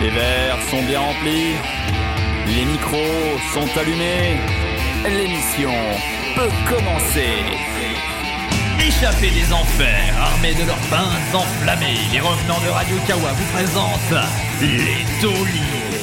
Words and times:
Les 0.00 0.10
verres 0.10 0.58
sont 0.70 0.82
bien 0.82 1.00
remplis, 1.00 1.54
les 2.46 2.64
micros 2.64 3.38
sont 3.52 3.78
allumés, 3.78 4.36
l'émission 5.04 5.72
peut 6.34 6.50
commencer. 6.68 7.42
Échappés 8.78 9.30
des 9.30 9.52
enfers, 9.52 10.14
armés 10.20 10.54
de 10.54 10.64
leurs 10.64 10.76
pinces 10.90 11.34
enflammées, 11.34 11.98
les 12.12 12.20
revenants 12.20 12.60
de 12.64 12.68
Radio 12.68 12.96
Kawa 13.06 13.32
vous 13.32 13.52
présentent 13.52 14.24
les 14.60 15.04
tauliers. 15.20 15.95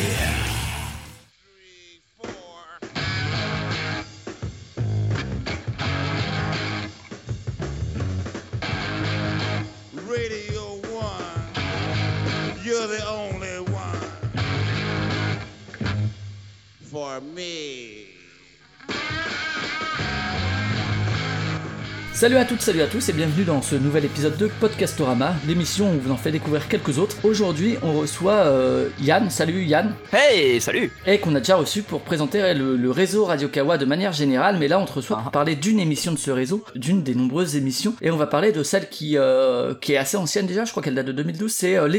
Salut 22.24 22.38
à 22.38 22.46
toutes, 22.46 22.62
salut 22.62 22.82
à 22.82 22.88
tous 22.88 23.10
et 23.10 23.12
bienvenue 23.12 23.44
dans 23.44 23.62
ce 23.62 23.76
nouvel 23.76 24.06
épisode 24.06 24.38
de 24.38 24.48
Podcastorama, 24.48 25.36
l'émission 25.46 25.90
où 25.90 25.96
on 25.96 25.98
vous 25.98 26.12
en 26.12 26.16
fait 26.16 26.32
découvrir 26.32 26.70
quelques 26.70 26.98
autres. 26.98 27.18
Aujourd'hui, 27.26 27.76
on 27.84 28.00
reçoit 28.00 28.46
euh, 28.46 28.88
Yann. 29.02 29.30
Salut 29.30 29.66
Yann. 29.66 29.94
Hey, 30.14 30.62
salut 30.62 30.90
Et 31.06 31.18
qu'on 31.18 31.36
a 31.36 31.40
déjà 31.40 31.58
reçu 31.58 31.82
pour 31.82 32.00
présenter 32.00 32.54
le, 32.54 32.78
le 32.78 32.92
réseau 32.92 33.26
Radio 33.26 33.50
Kawa 33.50 33.78
de 33.78 33.84
manière 33.84 34.14
générale, 34.14 34.56
mais 34.58 34.70
là 34.70 34.80
on 34.80 34.86
te 34.86 34.94
reçoit 34.94 35.18
pour 35.18 35.32
parler 35.32 35.58
d'une 35.58 35.82
émission 35.82 36.14
de 36.14 36.18
ce 36.18 36.32
réseau, 36.32 36.64
d'une 36.76 37.04
des 37.04 37.14
nombreuses 37.14 37.58
émissions, 37.58 37.94
et 38.02 38.10
on 38.10 38.16
va 38.16 38.26
parler 38.26 38.54
de 38.54 38.64
celle 38.64 38.88
qui, 38.88 39.18
euh, 39.18 39.74
qui 39.76 39.92
est 39.92 39.98
assez 39.98 40.16
ancienne 40.16 40.48
déjà, 40.48 40.64
je 40.64 40.72
crois 40.72 40.82
qu'elle 40.82 40.96
date 40.96 41.08
de 41.08 41.12
2012, 41.12 41.52
c'est 41.52 41.76
euh. 41.78 41.90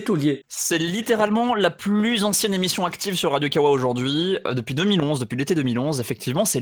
C'est 0.49 0.79
littéralement 0.79 1.55
la 1.55 1.69
plus 1.69 2.25
ancienne 2.25 2.55
émission 2.55 2.87
active 2.87 3.15
sur 3.15 3.33
Radio 3.33 3.51
Kawa 3.51 3.69
aujourd'hui, 3.69 4.39
euh, 4.47 4.55
depuis 4.55 4.75
2011, 4.75 5.21
depuis 5.21 5.37
l'été 5.37 5.55
2011, 5.55 6.01
effectivement, 6.01 6.47
c'est. 6.47 6.61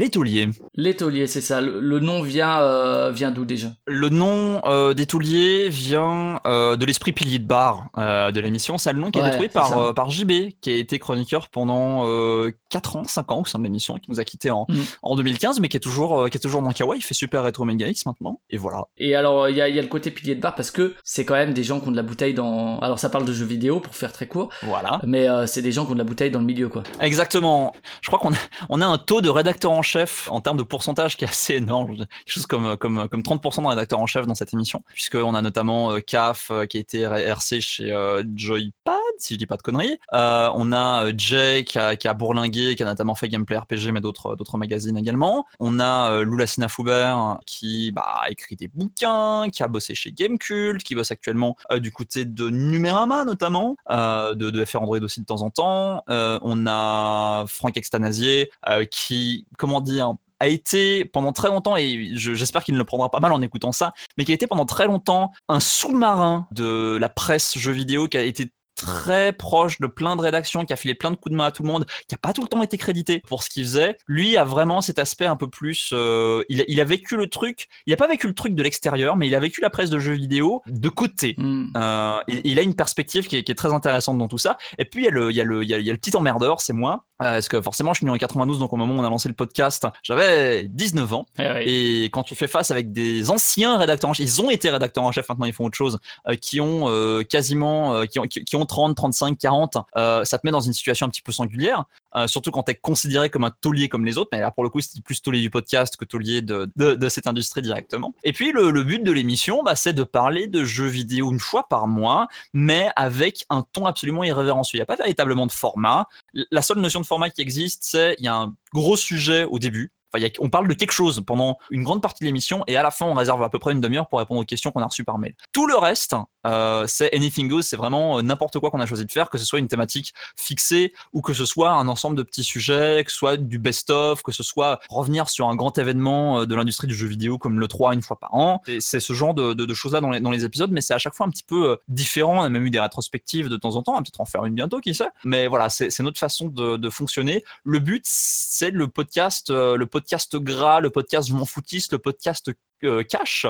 Les 0.75 0.97
Tauliers, 0.97 1.29
c'est 1.29 1.41
ça. 1.41 1.61
Le, 1.61 1.79
le 1.79 2.01
nom 2.01 2.23
vient, 2.23 3.13
vient 3.13 3.31
d'où 3.31 3.45
déjà 3.53 3.69
Le 3.87 4.09
nom 4.09 4.61
euh, 4.65 4.95
des 4.95 5.07
Tauliers 5.07 5.69
vient 5.69 6.41
euh, 6.47 6.77
de 6.77 6.85
l'esprit 6.87 7.13
pilier 7.13 7.39
de 7.39 7.47
bar 7.47 7.87
euh, 7.99 8.31
de 8.31 8.41
l'émission. 8.41 8.79
C'est 8.79 8.93
le 8.93 8.99
nom 9.01 9.11
qui 9.11 9.19
a 9.19 9.23
Ouais, 9.23 9.29
été 9.29 9.37
trouvé 9.37 9.49
par, 9.49 9.95
par 9.95 10.11
JB, 10.11 10.33
qui 10.61 10.71
a 10.71 10.77
été 10.77 10.99
chroniqueur 10.99 11.49
pendant 11.49 12.07
euh, 12.09 12.51
4 12.71 12.97
ans, 12.97 13.05
5 13.05 13.33
ans 13.33 13.41
au 13.41 13.45
sein 13.45 13.59
de 13.59 13.65
l'émission, 13.65 13.97
qui 13.99 14.11
nous 14.11 14.21
a 14.21 14.25
quittés 14.25 14.51
en, 14.51 14.67
Mhm. 14.69 14.85
en 15.03 15.17
2015, 15.17 15.61
mais 15.61 15.69
qui 15.69 15.77
est 15.77 15.81
toujours, 15.81 16.29
qui 16.31 16.37
est 16.37 16.41
toujours 16.41 16.63
dans 16.63 16.73
Kawa. 16.73 16.97
Il 16.97 17.03
fait 17.03 17.15
super 17.15 17.43
rétro 17.45 17.65
Mega 17.65 17.87
X 17.89 18.07
maintenant. 18.07 18.41
Et 18.51 18.57
voilà. 18.57 18.85
Et 18.99 19.15
alors, 19.15 19.49
il 19.49 19.57
y 19.57 19.61
a, 19.61 19.69
il 19.69 19.75
y 19.77 19.79
a 19.79 19.83
le 19.83 19.89
côté 19.89 20.11
pilier 20.11 20.35
de 20.35 20.41
bar 20.41 20.55
parce 20.55 20.71
que 20.71 20.95
c'est 21.05 21.25
quand 21.25 21.35
même 21.35 21.53
des 21.55 21.65
gens 21.65 21.81
qui 21.81 21.89
ont 21.89 21.93
de 21.93 21.97
la 21.97 22.03
bouteille 22.03 22.35
dans. 22.35 22.79
Alors, 22.81 22.99
ça 22.99 23.09
parle 23.11 23.25
de 23.25 23.33
jeux 23.33 23.45
vidéo 23.47 23.81
pour 23.81 23.95
faire 23.95 24.13
très 24.13 24.27
court, 24.27 24.51
Voilà. 24.63 25.01
mais 25.07 25.27
c'est 25.47 25.63
des 25.63 25.73
gens 25.73 25.85
qui 25.85 25.91
ont 25.93 25.95
de 25.95 25.99
la 25.99 26.05
bouteille 26.05 26.31
dans 26.31 26.39
le 26.41 26.45
milieu, 26.47 26.69
quoi. 26.69 26.83
Exactement. 27.01 27.73
Je 28.01 28.09
crois 28.09 28.19
qu'on 28.19 28.33
a, 28.33 28.37
on 28.69 28.81
a 28.81 28.87
un 28.87 28.99
taux 28.99 29.21
de 29.21 29.29
rédacteur 29.29 29.71
en 29.73 29.83
chef 29.83 30.29
en 30.31 30.41
termes 30.41 30.57
de 30.57 30.63
pourcentage 30.63 31.17
qui 31.17 31.25
est 31.25 31.29
assez 31.29 31.55
énorme. 31.55 31.97
Quelque 31.97 32.09
chose 32.27 32.47
comme, 32.47 32.77
comme, 32.77 33.09
comme 33.09 33.21
30% 33.23 33.42
de 33.51 33.67
rédacteurs 33.67 33.99
en 33.99 34.07
chef 34.07 34.27
dans 34.27 34.35
cette 34.35 34.55
émission, 34.55 34.83
puisqu'on 34.93 35.35
a 35.35 35.43
notamment 35.43 35.93
euh, 35.93 36.01
CAF 36.01 36.51
euh, 36.51 36.67
qui 36.67 36.77
a 36.79 36.81
été 36.81 37.01
RC 37.03 37.61
chez 37.61 37.93
euh, 37.93 38.23
Joypad, 38.35 38.95
si 39.19 39.35
je 39.35 39.39
dis 39.39 39.47
pas 39.47 39.57
de 39.57 39.63
conneries. 39.63 39.99
On 40.13 40.73
a 40.73 41.17
Jay 41.17 41.65
qui 41.65 41.79
a, 41.79 42.15
bourlingué, 42.15 42.75
qui 42.77 42.83
a 42.83 42.87
notamment 42.87 43.15
fait 43.15 43.29
Gameplay 43.29 43.57
RPG, 43.57 43.91
mais 43.93 44.01
d'autres, 44.01 44.57
magazines 44.57 44.97
également. 44.97 45.47
On 45.61 45.81
a 45.81 46.23
Lula 46.23 46.47
Sinafoubert 46.47 47.39
qui 47.47 47.91
bah, 47.93 48.21
a 48.23 48.31
écrit 48.31 48.57
des 48.57 48.69
bouquins, 48.69 49.49
qui 49.51 49.63
a 49.63 49.69
bossé 49.69 49.95
chez 49.95 50.13
Gamecult, 50.13 50.83
qui 50.83 50.95
bosse 50.95 51.11
actuellement 51.11 51.57
du 51.77 51.91
côté 51.91 52.25
de 52.25 52.51
Numérama 52.51 53.25
notamment, 53.25 53.77
de, 53.91 54.35
de 54.35 54.65
FR 54.65 54.83
Android 54.83 55.01
aussi 55.01 55.21
de 55.21 55.27
temps 55.27 55.43
en 55.43 55.51
temps. 55.51 56.05
On 56.09 56.67
a 56.67 57.45
Franck 57.47 57.77
Extanasier 57.77 58.51
qui, 58.91 59.47
comment 59.57 59.81
dire, 59.81 60.15
a 60.43 60.49
été 60.49 61.05
pendant 61.05 61.33
très 61.33 61.49
longtemps, 61.49 61.77
et 61.77 62.11
je- 62.15 62.35
j'espère 62.35 62.65
qu'il 62.65 62.75
ne 62.75 62.79
le 62.79 62.85
prendra 62.85 63.11
pas 63.11 63.21
mal 63.21 63.33
en 63.33 63.41
écoutant 63.43 63.73
ça, 63.73 63.93
mais 64.19 64.25
qui 64.25 64.33
a 64.33 64.35
été 64.35 64.47
pendant 64.47 64.67
très 64.67 64.87
longtemps 64.87 65.31
un 65.49 65.61
sous-marin 65.61 66.49
de 66.51 66.99
la 67.01 67.09
presse 67.09 67.57
jeux 67.57 67.73
vidéo, 67.73 68.09
qui 68.09 68.17
a 68.19 68.23
été 68.23 68.53
très 68.83 69.33
proche 69.33 69.81
de 69.81 69.87
plein 69.87 70.17
de 70.17 70.21
rédactions, 70.21 70.65
qui 70.65 70.73
a 70.73 70.77
filé 70.77 70.95
plein 70.95 71.11
de 71.11 71.17
coups 71.17 71.33
de 71.33 71.37
main 71.37 71.47
à 71.47 71.51
tout 71.53 71.63
le 71.63 71.69
monde, 71.69 71.87
qui 72.09 72.15
a 72.15 72.19
pas 72.19 72.33
tout 72.33 72.43
le 72.43 72.49
temps 72.49 72.63
été 72.63 72.79
crédité 72.79 73.23
pour 73.27 73.43
ce 73.43 73.51
qu'il 73.51 73.65
faisait. 73.65 73.97
Lui 74.07 74.37
a 74.37 74.45
vraiment 74.45 74.81
cet 74.81 74.99
aspect 74.99 75.27
un 75.27 75.37
peu 75.37 75.49
plus. 75.49 75.91
euh, 75.93 76.45
il, 76.49 76.61
a, 76.61 76.65
il 76.69 76.81
a 76.81 76.85
vécu 76.85 77.17
le 77.17 77.29
truc. 77.29 77.69
Il 77.87 77.93
a 77.93 77.97
pas 77.97 78.09
vécu 78.09 78.27
le 78.27 78.35
truc 78.35 78.55
de 78.55 78.63
l'extérieur, 78.63 79.17
mais 79.17 79.27
il 79.27 79.35
a 79.35 79.41
vécu 79.41 79.61
la 79.61 79.71
presse 79.71 79.91
de 79.91 79.99
jeux 79.99 80.15
vidéo 80.15 80.63
de 80.67 80.89
côté. 80.89 81.35
Hmm. 81.39 81.67
Euh, 81.77 82.19
il, 82.29 82.41
il 82.45 82.59
a 82.59 82.63
une 82.63 82.75
perspective 82.75 83.27
qui 83.27 83.37
est, 83.37 83.43
qui 83.43 83.53
est 83.53 83.57
très 83.57 83.73
intéressante 83.73 84.19
dans 84.19 84.29
tout 84.29 84.39
ça. 84.39 84.59
Et 84.79 84.85
puis 84.85 85.03
il 85.03 85.05
y 85.05 85.09
a 85.09 85.11
le, 85.11 85.31
il 85.31 85.37
y 85.37 85.41
a 85.41 85.45
le, 85.45 85.63
il 85.63 85.69
y 85.71 85.75
a, 85.75 85.79
le 85.79 85.99
petit 85.99 86.17
emmerdeur, 86.17 86.61
c'est 86.61 86.73
moi. 86.73 87.05
Euh, 87.23 87.35
parce 87.35 87.49
que 87.49 87.61
forcément, 87.61 87.93
je 87.95 87.99
suis 87.99 88.07
né 88.07 88.11
en 88.11 88.17
92, 88.17 88.59
donc 88.59 88.73
au 88.73 88.77
moment 88.77 88.95
où 88.95 88.99
on 88.99 89.05
a 89.05 89.11
lancé 89.11 89.29
le 89.29 89.35
podcast, 89.35 89.87
j'avais 90.03 90.65
19 90.65 91.13
ans. 91.13 91.27
Eh 91.39 91.43
oui. 91.43 91.63
Et 91.67 92.05
quand 92.07 92.25
tu 92.25 92.35
fais 92.35 92.49
face 92.49 92.71
avec 92.73 92.93
des 92.93 93.31
anciens 93.31 93.79
rédacteurs 93.79 94.11
en 94.11 94.15
chef, 94.15 94.27
ils 94.27 94.43
ont 94.43 94.51
été 94.51 94.71
rédacteurs 94.71 95.05
en 95.05 95.13
chef, 95.13 95.29
maintenant 95.29 95.47
ils 95.47 95.53
font 95.53 95.67
autre 95.67 95.77
chose, 95.77 95.99
qui 96.41 96.61
ont 96.61 97.23
quasiment, 97.29 98.05
qui, 98.07 98.19
ont, 98.19 98.25
qui, 98.25 98.45
qui 98.45 98.57
ont 98.57 98.61
30, 98.73 98.97
35, 98.97 99.37
40, 99.39 99.77
euh, 99.97 100.25
ça 100.25 100.39
te 100.39 100.47
met 100.47 100.51
dans 100.51 100.61
une 100.61 100.73
situation 100.73 101.05
un 101.05 101.11
petit 101.11 101.21
peu 101.21 101.31
singulière, 101.31 101.85
euh, 102.17 102.27
surtout 102.27 102.51
quand 102.51 102.63
tu 102.63 102.71
es 102.71 102.75
considéré 102.75 103.29
comme 103.29 103.45
un 103.45 103.53
taulier 103.61 103.91
comme 103.91 104.07
les 104.07 104.17
autres, 104.17 104.31
mais 104.33 104.41
là 104.41 104.51
pour 104.51 104.65
le 104.65 104.71
coup 104.71 104.81
c'est 104.81 105.03
plus 105.03 105.21
taulier 105.21 105.43
du 105.43 105.51
podcast 105.51 105.99
que 105.99 106.07
taulier 106.07 106.41
de, 106.41 107.09
cette 107.11 107.27
industrie 107.27 107.61
directement. 107.61 108.15
Et 108.25 108.33
puis 108.33 108.51
le, 108.51 108.71
le 108.71 108.83
but 108.83 109.03
de 109.05 109.13
l'émission, 109.13 109.63
bah, 109.63 109.77
c'est 109.77 109.93
de 109.93 110.05
parler 110.05 110.47
de 110.47 110.65
jeux 110.65 110.87
vidéo 110.87 111.31
une 111.31 111.39
fois 111.39 111.69
par 111.69 111.87
mois, 111.87 112.29
mais 112.55 112.89
avec 112.97 113.45
un 113.51 113.63
ton 113.73 113.85
absolument 113.85 114.25
irrévérencieux. 114.25 114.79
Il 114.79 114.81
n'y 114.81 114.85
a 114.85 114.87
pas 114.87 114.97
véritablement 114.97 115.47
de 115.47 115.53
format. 115.53 116.07
La 116.51 116.63
seule 116.63 116.79
notion 116.79 117.01
de 117.01 117.07
format 117.07 117.29
qui 117.29 117.43
existe, 117.43 117.83
c'est 117.85 118.17
il 118.19 118.25
y 118.25 118.29
a 118.29 118.37
un 118.37 118.55
gros 118.73 118.97
sujet 118.97 119.45
au 119.45 119.59
début. 119.59 119.93
On 120.39 120.51
parle 120.51 120.69
de 120.69 120.75
quelque 120.75 120.93
chose 120.93 121.23
pendant 121.27 121.59
une 121.71 121.85
grande 121.85 122.03
partie 122.03 122.25
de 122.25 122.27
l'émission 122.27 122.65
et 122.67 122.77
à 122.77 122.83
la 122.83 122.91
fin, 122.91 123.07
on 123.07 123.15
réserve 123.15 123.43
à 123.43 123.49
peu 123.49 123.59
près 123.59 123.73
une 123.73 123.81
demi-heure 123.81 124.09
pour 124.09 124.19
répondre 124.19 124.41
aux 124.41 124.45
questions 124.45 124.71
qu'on 124.71 124.83
a 124.83 124.87
reçues 124.87 125.05
par 125.05 125.19
mail. 125.19 125.35
Tout 125.53 125.67
le 125.67 125.77
reste, 125.77 126.15
euh, 126.47 126.87
c'est 126.87 127.15
anything 127.15 127.49
goes, 127.49 127.63
c'est 127.63 127.77
vraiment 127.77 128.19
euh, 128.19 128.23
n'importe 128.23 128.59
quoi 128.59 128.71
qu'on 128.71 128.81
a 128.81 128.87
choisi 128.87 129.07
de 129.07 129.13
faire, 129.13 129.31
que 129.31 129.39
ce 129.39 129.45
soit 129.45 129.59
une 129.59 129.69
thématique 129.69 130.13
fixée 130.37 130.93
ou 131.13 131.23
que 131.23 131.33
ce 131.33 131.45
soit 131.45 131.71
un 131.71 131.89
ensemble 131.89 132.17
de 132.17 132.23
petits 132.23 132.45
sujets, 132.45 133.03
que 133.05 133.11
ce 133.11 133.17
soit 133.17 133.37
du 133.37 133.59
best-of, 133.59 134.23
que 134.23 134.33
ce 134.33 134.43
soit 134.43 134.81
revenir 134.89 135.29
sur 135.29 135.49
un 135.49 135.57
grand 135.57 135.77
événement 135.79 136.41
euh, 136.41 136.47
de 136.47 136.55
l'industrie 136.55 136.87
du 136.87 136.95
jeu 136.95 137.07
vidéo 137.07 137.39
comme 137.39 137.61
le 137.61 137.69
3 137.69 137.95
une 137.95 138.03
fois 138.03 138.19
par 138.19 138.35
an. 138.35 138.63
C'est 138.81 139.01
ce 139.01 139.13
genre 139.13 139.35
de, 139.35 139.75
choses-là 139.75 140.01
dans 140.01 140.31
les, 140.31 140.45
épisodes, 140.45 140.71
mais 140.71 140.81
c'est 140.81 140.95
à 140.95 140.99
chaque 140.99 141.15
fois 141.15 141.27
un 141.27 141.31
petit 141.31 141.45
peu 141.45 141.79
différent. 141.89 142.41
On 142.41 142.43
a 142.43 142.49
même 142.49 142.67
eu 142.67 142.71
des 142.71 142.81
rétrospectives 142.81 143.49
de 143.49 143.57
temps 143.57 143.77
en 143.77 143.83
temps, 143.83 143.93
on 143.93 143.97
va 143.97 144.03
peut-être 144.03 144.21
en 144.21 144.25
faire 144.25 144.45
une 144.45 144.55
bientôt, 144.55 144.81
qui 144.81 144.95
sait. 144.95 145.09
Mais 145.25 145.47
voilà, 145.47 145.69
c'est 145.69 145.99
notre 146.01 146.19
façon 146.19 146.49
de, 146.49 146.77
de 146.77 146.91
fonctionner. 146.91 147.45
Le 147.65 147.79
but, 147.79 148.03
c'est 148.05 148.71
le 148.71 148.89
podcast, 148.89 149.51
le 149.51 149.85
podcast 149.85 150.02
gras, 150.37 150.81
le 150.81 150.91
podcast 150.91 151.29
je 151.29 151.35
m'en 151.35 151.45
foutiste, 151.45 151.93
le 151.93 151.99
podcast 151.99 152.51
euh, 152.85 153.03
cash 153.03 153.47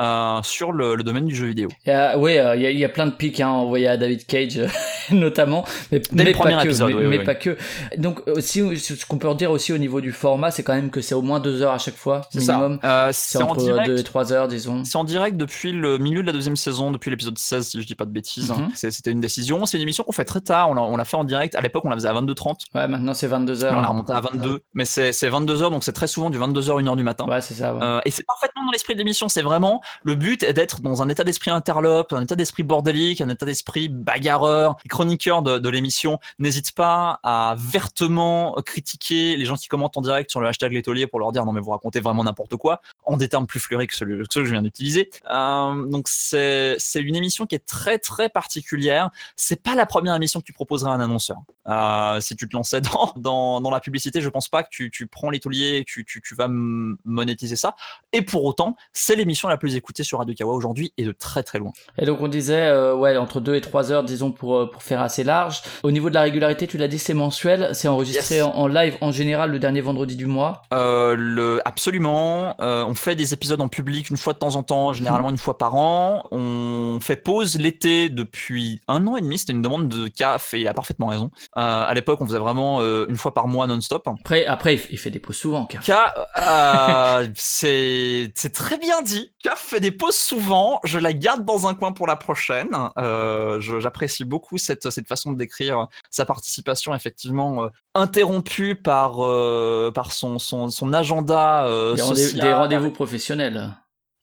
euh, 0.00 0.40
sur 0.42 0.72
le, 0.72 0.94
le 0.94 1.02
domaine 1.02 1.26
du 1.26 1.34
jeu 1.34 1.46
vidéo. 1.46 1.68
A- 1.86 2.18
oui, 2.18 2.38
euh, 2.38 2.56
il 2.56 2.62
y, 2.62 2.66
a- 2.66 2.70
il 2.70 2.78
y 2.78 2.84
a 2.84 2.88
plein 2.88 3.06
de 3.06 3.12
pics 3.12 3.40
hein, 3.40 3.48
envoyés 3.48 3.88
à 3.88 3.96
David 3.96 4.26
Cage, 4.26 4.58
euh, 4.58 4.68
notamment, 5.10 5.64
mais, 5.92 6.00
Dès 6.12 6.32
pas 6.32 6.44
que. 6.62 6.68
mais 6.68 6.84
oui, 6.84 6.94
mais 6.94 7.18
oui, 7.18 7.24
pas 7.24 7.34
que. 7.34 7.56
Donc 7.98 8.26
aussi, 8.28 8.76
ce 8.78 9.06
qu'on 9.06 9.18
peut 9.18 9.32
dire 9.34 9.50
aussi 9.50 9.72
au 9.72 9.78
niveau 9.78 10.00
du 10.00 10.12
format, 10.12 10.50
c'est 10.50 10.62
quand 10.62 10.74
même 10.74 10.90
que 10.90 11.00
c'est 11.00 11.14
au 11.14 11.22
moins 11.22 11.40
deux 11.40 11.62
heures 11.62 11.72
à 11.72 11.78
chaque 11.78 11.96
fois 11.96 12.22
C'est 12.30 12.40
ça. 12.40 12.52
minimum. 12.54 12.78
Euh, 12.84 13.08
C'est 13.12 13.38
c'est 13.38 13.42
en 13.44 13.48
entre 13.50 13.62
direct. 13.62 13.86
deux 13.88 13.98
et 13.98 14.04
trois 14.04 14.32
heures, 14.32 14.48
disons. 14.48 14.84
C'est 14.84 14.96
en 14.96 15.04
direct 15.04 15.36
depuis 15.36 15.72
le 15.72 15.98
milieu 15.98 16.22
de 16.22 16.26
la 16.26 16.32
deuxième 16.32 16.56
saison, 16.56 16.90
depuis 16.90 17.10
l'épisode 17.10 17.38
16, 17.38 17.66
si 17.68 17.80
je 17.82 17.86
dis 17.86 17.94
pas 17.94 18.04
de 18.04 18.10
bêtises. 18.10 18.50
Mhm. 18.50 18.70
C'est- 18.74 18.90
C'était 18.90 19.10
une 19.10 19.20
décision. 19.20 19.66
C'est 19.66 19.76
une 19.76 19.82
émission 19.82 20.04
qu'on 20.04 20.12
fait 20.12 20.24
très 20.24 20.40
tard. 20.40 20.70
On 20.70 20.96
l'a 20.96 21.04
fait 21.04 21.16
en 21.16 21.24
direct. 21.24 21.54
À 21.54 21.60
l'époque, 21.60 21.84
on 21.84 21.90
la 21.90 21.96
faisait 21.96 22.08
à 22.08 22.12
22h30. 22.14 22.60
Ouais, 22.74 22.86
maintenant 22.88 23.14
c'est 23.14 23.26
22 23.26 23.64
heures. 23.64 23.74
On 23.76 23.80
l'a 23.80 23.88
remonté 23.88 24.12
à 24.12 24.20
22. 24.20 24.60
Mais 24.74 24.84
c'est 24.84 25.10
22h, 25.12 25.70
donc 25.70 25.84
c'est 25.84 25.92
très 25.92 26.06
souvent 26.06 26.30
du 26.30 26.38
22h, 26.38 26.80
1h 26.82 26.96
du 26.96 27.02
matin. 27.02 27.26
Ouais, 27.26 27.40
c'est 27.40 27.54
ça. 27.54 27.74
Ouais. 27.74 27.80
Euh, 27.82 28.00
et 28.04 28.10
c'est 28.10 28.24
parfaitement 28.26 28.64
dans 28.66 28.72
l'esprit 28.76 28.94
de 28.94 28.98
l'émission. 28.98 29.28
C'est 29.28 29.42
vraiment 29.42 29.80
le 30.02 30.14
but 30.14 30.42
est 30.42 30.52
d'être 30.52 30.82
dans 30.82 31.02
un 31.02 31.08
état 31.08 31.24
d'esprit 31.24 31.50
interlope, 31.50 32.12
un 32.12 32.22
état 32.22 32.36
d'esprit 32.36 32.62
bordélique, 32.62 33.22
un 33.22 33.30
état 33.30 33.46
d'esprit 33.46 33.88
bagarreur. 33.88 34.76
Les 34.84 34.88
chroniqueurs 34.88 35.42
de, 35.42 35.68
l'émission 35.68 36.18
n'hésitent 36.38 36.72
pas 36.72 37.18
à 37.22 37.56
vertement 37.58 38.54
critiquer 38.64 39.36
les 39.36 39.44
gens 39.46 39.56
qui 39.56 39.68
commentent 39.68 39.96
en 39.96 40.02
direct 40.02 40.30
sur 40.30 40.40
le 40.40 40.46
hashtag 40.46 40.72
l'étolier 40.72 41.06
pour 41.06 41.18
leur 41.18 41.32
dire 41.32 41.44
non 41.44 41.52
mais 41.52 41.60
vous 41.60 41.70
racontez 41.70 42.00
vraiment 42.00 42.22
n'importe 42.22 42.56
quoi 42.56 42.80
en 43.04 43.16
des 43.16 43.28
termes 43.28 43.46
plus 43.46 43.60
fleuris 43.60 43.86
que 43.86 43.96
ceux, 43.96 44.06
que 44.06 44.44
je 44.44 44.52
viens 44.52 44.62
d'utiliser. 44.62 45.10
Euh, 45.30 45.86
donc 45.86 46.06
c'est 46.08 46.76
une 46.96 47.16
émission 47.16 47.46
qui 47.46 47.54
est 47.54 47.66
très 47.66 47.98
très 47.98 48.28
particulière. 48.28 49.10
C'est 49.36 49.62
pas 49.62 49.74
la 49.74 49.86
première 49.86 50.14
émission 50.14 50.40
que 50.40 50.44
tu 50.44 50.52
proposerais 50.52 50.90
à 50.90 50.94
un 50.94 51.00
annonceur. 51.00 51.38
Euh, 51.68 52.20
si 52.20 52.36
tu 52.36 52.48
te 52.48 52.54
lançais 52.54 52.80
dans, 53.16 53.60
dans, 53.60 53.70
la 53.70 53.80
publicité, 53.80 54.20
je 54.20 54.28
pense 54.28 54.48
pas 54.48 54.62
que 54.62 54.68
tu, 54.70 54.90
tu 54.90 55.06
prends 55.06 55.30
l'étolier 55.30 55.78
et 55.78 55.84
tu, 55.84 56.04
tu, 56.04 56.20
tu 56.20 56.34
vas 56.34 56.48
monétiser 56.48 57.56
ça. 57.56 57.74
Et 58.12 58.22
pour 58.22 58.44
autant, 58.44 58.65
pourtant, 58.66 58.76
c'est 58.92 59.16
l'émission 59.16 59.48
la 59.48 59.56
plus 59.56 59.76
écoutée 59.76 60.02
sur 60.02 60.18
Radio 60.18 60.34
Kawa 60.34 60.52
aujourd'hui 60.54 60.92
et 60.96 61.04
de 61.04 61.12
très 61.12 61.42
très 61.42 61.58
loin. 61.58 61.72
Et 61.98 62.06
donc 62.06 62.20
on 62.20 62.28
disait, 62.28 62.66
euh, 62.66 62.94
ouais, 62.94 63.16
entre 63.16 63.40
2 63.40 63.54
et 63.54 63.60
3 63.60 63.92
heures, 63.92 64.04
disons, 64.04 64.32
pour, 64.32 64.56
euh, 64.56 64.70
pour 64.70 64.82
faire 64.82 65.00
assez 65.00 65.24
large. 65.24 65.62
Au 65.82 65.90
niveau 65.90 66.08
de 66.08 66.14
la 66.14 66.22
régularité, 66.22 66.66
tu 66.66 66.78
l'as 66.78 66.88
dit, 66.88 66.98
c'est 66.98 67.14
mensuel, 67.14 67.70
c'est 67.72 67.88
enregistré 67.88 68.36
Yes. 68.36 68.44
en, 68.44 68.52
en 68.54 68.66
live 68.66 68.96
en 69.00 69.12
général 69.12 69.50
le 69.50 69.58
dernier 69.58 69.80
vendredi 69.80 70.16
du 70.16 70.26
mois. 70.26 70.62
Euh, 70.72 71.14
le, 71.16 71.60
absolument. 71.66 72.54
Euh, 72.60 72.84
on 72.86 72.94
fait 72.94 73.14
des 73.14 73.34
épisodes 73.34 73.60
en 73.60 73.68
public 73.68 74.10
une 74.10 74.16
fois 74.16 74.32
de 74.32 74.38
temps 74.38 74.56
en 74.56 74.62
temps, 74.62 74.92
généralement 74.92 75.30
une 75.30 75.38
fois 75.38 75.58
par 75.58 75.74
an. 75.74 76.24
On 76.30 76.98
fait 77.00 77.16
pause 77.16 77.58
l'été 77.58 78.08
depuis 78.08 78.80
un 78.88 79.06
an 79.06 79.16
et 79.16 79.20
demi. 79.20 79.38
C'était 79.38 79.52
une 79.52 79.62
demande 79.62 79.88
de 79.88 80.08
CAF 80.08 80.54
et 80.54 80.60
il 80.60 80.68
a 80.68 80.74
parfaitement 80.74 81.06
raison. 81.08 81.30
À 81.54 81.92
l'époque, 81.94 82.20
on 82.20 82.26
faisait 82.26 82.38
vraiment 82.38 82.80
une 82.80 83.16
fois 83.16 83.34
par 83.34 83.48
mois 83.48 83.66
non-stop. 83.66 84.08
Après, 84.20 84.46
après 84.46 84.74
il 84.90 84.98
fait 84.98 85.10
des 85.10 85.18
pauses 85.18 85.36
souvent, 85.36 85.68
euh, 85.88 87.26
c'est 87.34 88.32
c'est 88.46 88.52
très 88.52 88.78
bien 88.78 89.02
dit. 89.02 89.32
K 89.44 89.50
fait 89.56 89.80
des 89.80 89.90
pauses 89.90 90.14
souvent. 90.16 90.78
Je 90.84 91.00
la 91.00 91.12
garde 91.12 91.44
dans 91.44 91.66
un 91.66 91.74
coin 91.74 91.90
pour 91.90 92.06
la 92.06 92.14
prochaine. 92.14 92.68
Euh, 92.96 93.60
J'apprécie 93.60 94.24
beaucoup 94.24 94.56
cette, 94.56 94.88
cette 94.90 95.08
façon 95.08 95.32
de 95.32 95.36
décrire 95.36 95.88
sa 96.10 96.24
participation, 96.24 96.94
effectivement 96.94 97.64
euh, 97.64 97.68
interrompue 97.96 98.76
par, 98.76 99.24
euh, 99.24 99.90
par 99.92 100.12
son, 100.12 100.38
son, 100.38 100.68
son 100.70 100.92
agenda 100.92 101.66
Des, 101.96 102.02
rendez- 102.02 102.22
social. 102.22 102.40
des 102.46 102.52
rendez-vous 102.52 102.90
professionnels. 102.92 103.74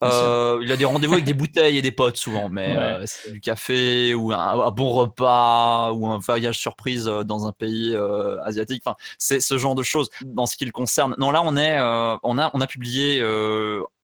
Euh, 0.05 0.59
il 0.61 0.69
a 0.69 0.75
des 0.75 0.83
rendez-vous 0.83 1.13
avec 1.13 1.23
des 1.25 1.33
bouteilles 1.33 1.77
et 1.77 1.81
des 1.81 1.91
potes 1.93 2.17
souvent, 2.17 2.49
mais 2.49 2.75
Ouais. 2.75 2.83
euh, 2.83 3.03
c'est 3.05 3.31
du 3.31 3.39
café 3.39 4.13
ou 4.13 4.33
un, 4.33 4.37
un 4.37 4.71
bon 4.71 4.89
repas 4.91 5.91
ou 5.93 6.07
un 6.07 6.17
voyage 6.17 6.57
surprise 6.59 7.05
dans 7.05 7.47
un 7.47 7.53
pays 7.53 7.93
euh, 7.95 8.37
asiatique. 8.43 8.83
Enfin, 8.85 8.97
c'est 9.17 9.39
ce 9.39 9.57
genre 9.57 9.75
de 9.75 9.83
choses 9.83 10.09
dans 10.25 10.45
ce 10.45 10.57
qui 10.57 10.65
le 10.65 10.71
concerne. 10.73 11.15
Non, 11.19 11.31
là 11.31 11.41
on 11.45 11.55
est, 11.55 11.79
on 12.23 12.37
a, 12.37 12.51
on 12.53 12.59
a 12.61 12.67
publié 12.67 13.21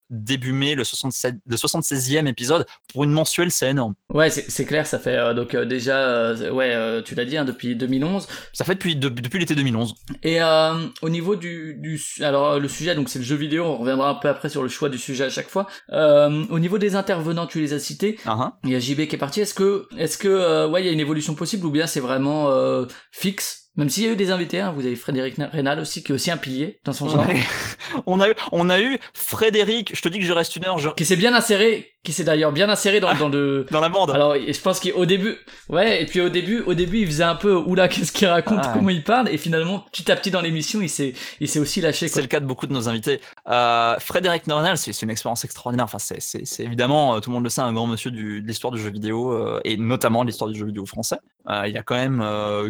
début 0.10 0.52
mai 0.54 0.76
le, 0.76 0.84
67, 0.84 1.36
le 1.46 1.56
76e 1.56 2.28
épisode 2.28 2.66
pour 2.94 3.04
une 3.04 3.12
mensuelle, 3.12 3.52
c'est 3.52 3.70
énorme. 3.70 3.94
Ouais, 4.14 4.30
c'est 4.30 4.66
clair, 4.66 4.88
ça 4.88 5.00
fait 5.00 5.16
euh, 5.16 5.34
donc 5.34 5.54
euh, 5.56 5.66
déjà, 5.66 5.98
euh, 5.98 6.52
ouais, 6.52 6.74
euh, 6.74 7.02
tu 7.02 7.16
l'as 7.16 7.26
dit, 7.26 7.38
hein, 7.38 7.46
depuis 7.46 7.76
2011. 7.76 8.28
Ça 8.54 8.66
fait 8.66 8.76
depuis, 8.76 8.96
de- 8.96 9.10
depuis 9.10 9.40
l'été 9.40 9.56
2011. 9.56 9.96
Et 10.24 10.42
euh, 10.42 10.74
au 11.02 11.10
niveau 11.10 11.36
du, 11.36 11.80
alors 12.22 12.60
le 12.60 12.68
sujet 12.68 12.96
donc 12.96 13.10
c'est 13.10 13.20
le 13.20 13.26
jeu 13.26 13.36
vidéo, 13.36 13.66
on 13.66 13.78
reviendra 13.78 14.10
un 14.10 14.16
peu 14.16 14.30
après 14.30 14.50
sur 14.50 14.64
le 14.64 14.70
choix 14.70 14.90
du 14.90 14.98
sujet 14.98 15.26
à 15.26 15.30
chaque 15.30 15.50
fois. 15.50 15.68
Euh, 15.92 16.46
au 16.50 16.60
niveau 16.60 16.78
des 16.78 16.96
intervenants, 16.96 17.48
tu 17.48 17.60
les 17.60 17.74
as 17.74 17.80
cités. 17.80 18.18
Ah, 18.26 18.32
hein. 18.40 18.54
Il 18.64 18.72
y 18.72 18.76
a 18.76 18.80
JB 18.80 19.08
qui 19.08 19.16
est 19.16 19.20
parti. 19.20 19.42
Est-ce 19.42 19.54
que 19.54 19.88
est-ce 19.98 20.18
que 20.18 20.28
euh, 20.28 20.68
ouais 20.68 20.82
il 20.82 20.86
y 20.86 20.90
a 20.90 20.92
une 20.92 21.00
évolution 21.00 21.36
possible 21.36 21.66
ou 21.66 21.72
bien 21.72 21.88
c'est 21.88 22.00
vraiment 22.00 22.50
euh, 22.50 22.86
fixe? 23.12 23.69
Même 23.80 23.90
s'il 23.90 24.04
y 24.04 24.08
a 24.08 24.12
eu 24.12 24.16
des 24.16 24.30
invités, 24.30 24.60
hein, 24.60 24.74
vous 24.76 24.86
avez 24.86 24.96
Frédéric 24.96 25.36
Rénal 25.52 25.80
aussi 25.80 26.04
qui 26.04 26.12
est 26.12 26.16
aussi 26.16 26.30
un 26.30 26.38
pilier 26.38 26.80
dans 26.86 26.94
son 26.94 27.10
genre, 27.10 27.26
Ouais. 27.28 27.40
on, 28.06 28.20
a 28.20 28.30
eu, 28.30 28.34
on 28.52 28.70
a 28.70 28.80
eu 28.80 29.00
Frédéric, 29.14 29.96
je 29.96 30.02
te 30.02 30.10
dis 30.10 30.20
que 30.20 30.26
je 30.26 30.34
reste 30.34 30.56
une 30.56 30.66
heure 30.66 30.78
je- 30.80 30.90
qui 30.90 31.06
s'est 31.06 31.16
bien 31.16 31.34
inséré, 31.34 31.94
qui 32.04 32.12
s'est 32.14 32.24
d'ailleurs 32.24 32.52
bien 32.52 32.70
inséré 32.70 33.00
dans, 33.00 33.14
dans 33.16 33.30
le 33.30 33.66
dans 33.72 33.80
la 33.80 33.90
bande. 33.90 34.12
Alors, 34.12 34.36
je 34.36 34.60
pense 34.62 34.80
qu'au 34.80 35.06
début, 35.06 35.36
ouais, 35.70 36.02
et 36.02 36.06
puis 36.06 36.22
au 36.22 36.30
début, 36.30 36.60
au 36.62 36.74
début, 36.74 37.00
il 37.00 37.08
faisait 37.08 37.24
un 37.24 37.36
peu, 37.36 37.54
oula, 37.56 37.88
qu'est-ce 37.88 38.12
qu'il 38.12 38.28
raconte, 38.28 38.60
Ah 38.64 38.68
ouais. 38.68 38.74
comment 38.76 38.90
il 38.90 39.04
parle, 39.04 39.30
et 39.30 39.38
finalement, 39.38 39.86
petit 39.92 40.12
à 40.12 40.16
petit 40.16 40.32
dans 40.32 40.42
l'émission, 40.42 40.82
il 40.82 40.90
s'est, 40.90 41.14
il 41.40 41.48
s'est 41.48 41.60
aussi 41.60 41.82
lâché, 41.82 42.08
C'est 42.08 42.22
le 42.22 42.28
cas 42.28 42.40
de 42.40 42.46
beaucoup 42.46 42.68
de 42.68 42.74
nos 42.74 42.90
invités. 42.90 43.22
Euh, 43.48 43.98
Frédéric 44.00 44.48
Nornal, 44.48 44.78
c'est 44.78 45.02
une 45.02 45.10
expérience 45.10 45.44
extraordinaire. 45.46 45.86
Enfin, 45.86 45.98
c'est- 46.00 46.60
évidemment, 46.60 47.16
euh, 47.16 47.20
tout 47.20 47.30
le 47.30 47.36
monde 47.36 47.44
le 47.44 47.50
sait, 47.50 47.62
un 47.62 47.74
grand 47.74 47.88
monsieur 47.88 48.12
de 48.12 48.18
l'histoire 48.46 48.72
du 48.72 48.80
jeu 48.82 48.90
vidéo 48.90 49.32
euh, 49.32 49.60
et 49.64 49.78
notamment 49.78 50.24
de 50.24 50.30
l'histoire 50.30 50.50
du 50.50 50.58
jeu 50.60 50.66
vidéo 50.66 50.86
français. 50.86 51.18
Il 51.66 51.76
a 51.78 51.82
quand 51.84 51.96
même 51.96 52.24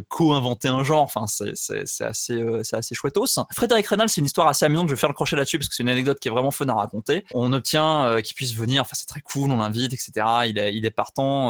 co-inventé 0.07 0.69
un 0.69 0.83
genre. 0.85 1.01
Enfin, 1.01 1.25
c'est- 1.27 1.51
assez, 2.01 2.41
assez 2.71 2.95
chouettos. 2.95 3.25
Frédéric 3.53 3.87
Rénal, 3.87 4.07
c'est 4.07 4.21
une 4.21 4.25
histoire 4.25 4.47
assez 4.47 4.63
amusante. 4.63 4.87
Je 4.87 4.93
vais 4.93 4.99
faire 4.99 5.09
le 5.09 5.13
crochet 5.15 5.35
là-dessus 5.35 5.57
parce 5.59 5.67
que 5.67 5.75
c'est 5.75 5.83
une 5.83 5.89
anecdote 5.89 6.17
qui 6.19 6.29
est 6.29 6.31
vraiment 6.31 6.51
fun 6.51 6.67
à 6.69 6.75
raconter. 6.75 7.25
On 7.33 7.51
obtient 7.51 8.21
qu'il 8.23 8.35
puisse 8.35 8.53
venir. 8.55 8.81
Enfin, 8.83 8.93
c'est 8.95 9.07
très 9.07 9.19
cool. 9.19 9.51
On 9.51 9.57
l'invite, 9.57 9.91
etc. 9.93 10.25
Il 10.47 10.57
est, 10.85 10.91
partant. 10.91 11.49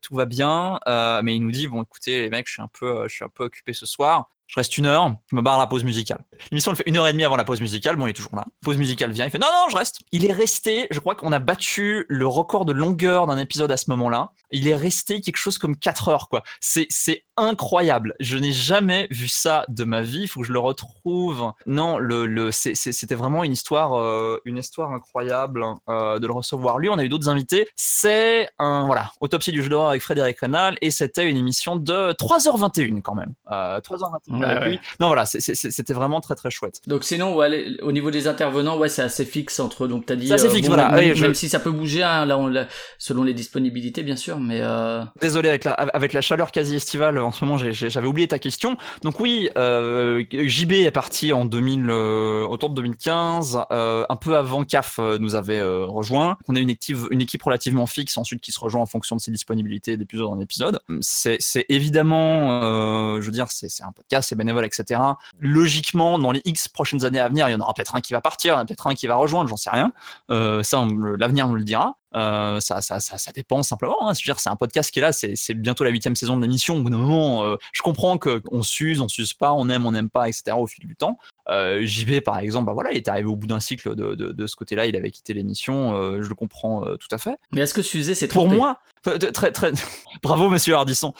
tout 0.00 0.14
va 0.14 0.24
bien. 0.24 0.80
Mais 1.22 1.36
il 1.36 1.40
nous 1.42 1.50
dit 1.50 1.66
bon, 1.68 1.82
écoutez, 1.82 2.22
les 2.22 2.30
mecs, 2.30 2.48
un 2.58 2.68
peu, 2.68 3.06
je 3.08 3.14
suis 3.14 3.24
un 3.24 3.28
peu 3.28 3.44
occupé 3.44 3.74
ce 3.74 3.84
soir. 3.84 4.30
Je 4.46 4.60
reste 4.60 4.76
une 4.76 4.86
heure, 4.86 5.14
je 5.30 5.36
me 5.36 5.42
barre 5.42 5.54
à 5.54 5.58
la 5.58 5.66
pause 5.66 5.84
musicale. 5.84 6.24
L'émission, 6.50 6.70
elle 6.70 6.76
fait 6.76 6.84
une 6.86 6.96
heure 6.96 7.08
et 7.08 7.12
demie 7.12 7.24
avant 7.24 7.36
la 7.36 7.44
pause 7.44 7.60
musicale. 7.60 7.96
Bon, 7.96 8.06
il 8.06 8.10
est 8.10 8.14
toujours 8.14 8.36
là. 8.36 8.44
Pause 8.62 8.76
musicale 8.76 9.10
vient, 9.10 9.24
il 9.24 9.30
fait 9.30 9.38
non, 9.38 9.46
non, 9.46 9.70
je 9.70 9.76
reste. 9.76 10.00
Il 10.12 10.26
est 10.26 10.32
resté, 10.32 10.86
je 10.90 11.00
crois 11.00 11.14
qu'on 11.14 11.32
a 11.32 11.38
battu 11.38 12.04
le 12.08 12.26
record 12.26 12.64
de 12.64 12.72
longueur 12.72 13.26
d'un 13.26 13.38
épisode 13.38 13.72
à 13.72 13.76
ce 13.76 13.90
moment-là. 13.90 14.30
Il 14.50 14.68
est 14.68 14.76
resté 14.76 15.20
quelque 15.20 15.38
chose 15.38 15.58
comme 15.58 15.76
4 15.76 16.08
heures, 16.08 16.28
quoi. 16.28 16.42
C'est, 16.60 16.86
c'est 16.90 17.24
incroyable. 17.36 18.14
Je 18.20 18.38
n'ai 18.38 18.52
jamais 18.52 19.06
vu 19.10 19.28
ça 19.28 19.64
de 19.68 19.84
ma 19.84 20.02
vie. 20.02 20.22
Il 20.22 20.28
faut 20.28 20.40
que 20.40 20.46
je 20.46 20.52
le 20.52 20.58
retrouve. 20.58 21.52
Non, 21.66 21.98
le, 21.98 22.26
le, 22.26 22.50
c'était 22.52 23.14
vraiment 23.14 23.44
une 23.44 23.52
histoire, 23.52 23.98
euh, 23.98 24.40
une 24.44 24.58
histoire 24.58 24.92
incroyable 24.92 25.64
euh, 25.88 26.18
de 26.18 26.26
le 26.26 26.32
recevoir. 26.32 26.78
Lui, 26.78 26.88
on 26.88 26.98
a 26.98 27.04
eu 27.04 27.08
d'autres 27.08 27.28
invités. 27.28 27.68
C'est 27.76 28.48
un, 28.58 28.86
voilà, 28.86 29.12
autopsie 29.20 29.52
du 29.52 29.62
jeu 29.62 29.68
d'horreur 29.68 29.90
avec 29.90 30.02
Frédéric 30.02 30.38
Rénal 30.40 30.76
et 30.80 30.90
c'était 30.90 31.28
une 31.28 31.36
émission 31.36 31.76
de 31.76 32.12
3h21 32.12 33.02
quand 33.02 33.14
même. 33.14 33.34
Euh, 33.50 33.80
3h21 33.80 34.38
Ouais, 34.38 34.44
avec 34.46 34.62
ouais. 34.62 34.68
lui. 34.70 34.80
Non, 35.00 35.08
voilà, 35.08 35.26
c'était 35.26 35.92
vraiment 35.94 36.20
très 36.20 36.34
très 36.34 36.50
chouette. 36.50 36.80
Donc 36.86 37.04
sinon, 37.04 37.34
ouais, 37.36 37.66
au 37.82 37.92
niveau 37.92 38.10
des 38.10 38.28
intervenants, 38.28 38.78
ouais, 38.78 38.88
c'est 38.88 39.02
assez 39.02 39.24
fixe 39.24 39.60
entre, 39.60 39.86
donc 39.86 40.06
t'as 40.06 40.16
dit, 40.16 40.28
C'est 40.28 40.34
assez 40.34 40.50
fixe, 40.50 40.68
voilà. 40.68 40.90
même, 40.90 40.98
Oui, 41.10 41.16
je- 41.16 41.22
même 41.22 41.34
si 41.34 41.48
ça 41.48 41.58
peut 41.60 41.70
bouger, 41.70 42.02
hein, 42.02 42.24
là, 42.26 42.38
on 42.38 42.52
selon 42.98 43.22
les 43.24 43.34
disponibilités, 43.34 44.02
bien 44.02 44.16
sûr, 44.16 44.38
mais 44.38 44.58
euh, 44.60 45.02
Désolé, 45.20 45.48
avec 45.48 45.64
la, 45.64 45.72
avec 45.72 46.12
la 46.12 46.20
chaleur 46.20 46.52
quasi 46.52 46.76
estivale, 46.76 47.18
en 47.24 47.32
ce 47.32 47.44
moment, 47.44 47.58
j'avais 47.58 48.06
oublié 48.06 48.28
ta 48.28 48.38
question. 48.38 48.76
Donc 49.02 49.20
oui, 49.20 49.48
euh, 49.56 50.24
JB 50.30 50.72
est 50.72 50.90
parti 50.90 51.32
en 51.32 51.44
2000, 51.44 51.90
euh, 51.90 52.46
autour 52.46 52.70
de 52.70 52.74
2015, 52.74 53.60
euh, 53.70 54.04
un 54.08 54.16
peu 54.16 54.36
avant 54.36 54.64
CAF 54.64 54.98
euh, 54.98 55.18
nous 55.18 55.34
avait 55.34 55.58
euh, 55.58 55.84
rejoint. 55.86 56.36
On 56.48 56.56
a 56.56 56.60
une 56.60 56.70
équipe, 56.70 56.98
une 57.10 57.20
équipe 57.20 57.42
relativement 57.42 57.86
fixe 57.86 58.16
ensuite 58.16 58.40
qui 58.40 58.52
se 58.52 58.60
rejoint 58.60 58.82
en 58.82 58.86
fonction 58.86 59.16
de 59.16 59.20
ses 59.20 59.30
disponibilités 59.30 59.96
d'épisode 59.96 60.28
en 60.28 60.40
épisode. 60.40 60.80
C'est 61.00 61.38
évidemment, 61.68 63.20
je 63.20 63.24
veux 63.24 63.32
dire, 63.32 63.46
c'est 63.50 63.68
un 63.82 63.92
podcast, 63.92 64.28
c'est 64.28 64.36
bénévole, 64.36 64.64
etc. 64.64 65.00
Logiquement, 65.40 66.18
dans 66.18 66.32
les 66.32 66.42
X 66.44 66.68
prochaines 66.68 67.04
années 67.04 67.20
à 67.20 67.28
venir, 67.28 67.48
il 67.48 67.52
y 67.52 67.54
en 67.54 67.60
aura 67.60 67.74
peut-être 67.74 67.94
un 67.96 68.00
qui 68.00 68.12
va 68.12 68.20
partir, 68.20 68.54
il 68.54 68.56
y 68.56 68.58
en 68.58 68.62
a 68.62 68.64
peut-être 68.64 68.86
un 68.86 68.94
qui 68.94 69.06
va 69.06 69.16
rejoindre, 69.16 69.48
j'en 69.48 69.56
sais 69.56 69.70
rien. 69.70 69.92
Ça, 70.28 70.86
l'avenir 71.18 71.48
nous 71.48 71.56
le 71.56 71.64
dira. 71.64 71.96
Euh, 72.14 72.60
ça, 72.60 72.80
ça, 72.80 73.00
ça, 73.00 73.18
ça 73.18 73.32
dépend 73.32 73.62
simplement. 73.62 74.08
Hein. 74.08 74.12
Dire, 74.12 74.38
c'est 74.40 74.50
un 74.50 74.56
podcast 74.56 74.90
qui 74.90 74.98
est 75.00 75.02
là, 75.02 75.12
c'est 75.12 75.54
bientôt 75.54 75.84
la 75.84 75.90
huitième 75.90 76.16
saison 76.16 76.36
de 76.36 76.42
l'émission. 76.42 76.76
Au 76.76 76.82
bout 76.82 76.90
d'un 76.90 76.96
moment, 76.98 77.44
euh, 77.44 77.56
je 77.72 77.82
comprends 77.82 78.18
que 78.18 78.42
on 78.50 78.62
s'use, 78.62 79.00
on 79.00 79.08
s'use 79.08 79.34
pas, 79.34 79.52
on 79.52 79.68
aime, 79.68 79.84
on 79.86 79.92
n'aime 79.92 80.10
pas, 80.10 80.28
etc. 80.28 80.56
Au 80.56 80.66
fil 80.66 80.86
du 80.86 80.96
temps. 80.96 81.18
Euh, 81.50 81.84
JB, 81.84 82.20
par 82.20 82.38
exemple, 82.38 82.66
bah 82.66 82.72
voilà, 82.72 82.92
il 82.92 82.96
est 82.96 83.08
arrivé 83.08 83.28
au 83.28 83.36
bout 83.36 83.46
d'un 83.46 83.60
cycle 83.60 83.94
de, 83.94 84.14
de, 84.14 84.32
de 84.32 84.46
ce 84.46 84.56
côté-là, 84.56 84.86
il 84.86 84.96
avait 84.96 85.10
quitté 85.10 85.34
l'émission. 85.34 85.94
euh, 85.94 86.22
je 86.22 86.28
le 86.28 86.34
comprends 86.34 86.86
euh, 86.86 86.96
tout 86.96 87.08
à 87.10 87.18
fait. 87.18 87.36
mais 87.52 87.60
est-ce 87.60 87.74
que 87.74 87.82
Suzé 87.82 88.14
c'est 88.14 88.28
Pour 88.28 88.48
moi, 88.48 88.78
très, 89.02 89.52
très, 89.52 89.72
bravo 90.22 90.48
Monsieur 90.48 90.74
Hardisson. 90.74 91.12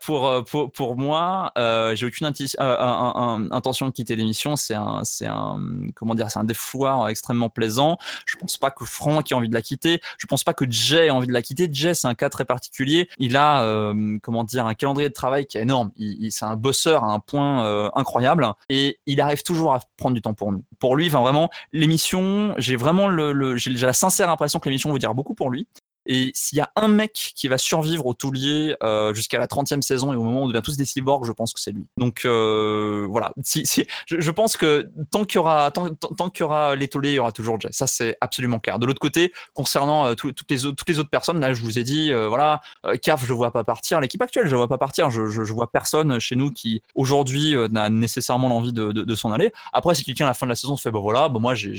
Pour, 0.00 0.44
pour, 0.44 0.72
pour 0.72 0.96
moi, 0.96 1.52
j'ai 1.94 2.06
aucune 2.06 2.26
inti- 2.26 2.54
un- 2.58 3.12
un- 3.14 3.50
intention 3.50 3.86
de 3.86 3.92
quitter 3.92 4.16
l'émission. 4.16 4.56
C'est 4.56 4.74
un, 4.74 5.02
un, 5.26 5.60
comment 5.94 6.14
dire, 6.14 6.30
c'est 6.30 6.38
un 6.38 6.44
défouloir 6.44 7.08
extrêmement 7.08 7.50
plaisant. 7.50 7.98
Je 8.26 8.36
pense 8.36 8.56
pas 8.56 8.70
que 8.70 8.84
Franck 8.84 9.30
ait 9.32 9.34
envie 9.34 9.48
de 9.48 9.54
la 9.54 9.62
quitter. 9.62 10.00
Je 10.18 10.26
pense 10.26 10.44
pas 10.44 10.54
que 10.54 10.64
Jay 10.70 11.06
ait 11.06 11.10
envie 11.10 11.26
de 11.26 11.32
la 11.32 11.42
quitter. 11.42 11.68
Jay, 11.72 11.94
c'est 11.94 12.08
un 12.08 12.14
cas 12.14 12.28
très 12.28 12.44
particulier. 12.44 13.08
Il 13.18 13.36
a, 13.36 13.62
euh, 13.62 14.18
comment 14.22 14.44
dire, 14.44 14.66
un 14.66 14.74
calendrier 14.74 15.08
de 15.08 15.14
travail 15.14 15.46
qui 15.46 15.58
est 15.58 15.62
énorme. 15.62 15.90
Il, 15.96 16.24
il- 16.24 16.32
c'est 16.32 16.44
un 16.44 16.56
bosseur 16.56 17.04
à 17.04 17.12
un 17.12 17.18
point 17.20 17.64
euh, 17.66 17.90
incroyable 17.94 18.46
et 18.68 18.98
il 19.06 19.20
arrive 19.20 19.42
toujours 19.42 19.74
à 19.74 19.80
prendre 19.96 20.14
du 20.14 20.22
temps 20.22 20.34
pour 20.34 20.52
nous. 20.52 20.64
Pour 20.78 20.96
lui, 20.96 21.06
enfin 21.08 21.20
vraiment, 21.20 21.50
l'émission, 21.72 22.54
j'ai 22.58 22.76
vraiment 22.76 23.08
le, 23.08 23.32
le- 23.32 23.56
j'ai 23.56 23.70
la 23.72 23.92
sincère 23.92 24.30
impression 24.30 24.58
que 24.60 24.68
l'émission 24.68 24.92
veut 24.92 24.98
dire 24.98 25.14
beaucoup 25.14 25.34
pour 25.34 25.50
lui. 25.50 25.66
Et 26.06 26.30
s'il 26.34 26.58
y 26.58 26.60
a 26.60 26.70
un 26.76 26.88
mec 26.88 27.32
qui 27.36 27.48
va 27.48 27.58
survivre 27.58 28.06
au 28.06 28.14
Toulier 28.14 28.74
euh, 28.82 29.14
jusqu'à 29.14 29.38
la 29.38 29.46
30e 29.46 29.82
saison 29.82 30.12
et 30.12 30.16
au 30.16 30.22
moment 30.22 30.40
où 30.40 30.44
on 30.44 30.48
devient 30.48 30.62
tous 30.62 30.76
des 30.76 30.84
cyborgs, 30.84 31.24
je 31.24 31.32
pense 31.32 31.52
que 31.52 31.60
c'est 31.60 31.72
lui. 31.72 31.86
Donc 31.96 32.22
euh, 32.24 33.06
voilà, 33.08 33.32
si, 33.44 33.66
si, 33.66 33.86
je, 34.06 34.20
je 34.20 34.30
pense 34.30 34.56
que 34.56 34.88
tant 35.10 35.24
qu'il 35.24 35.36
y 35.36 35.38
aura, 35.38 35.70
tant, 35.70 35.88
tant, 35.94 36.30
qu'il 36.30 36.40
y 36.40 36.44
aura 36.44 36.74
les 36.76 36.88
Touliers, 36.88 37.10
il 37.12 37.14
y 37.16 37.18
aura 37.18 37.32
toujours 37.32 37.60
Jay. 37.60 37.68
Ça 37.72 37.86
c'est 37.86 38.16
absolument 38.20 38.58
clair. 38.58 38.78
De 38.78 38.86
l'autre 38.86 39.00
côté, 39.00 39.32
concernant 39.54 40.06
euh, 40.06 40.14
tout- 40.14 40.32
toutes 40.32 40.50
les 40.50 40.58
toutes 40.60 40.88
les 40.88 40.98
autres 40.98 41.10
personnes, 41.10 41.40
là 41.40 41.52
je 41.54 41.62
vous 41.62 41.78
ai 41.78 41.84
dit, 41.84 42.12
euh, 42.12 42.28
voilà, 42.28 42.60
euh, 42.86 42.96
Caf, 42.96 43.22
je 43.22 43.28
le 43.28 43.34
vois 43.34 43.52
pas 43.52 43.64
partir. 43.64 44.00
L'équipe 44.00 44.22
actuelle, 44.22 44.46
je 44.46 44.50
le 44.52 44.56
vois 44.56 44.68
pas 44.68 44.78
partir. 44.78 45.10
Je, 45.10 45.26
je, 45.26 45.44
je 45.44 45.52
vois 45.52 45.70
personne 45.70 46.18
chez 46.18 46.36
nous 46.36 46.50
qui 46.50 46.82
aujourd'hui 46.94 47.54
euh, 47.56 47.68
n'a 47.68 47.88
nécessairement 47.90 48.48
l'envie 48.48 48.72
de, 48.72 48.92
de, 48.92 49.14
s'en 49.14 49.32
aller. 49.32 49.52
Après, 49.72 49.94
si 49.94 50.04
quelqu'un 50.04 50.24
à 50.24 50.28
la 50.28 50.34
fin 50.34 50.46
de 50.46 50.50
la 50.50 50.56
saison 50.56 50.76
se 50.76 50.82
fait, 50.82 50.90
bah 50.90 51.00
voilà, 51.00 51.28
bah 51.28 51.38
moi 51.40 51.54
j'ai- 51.54 51.72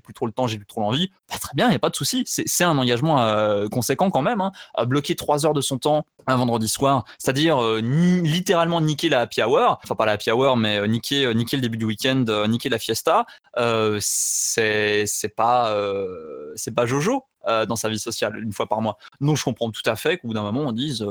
plus 0.00 0.14
trop 0.14 0.26
le 0.26 0.32
temps, 0.32 0.46
j'ai 0.46 0.56
plus 0.56 0.66
trop 0.66 0.80
l'envie, 0.80 1.10
bah, 1.28 1.36
très 1.40 1.52
bien, 1.54 1.68
il 1.68 1.72
y 1.72 1.76
a 1.76 1.78
pas 1.78 1.90
de 1.90 1.96
souci. 1.96 2.22
C'est 2.26 2.64
un 2.64 2.76
engagement 2.78 3.18
conséquent 3.70 4.10
quand 4.10 4.22
même, 4.22 4.40
hein, 4.40 4.52
bloquer 4.86 5.16
trois 5.16 5.46
heures 5.46 5.54
de 5.54 5.60
son 5.60 5.78
temps 5.78 6.04
un 6.26 6.36
vendredi 6.36 6.68
soir, 6.68 7.04
c'est-à-dire 7.18 7.62
euh, 7.62 7.80
littéralement 7.80 8.80
niquer 8.80 9.08
la 9.08 9.20
happy 9.20 9.42
hour, 9.42 9.80
enfin 9.82 9.94
pas 9.94 10.06
la 10.06 10.12
happy 10.12 10.30
hour, 10.30 10.56
mais 10.56 10.78
euh, 10.78 10.86
niquer, 10.86 11.24
euh, 11.26 11.32
niquer 11.32 11.56
le 11.56 11.62
début 11.62 11.78
du 11.78 11.84
week-end, 11.84 12.24
niquer 12.48 12.68
la 12.68 12.78
fiesta, 12.78 13.26
c'est 14.00 15.06
pas 15.36 15.74
pas 16.76 16.86
Jojo 16.86 17.24
dans 17.46 17.76
sa 17.76 17.88
vie 17.88 17.98
sociale 17.98 18.38
une 18.38 18.52
fois 18.52 18.66
par 18.66 18.80
mois. 18.80 18.98
Donc 19.20 19.36
je 19.36 19.44
comprends 19.44 19.70
tout 19.70 19.82
à 19.86 19.96
fait 19.96 20.18
qu'au 20.18 20.28
bout 20.28 20.34
d'un 20.34 20.42
moment 20.42 20.60
on 20.60 20.72
dise 20.72 21.04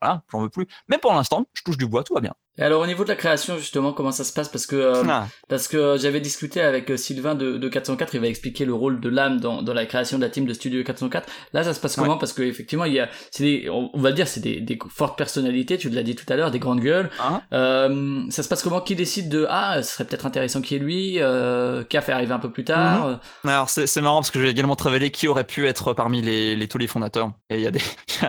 voilà, 0.00 0.22
j'en 0.30 0.40
veux 0.40 0.48
plus. 0.48 0.66
Mais 0.88 0.98
pour 0.98 1.12
l'instant, 1.12 1.46
je 1.52 1.62
touche 1.62 1.76
du 1.76 1.86
bois, 1.86 2.02
tout 2.02 2.14
va 2.14 2.20
bien. 2.20 2.34
Et 2.58 2.62
alors 2.62 2.82
au 2.82 2.86
niveau 2.86 3.04
de 3.04 3.08
la 3.08 3.14
création 3.16 3.56
justement, 3.56 3.92
comment 3.92 4.10
ça 4.12 4.24
se 4.24 4.32
passe? 4.32 4.48
Parce 4.48 4.66
que 4.66 4.76
euh, 4.76 5.02
Ah. 5.08 5.26
parce 5.48 5.66
que 5.68 5.96
j'avais 5.98 6.20
discuté 6.20 6.60
avec 6.60 6.90
euh, 6.90 6.96
Sylvain 6.96 7.34
de, 7.34 7.56
de 7.56 7.68
404, 7.68 8.14
il 8.14 8.20
va 8.20 8.26
expliquer 8.26 8.64
le 8.64 8.74
rôle 8.74 9.00
de 9.00 9.08
l'âme 9.08 9.40
dans, 9.40 9.62
dans 9.62 9.72
la 9.72 9.86
création 9.86 10.18
de 10.18 10.22
la 10.24 10.28
team 10.30 10.44
de 10.44 10.52
Studio 10.52 10.82
404. 10.84 11.26
Là, 11.54 11.64
ça 11.64 11.72
se 11.74 11.80
passe 11.80 11.96
comment? 11.96 12.18
Parce 12.18 12.32
que 12.32 12.42
effectivement, 12.42 12.84
il 12.84 12.92
y 12.94 13.00
a, 13.00 13.08
c'est 13.30 13.44
des, 13.44 13.70
on, 13.70 13.90
va 13.98 14.12
dire, 14.12 14.28
c'est 14.28 14.40
des, 14.40 14.60
des 14.60 14.78
fortes 14.90 15.16
personnalités. 15.16 15.78
Tu 15.78 15.88
l'as 15.90 16.02
dit 16.02 16.14
tout 16.16 16.26
à 16.30 16.36
l'heure, 16.36 16.50
des 16.50 16.58
grandes 16.58 16.80
gueules. 16.80 17.08
Hein 17.22 17.40
Euh, 17.52 18.24
ça 18.30 18.42
se 18.42 18.48
passe 18.48 18.62
comment? 18.62 18.80
Qui 18.80 18.94
décide 18.96 19.28
de 19.28 19.46
ah, 19.48 19.82
ce 19.82 19.94
serait 19.94 20.04
peut-être 20.04 20.26
intéressant 20.26 20.60
qui 20.60 20.74
est 20.74 20.78
lui 20.78 21.14
euh, 21.20 21.82
Qui 21.84 21.96
a 21.96 22.02
fait 22.02 22.12
arriver 22.12 22.32
un 22.32 22.38
peu 22.40 22.50
plus 22.50 22.64
tard? 22.64 23.20
Mhm. 23.44 23.50
Alors 23.50 23.70
c'est 23.70 24.00
marrant 24.02 24.16
parce 24.20 24.30
que 24.30 24.38
je 24.38 24.44
vais 24.44 24.50
également 24.50 24.76
révéler 24.78 25.10
qui 25.10 25.28
aurait 25.28 25.44
pu 25.44 25.66
être 25.66 25.92
parmi 25.94 26.20
les, 26.20 26.56
les 26.56 26.68
tous 26.68 26.78
les 26.78 26.86
fondateurs. 26.88 27.30
Et 27.48 27.56
il 27.56 27.62
y 27.62 27.66
a 27.66 27.70
des 27.70 27.80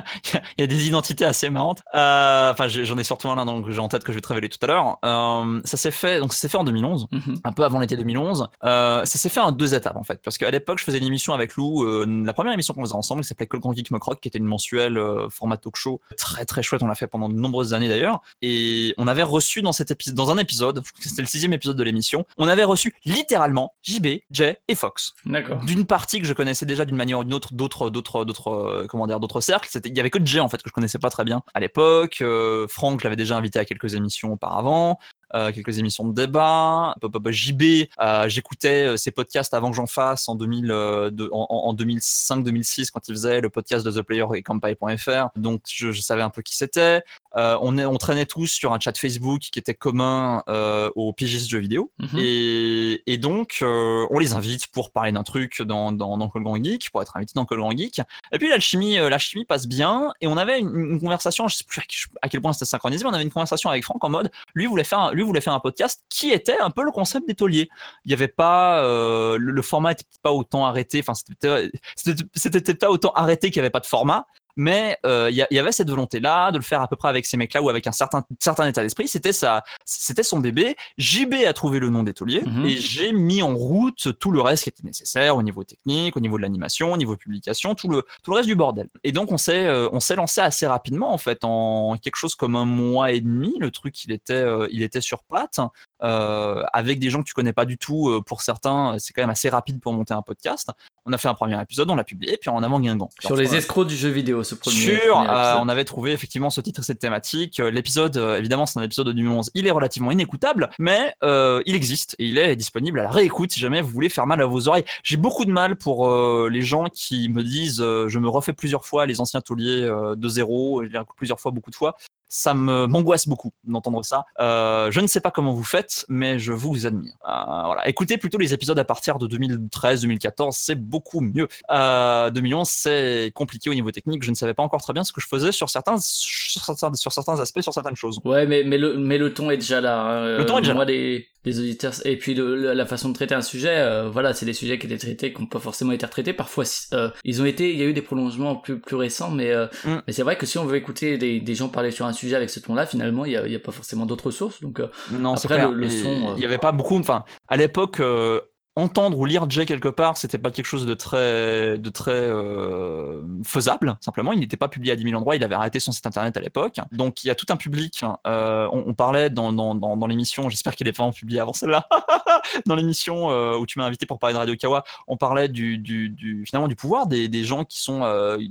il 0.58 0.62
y 0.62 0.64
a- 0.64 0.68
des 0.68 0.88
identités 0.88 1.26
assez 1.26 1.50
marrantes. 1.50 1.80
Enfin 1.94 2.68
j'ai- 2.68 2.86
j'en 2.86 2.98
ai 2.98 3.04
surtout 3.04 3.30
un 3.30 3.36
là 3.36 3.46
donc 3.46 3.70
j'ai 3.70 3.80
en 3.80 3.88
tête 3.88 4.04
que 4.04 4.11
je 4.12 4.16
vais 4.16 4.22
te 4.22 4.28
révéler 4.28 4.50
tout 4.50 4.58
à 4.62 4.68
l'heure. 4.68 4.98
Euh, 5.06 5.62
ça 5.66 5.78
s'est 5.78 5.92
fait 5.92 6.20
donc 6.20 6.34
ça 6.34 6.40
s'est 6.40 6.50
fait 6.50 6.58
en 6.58 6.64
2011 6.64 7.08
Mhm. 7.12 7.40
un 7.44 7.52
peu 7.52 7.64
avant 7.64 7.80
l'été 7.80 7.98
2011. 7.98 8.48
Euh, 8.64 9.04
ça 9.06 9.18
s'est 9.18 9.30
fait 9.30 9.40
en 9.40 9.52
deux 9.52 9.74
étapes 9.74 9.96
en 9.96 10.04
fait, 10.04 10.22
parce 10.24 10.38
qu'à 10.38 10.52
l'époque 10.52 10.80
je 10.80 10.84
faisais 10.84 10.98
une 10.98 11.06
émission 11.06 11.34
avec 11.34 11.56
Lou, 11.56 11.84
euh, 11.84 12.06
la 12.26 12.34
première 12.34 12.54
émission 12.54 12.74
qu'on 12.74 12.84
faisait 12.84 12.96
ensemble, 12.96 13.22
qui 13.22 13.28
s'appelait 13.28 13.48
Col 13.48 13.60
Grand 13.60 13.74
Geek 13.74 13.92
Me 13.92 14.00
Croc, 14.00 14.20
qui 14.22 14.28
était 14.28 14.38
une 14.38 14.46
mensuelle 14.46 15.00
format 15.30 15.58
talk 15.58 15.76
show, 15.76 16.02
très 16.18 16.46
très 16.46 16.64
chouette, 16.64 16.84
on 16.84 16.88
l'a 16.88 16.96
fait 16.96 17.08
pendant 17.08 17.30
de 17.30 17.34
nombreuses 17.36 17.74
années 17.74 17.90
d'ailleurs, 17.90 18.22
et 18.42 18.94
on 18.98 19.08
avait 19.08 19.24
reçu 19.24 19.62
dans 19.62 19.72
cet 19.72 19.92
épisode, 19.92 20.16
dans 20.16 20.32
un 20.32 20.38
épisode, 20.38 20.82
c'était 21.00 21.22
le 21.22 21.28
sixième 21.28 21.54
épisode 21.54 21.78
de 21.78 21.84
l'émission, 21.84 22.26
on 22.38 22.48
avait 22.48 22.64
reçu 22.64 22.94
littéralement 23.06 23.74
JB, 23.84 24.08
Jay 24.32 24.60
et 24.68 24.76
Fox 24.76 25.14
D'accord. 25.26 25.60
d'une 25.66 25.86
partie 25.86 26.20
que 26.22 26.28
je 26.28 26.34
connaissais 26.34 26.66
déjà 26.66 26.86
d'une 26.86 26.96
manière 26.96 27.20
ou 27.20 27.24
d'une 27.24 27.34
autre 27.34 27.54
d'autres 27.54 27.90
d'autres 27.90 28.26
d'autres 28.26 28.86
comment 28.90 29.08
dire 29.08 29.20
d'autres 29.20 29.42
cercles 29.42 29.70
c'était 29.72 29.90
il 29.90 29.96
y 29.98 30.00
avait 30.00 30.10
que 30.10 30.24
Jay 30.26 30.40
en 30.40 30.50
fait 30.50 30.58
que 30.62 30.70
je 30.70 30.74
connaissais 30.74 31.00
pas 31.00 31.10
très 31.10 31.24
bien 31.24 31.42
à 31.54 31.60
l'époque 31.60 32.24
Franck 32.68 33.00
je 33.00 33.04
l'avais 33.06 33.16
déjà 33.16 33.38
invité 33.38 33.60
à 33.60 33.66
quelques 33.66 33.94
émissions 33.96 34.01
auparavant. 34.32 34.92
euh, 34.92 35.21
quelques 35.54 35.78
émissions 35.80 36.08
de 36.08 36.14
débat 36.14 36.96
JB 37.26 37.62
euh, 38.02 38.28
j'écoutais 38.30 38.88
euh, 38.88 38.98
ses 38.98 39.12
podcasts 39.12 39.54
avant 39.54 39.70
que 39.72 39.76
j'en 39.78 39.88
fasse 39.88 40.28
en 40.30 40.36
2000 40.36 40.72
euh, 40.72 41.10
de- 41.12 41.30
en, 41.32 41.48
en 41.50 41.74
2005 41.74 42.44
2006 42.44 42.92
quand 42.92 43.08
il 43.08 43.12
faisait 43.14 43.42
le 43.42 43.50
podcast 43.50 43.86
de 43.86 43.92
The 43.92 44.02
Player 44.02 44.26
et 44.36 44.42
Campai.fr 44.44 45.30
donc 45.36 45.62
je, 45.68 45.92
je 45.92 46.02
savais 46.02 46.22
un 46.22 46.30
peu 46.30 46.42
qui 46.42 46.56
c'était 46.56 47.04
euh, 47.38 47.58
on, 47.62 47.78
est, 47.78 47.86
on 47.86 47.98
traînait 47.98 48.26
tous 48.26 48.48
sur 48.48 48.74
un 48.74 48.80
chat 48.80 48.98
Facebook 48.98 49.40
qui 49.42 49.60
était 49.60 49.74
commun 49.74 50.44
euh, 50.50 50.90
aux 50.96 51.14
pigistes 51.14 51.50
jeux 51.50 51.60
vidéo 51.60 51.92
Mhm. 52.00 52.20
et, 52.20 53.04
et 53.06 53.18
donc, 53.18 53.60
euh, 53.62 54.06
on 54.10 54.20
les 54.20 54.34
invite 54.34 54.68
pour 54.68 54.92
parler 54.92 55.12
d'un 55.12 55.24
truc 55.24 55.62
dans, 55.62 55.92
dans, 55.92 56.18
dans 56.18 56.30
Call 56.30 56.44
Grand 56.44 56.62
Geek, 56.62 56.90
pour 56.92 57.02
être 57.02 57.16
invité 57.16 57.34
dans 57.36 57.46
Call 57.46 57.60
Grand 57.60 57.72
Geek. 57.72 58.02
Et 58.34 58.38
puis, 58.40 58.50
l'alchimie, 58.50 58.98
euh, 58.98 59.10
l'alchimie 59.10 59.46
passe 59.46 59.68
bien. 59.68 60.12
Et 60.20 60.28
on 60.28 60.36
avait 60.38 60.60
une, 60.60 60.76
une 60.76 61.00
conversation, 61.00 61.48
je 61.48 61.58
sais 61.58 61.64
plus 61.64 61.82
à 62.22 62.28
quel- 62.30 62.42
point 62.42 62.54
c'était 62.54 62.66
synchronisé, 62.66 63.04
mais 63.04 63.12
on 63.12 63.14
avait 63.14 63.24
une 63.24 63.32
conversation 63.32 63.70
avec 63.70 63.84
Franck 63.84 64.04
en 64.04 64.10
mode, 64.10 64.32
lui 64.56 64.66
voulait 64.66 64.84
faire, 64.84 65.00
un- 65.00 65.12
voulait 65.26 65.42
faire 65.42 65.54
un 65.54 65.60
podcast 65.60 66.04
qui 66.10 66.32
était 66.32 66.60
un 66.60 66.70
peu 66.70 66.84
le 66.84 66.92
concept 66.92 67.28
des 67.28 67.36
tauliers. 67.36 67.70
Il 68.06 68.10
n'y 68.10 68.14
avait 68.14 68.28
pas, 68.28 68.84
euh, 68.84 69.38
le, 69.38 69.62
format 69.62 69.94
était 69.94 70.06
pas 70.22 70.32
autant 70.32 70.66
arrêté, 70.66 71.04
enfin, 71.06 71.14
c'était 71.14 72.60
peut-être 72.62 72.80
pas 72.80 72.90
autant 72.90 73.12
arrêté 73.14 73.52
qu'il 73.52 73.62
n'y 73.62 73.66
avait 73.66 73.72
pas 73.72 73.80
de 73.80 73.86
format. 73.86 74.26
Mais 74.56 74.98
euh, 75.06 75.30
il 75.32 75.36
y, 75.50 75.60
avait 75.60 75.72
cette 75.72 75.90
volonté-là 75.90 76.52
de 76.52 76.58
le 76.58 76.64
faire 76.64 76.82
à 76.82 76.88
peu 76.88 76.96
près 76.96 77.10
avec 77.10 77.26
ces 77.26 77.38
mecs-là 77.38 77.62
ou 77.62 77.70
avec 77.70 77.88
un 77.88 77.92
certain, 77.92 78.24
certain 78.40 78.68
état 78.68 78.82
d'esprit. 78.84 79.08
C'était 79.08 79.34
ça, 79.34 79.64
c'était 79.86 80.24
son 80.24 80.40
bébé. 80.40 80.76
JB 80.98 81.34
a 81.48 81.54
trouvé 81.54 81.80
le 81.80 81.90
nom 81.90 82.04
des 82.04 82.14
tauliers 82.14 82.42
Mhm. 82.46 82.66
et 82.66 82.78
j'ai 82.78 83.14
mis 83.14 83.42
en 83.42 83.56
route 83.56 84.18
tout 84.20 84.32
le 84.32 84.42
reste 84.42 84.64
qui 84.64 84.70
était 84.70 84.84
nécessaire 84.84 85.36
au 85.38 85.44
niveau 85.44 85.64
technique, 85.64 86.18
au 86.18 86.20
niveau 86.20 86.38
de 86.38 86.42
l'animation, 86.42 86.92
au 86.94 86.98
niveau 86.98 87.16
publication, 87.16 87.76
tout 87.76 87.88
le, 87.88 88.04
tout 88.24 88.32
le 88.32 88.38
reste 88.38 88.48
du 88.48 88.56
bordel. 88.56 88.88
Et 89.04 89.12
donc 89.12 89.32
on 89.32 89.38
s'est 89.38 89.68
euh, 89.68 89.88
on 89.92 90.00
s'est 90.00 90.16
lancé 90.16 90.42
assez 90.42 90.68
rapidement 90.68 91.14
en 91.14 91.18
fait 91.18 91.40
en 91.44 91.98
quelque 92.02 92.16
chose 92.18 92.36
comme 92.36 92.56
un 92.56 92.66
mois 92.66 93.12
et 93.12 93.22
demi. 93.22 93.54
Le 93.60 93.72
truc 93.72 94.04
il 94.04 94.12
était 94.12 94.34
euh, 94.34 94.68
il 94.72 94.82
était 94.84 95.02
sur 95.02 95.24
pattes 95.24 95.60
euh, 96.04 96.64
avec 96.74 97.00
des 97.00 97.10
gens 97.10 97.20
que 97.22 97.28
tu 97.28 97.34
connais 97.34 97.54
pas 97.54 97.66
du 97.66 97.78
tout. 97.78 98.10
euh, 98.10 98.22
pour 98.22 98.42
certains, 98.42 98.96
c'est 99.00 99.14
quand 99.14 99.22
même 99.22 99.30
assez 99.30 99.50
rapide 99.50 99.80
pour 99.80 99.94
monter 99.94 100.14
un 100.14 100.22
podcast. 100.22 100.70
On 101.06 101.14
a 101.14 101.18
fait 101.18 101.28
un 101.28 101.34
premier 101.34 101.60
épisode, 101.62 101.90
on 101.90 101.96
l'a 101.96 102.04
publié, 102.04 102.38
puis 102.38 102.50
en 102.50 102.62
avant 102.64 102.80
Guingamp. 102.80 103.10
Sur 103.20 103.36
les 103.36 103.56
escrocs 103.56 103.88
du 103.88 103.96
jeu 103.96 104.10
vidéo, 104.10 104.41
ce 104.44 104.56
premier. 104.56 104.76
Sûr, 104.76 105.14
premier 105.14 105.30
euh, 105.30 105.58
on 105.60 105.70
avait 105.70 105.86
trouvé 105.86 106.12
effectivement 106.12 106.50
ce 106.50 106.62
titre 106.62 106.82
et 106.82 106.84
cette 106.84 107.00
thématique. 107.00 107.60
Euh, 107.60 107.72
L'épisode, 107.72 108.18
euh, 108.18 108.38
évidemment, 108.38 108.66
c'est 108.66 108.80
un 108.80 108.84
épisode 108.84 109.08
de 109.08 109.14
2011. 109.14 109.52
Il 109.54 109.68
est 109.68 109.72
relativement 109.72 110.12
inécoutable, 110.12 110.70
mais 110.80 111.14
euh, 111.24 111.62
il 111.66 111.76
existe 111.76 112.16
et 112.20 112.26
il 112.26 112.38
est 112.38 112.56
disponible 112.56 113.00
à 113.00 113.04
la 113.04 113.10
réécoute 113.10 113.52
si 113.52 113.60
jamais 113.60 113.82
vous 113.82 113.90
voulez 113.90 114.10
faire 114.10 114.28
mal 114.28 114.42
à 114.42 114.46
vos 114.46 114.68
oreilles. 114.68 114.86
J'ai 115.04 115.18
beaucoup 115.18 115.46
de 115.46 115.52
mal 115.52 115.76
pour 115.76 116.08
euh, 116.08 116.50
les 116.52 116.62
gens 116.62 116.86
qui 116.90 117.30
me 117.30 117.44
disent 117.44 117.82
euh, 117.82 118.08
je 118.08 118.20
me 118.20 118.30
refais 118.30 118.54
plusieurs 118.54 118.86
fois 118.86 119.06
les 119.06 119.20
anciens 119.22 119.42
tauliers 119.42 119.84
euh, 119.84 120.16
de 120.16 120.28
zéro, 120.28 120.84
je 120.84 120.90
les 120.90 120.98
réécoute 120.98 121.18
plusieurs 121.18 121.40
fois, 121.40 121.52
beaucoup 121.52 121.72
de 121.72 121.76
fois. 121.76 121.98
Ça 122.34 122.54
me 122.54 122.88
m'angoisse 122.88 123.28
beaucoup 123.28 123.52
d'entendre 123.66 124.06
ça. 124.06 124.24
Euh, 124.40 124.90
je 124.90 125.02
ne 125.02 125.08
sais 125.08 125.20
pas 125.20 125.32
comment 125.32 125.52
vous 125.54 125.66
faites, 125.66 126.06
mais 126.08 126.40
je 126.40 126.54
vous 126.54 126.86
admire. 126.86 127.12
Euh, 127.28 127.64
voilà. 127.66 127.90
Écoutez 127.90 128.18
plutôt 128.18 128.38
les 128.38 128.54
épisodes 128.54 128.80
à 128.80 128.86
partir 128.86 129.18
de 129.18 129.28
2013-2014, 129.76 130.52
c'est 130.54 130.76
beaucoup 130.76 131.20
mieux. 131.20 131.50
Euh, 131.70 132.30
2011, 132.30 132.68
c'est 132.70 133.32
compliqué 133.36 133.70
au 133.70 133.74
niveau 133.74 133.92
technique. 133.92 134.24
Je 134.24 134.30
ne 134.30 134.36
savais 134.36 134.54
pas 134.54 134.64
encore 134.64 134.82
très 134.82 134.94
bien 134.94 135.04
ce 135.04 135.12
que 135.12 135.20
je 135.20 135.28
faisais 135.28 135.52
sur 135.52 135.70
certains, 135.70 135.98
sur 136.00 136.64
certains, 136.64 136.94
sur 136.94 137.12
certains 137.12 137.40
aspects, 137.40 137.62
sur 137.62 137.74
certaines 137.74 137.96
choses. 137.98 138.20
Ouais, 138.24 138.46
mais, 138.46 138.64
mais, 138.64 138.78
le, 138.78 138.98
mais 138.98 139.18
le 139.18 139.34
ton 139.34 139.52
est 139.52 139.58
déjà 139.58 139.82
là. 139.82 140.02
hein. 140.02 140.38
Le 140.38 140.46
ton 140.46 140.58
est 140.60 140.62
déjà 140.62 140.74
Moi, 140.74 140.86
les, 140.86 141.28
les 141.44 141.60
auditeurs, 141.60 141.94
et 142.06 142.18
puis 142.18 142.34
le- 142.34 142.74
la 142.74 142.86
façon 142.86 143.10
de 143.10 143.14
traiter 143.14 143.36
un 143.36 143.42
sujet, 143.42 143.76
euh, 143.78 144.10
voilà, 144.10 144.34
c'est 144.34 144.46
des 144.46 144.54
sujets 144.54 144.78
qui 144.80 144.86
étaient 144.88 144.98
traités, 144.98 145.34
qui 145.34 145.42
n'ont 145.42 145.48
pas 145.48 145.60
forcément 145.60 145.92
été 145.92 146.06
retraités. 146.06 146.34
Parfois, 146.34 146.64
euh, 146.94 147.10
ils 147.24 147.42
ont 147.42 147.46
été, 147.46 147.72
il 147.74 147.80
y 147.80 147.82
a 147.84 147.86
eu 147.86 147.94
des 147.94 148.02
prolongements 148.02 148.56
plus, 148.56 148.80
plus 148.80 148.96
récents, 148.96 149.32
mais, 149.32 149.52
euh, 149.52 149.66
Mm. 149.84 149.96
mais 150.08 150.14
c'est 150.14 150.24
vrai 150.24 150.38
que 150.38 150.46
si 150.46 150.58
on 150.60 150.66
veut 150.66 150.78
écouter 150.78 151.18
des, 151.18 151.40
des 151.40 151.56
gens 151.56 151.68
parler 151.68 151.92
sur 151.92 152.06
un 152.06 152.14
sujet 152.14 152.21
avec 152.34 152.50
ce 152.50 152.60
ton-là, 152.60 152.86
finalement, 152.86 153.26
il 153.26 153.40
n'y 153.44 153.56
a, 153.56 153.60
pas 153.60 153.72
forcément 153.72 154.06
d'autres 154.06 154.32
sources. 154.32 154.62
Donc, 154.62 154.80
euh, 154.80 154.88
Non, 155.12 155.34
Après, 155.34 155.70
le- 155.72 155.90
son, 155.90 156.08
euh, 156.10 156.34
Il 156.36 156.40
n'y 156.40 156.46
avait 156.46 156.58
pas 156.58 156.72
beaucoup. 156.72 156.98
Enfin, 156.98 157.24
à 157.48 157.58
l'époque, 157.58 158.00
euh, 158.00 158.40
entendre 158.76 159.20
ou 159.20 159.26
lire 159.26 159.50
Jay 159.50 159.66
quelque 159.66 159.90
part, 159.90 160.16
c'était 160.18 160.38
pas 160.38 160.50
quelque 160.50 160.66
chose 160.66 160.86
de 160.86 160.94
très, 160.94 161.78
de 161.78 161.90
très 161.90 162.12
euh, 162.12 163.22
faisable. 163.44 163.98
Simplement, 164.00 164.32
il 164.32 164.40
n'était 164.40 164.58
pas 164.58 164.70
publié 164.70 164.94
à 164.94 164.96
10 164.96 165.04
000 165.04 165.16
endroits. 165.16 165.36
Il 165.36 165.44
avait 165.44 165.56
arrêté 165.56 165.80
son 165.80 165.92
site 165.92 166.06
internet 166.06 166.38
à 166.38 166.40
l'époque. 166.40 166.80
Donc, 166.92 167.24
il 167.24 167.28
y 167.28 167.30
a 167.30 167.36
tout 167.36 167.46
un 167.50 167.58
public. 167.58 168.04
euh, 168.28 168.68
on, 168.72 168.94
parlait 168.94 169.30
dans, 169.30 169.52
dans, 169.52 169.76
dans, 169.76 170.08
l'émission. 170.08 170.50
J'espère 170.50 170.76
qu'il 170.76 170.88
est 170.88 170.94
pas 170.94 171.10
publié 171.12 171.40
avant 171.40 171.54
celle-là. 171.54 171.88
dans 172.66 172.76
l'émission 172.76 173.30
euh, 173.30 173.58
où 173.58 173.66
tu 173.66 173.80
m'as 173.80 173.86
invité 173.86 174.06
pour 174.06 174.20
parler 174.20 174.34
de 174.34 174.40
Radio 174.40 174.56
Kawa, 174.56 174.84
on 175.08 175.18
parlait 175.18 175.50
du, 175.50 175.78
du, 175.78 176.10
du 176.10 176.46
finalement 176.46 176.68
du 176.68 176.76
pouvoir 176.76 177.08
des, 177.08 177.28
des 177.28 177.44
gens 177.44 177.66
qui 177.66 177.82
sont 177.82 178.00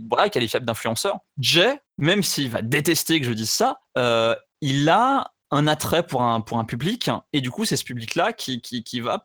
voilà, 0.09 0.29
qualifiables 0.29 0.67
d'influenceurs. 0.67 1.19
Jay, 1.39 1.81
même 1.97 2.23
s'il 2.23 2.51
va 2.51 2.63
détester 2.63 3.21
que 3.21 3.27
je 3.27 3.33
dise 3.33 3.51
ça, 3.51 3.81
il 4.61 4.89
a 4.89 5.33
un 5.51 5.67
attrait 5.67 6.07
pour 6.07 6.23
un, 6.23 6.41
pour 6.41 6.59
un 6.59 6.65
public, 6.65 7.11
et 7.33 7.41
du 7.41 7.51
coup, 7.51 7.65
c'est 7.65 7.77
ce 7.77 7.85
public-là 7.85 8.33
qui, 8.33 8.61
qui, 8.61 8.85
qui 8.85 9.01
va 9.01 9.23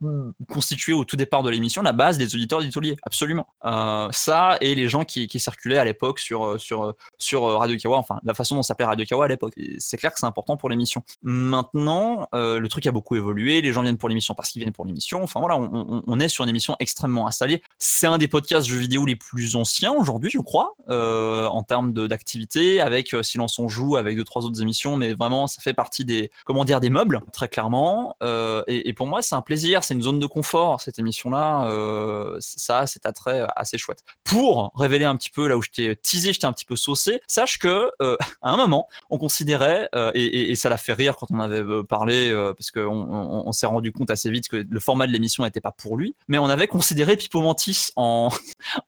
constituer 0.50 0.94
au 0.94 1.06
tout 1.06 1.16
départ 1.16 1.44
de 1.44 1.50
l'émission 1.50 1.82
la 1.82 1.92
base 1.92 2.18
des 2.18 2.34
auditeurs 2.36 2.62
du 2.62 2.70
taulier, 2.70 2.98
absolument. 3.04 3.48
Euh, 3.66 4.08
ça, 4.12 4.58
et 4.62 4.74
les 4.76 4.90
gens 4.90 5.04
qui, 5.06 5.28
qui 5.28 5.40
circulaient 5.40 5.78
à 5.78 5.86
l'époque 5.86 6.20
sur, 6.20 6.60
sur, 6.60 6.94
sur 7.18 7.44
Radio 7.60 7.78
Kawa, 7.78 7.98
enfin, 7.98 8.20
la 8.24 8.34
façon 8.34 8.56
dont 8.56 8.64
s'appelait 8.64 8.86
Radio 8.86 9.06
Kawa 9.06 9.26
à 9.26 9.28
l'époque. 9.28 9.54
C'est 9.78 9.98
clair 9.98 10.12
que 10.14 10.20
c'est 10.20 10.26
important 10.26 10.58
pour 10.58 10.70
l'émission. 10.70 11.04
Maintenant, 11.22 12.28
euh, 12.34 12.60
le 12.60 12.68
truc 12.70 12.88
a 12.88 12.92
beaucoup 12.92 13.16
évolué, 13.16 13.62
les 13.62 13.72
gens 13.74 13.82
viennent 13.84 13.98
pour 13.98 14.10
l'émission 14.10 14.34
parce 14.34 14.50
qu'ils 14.50 14.62
viennent 14.62 14.74
pour 14.74 14.86
l'émission, 14.86 15.22
enfin 15.24 15.40
voilà, 15.40 15.58
on, 15.58 15.70
on- 15.74 16.04
on 16.08 16.20
est 16.20 16.28
sur 16.28 16.44
une 16.44 16.50
émission 16.50 16.76
extrêmement 16.80 17.28
installée. 17.28 17.62
C'est 17.78 18.08
un 18.08 18.18
des 18.18 18.28
podcasts 18.28 18.68
jeux 18.68 18.78
vidéo 18.78 19.06
les 19.06 19.16
plus 19.16 19.56
anciens 19.56 19.92
aujourd'hui, 19.94 20.30
je 20.32 20.40
crois, 20.40 20.74
euh, 20.90 21.46
en 21.48 21.62
termes 21.64 21.94
d'activité, 21.94 22.82
avec 22.82 23.14
euh, 23.14 23.22
Silence 23.22 23.60
on 23.60 23.68
joue, 23.68 23.96
avec 23.96 24.18
deux, 24.18 24.24
trois 24.24 24.44
autres 24.46 24.62
émissions, 24.62 24.98
mais 24.98 25.14
vraiment, 25.14 25.48
ça 25.48 25.62
fait 25.62 25.74
partie 25.74 26.04
des, 26.06 26.15
comment 26.46 26.66
dire, 26.66 26.80
des 26.80 26.90
meubles, 26.90 27.22
très 27.34 27.48
clairement. 27.48 28.16
Euh, 28.24 28.64
et, 28.68 28.94
pour 28.94 29.08
moi, 29.08 29.22
c'est 29.22 29.36
un 29.36 29.42
plaisir, 29.42 29.84
c'est 29.84 29.94
une 29.94 30.02
zone 30.02 30.20
de 30.20 30.28
confort, 30.28 30.82
cette 30.82 31.00
émission-là. 31.00 31.68
Euh, 31.70 32.38
ça, 32.40 32.88
c'est 32.88 33.06
attrait 33.06 33.46
assez 33.56 33.78
chouette. 33.78 34.04
Pour 34.24 34.72
révéler 34.76 35.06
un 35.06 35.16
petit 35.16 35.30
peu, 35.30 35.48
là 35.48 35.58
où 35.58 35.62
je 35.62 35.70
t'ai 35.70 35.96
teasé, 35.96 36.34
je 36.34 36.40
t'ai 36.40 36.48
un 36.48 36.54
petit 36.54 36.66
peu 36.66 36.76
saucé, 36.76 37.22
sache 37.28 37.60
que 37.60 37.92
euh, 38.02 38.18
à 38.42 38.52
un 38.52 38.58
moment, 38.58 38.88
on 39.10 39.18
considérait, 39.18 39.90
euh, 39.96 40.12
et, 40.14 40.56
ça 40.56 40.70
l'a 40.70 40.78
fait 40.78 40.94
rire 40.94 41.16
quand 41.18 41.28
on 41.32 41.40
avait 41.40 41.62
euh, 41.62 41.84
parlé, 41.84 42.30
euh, 42.30 42.54
parce 42.54 42.72
qu'on 42.72 42.86
on, 42.86 43.52
s'est 43.52 43.66
rendu 43.66 43.92
compte 43.92 44.10
assez 44.10 44.30
vite 44.30 44.48
que 44.48 44.66
le 44.68 44.80
format 44.80 45.08
de 45.08 45.12
l'émission 45.12 45.44
n'était 45.44 45.62
pas 45.62 45.72
pour 45.72 45.98
lui, 45.98 46.16
mais 46.28 46.38
on 46.38 46.46
avait 46.46 46.68
considéré 46.68 47.18
Pipo 47.18 47.42
Mantis 47.42 47.90
en, 47.96 48.30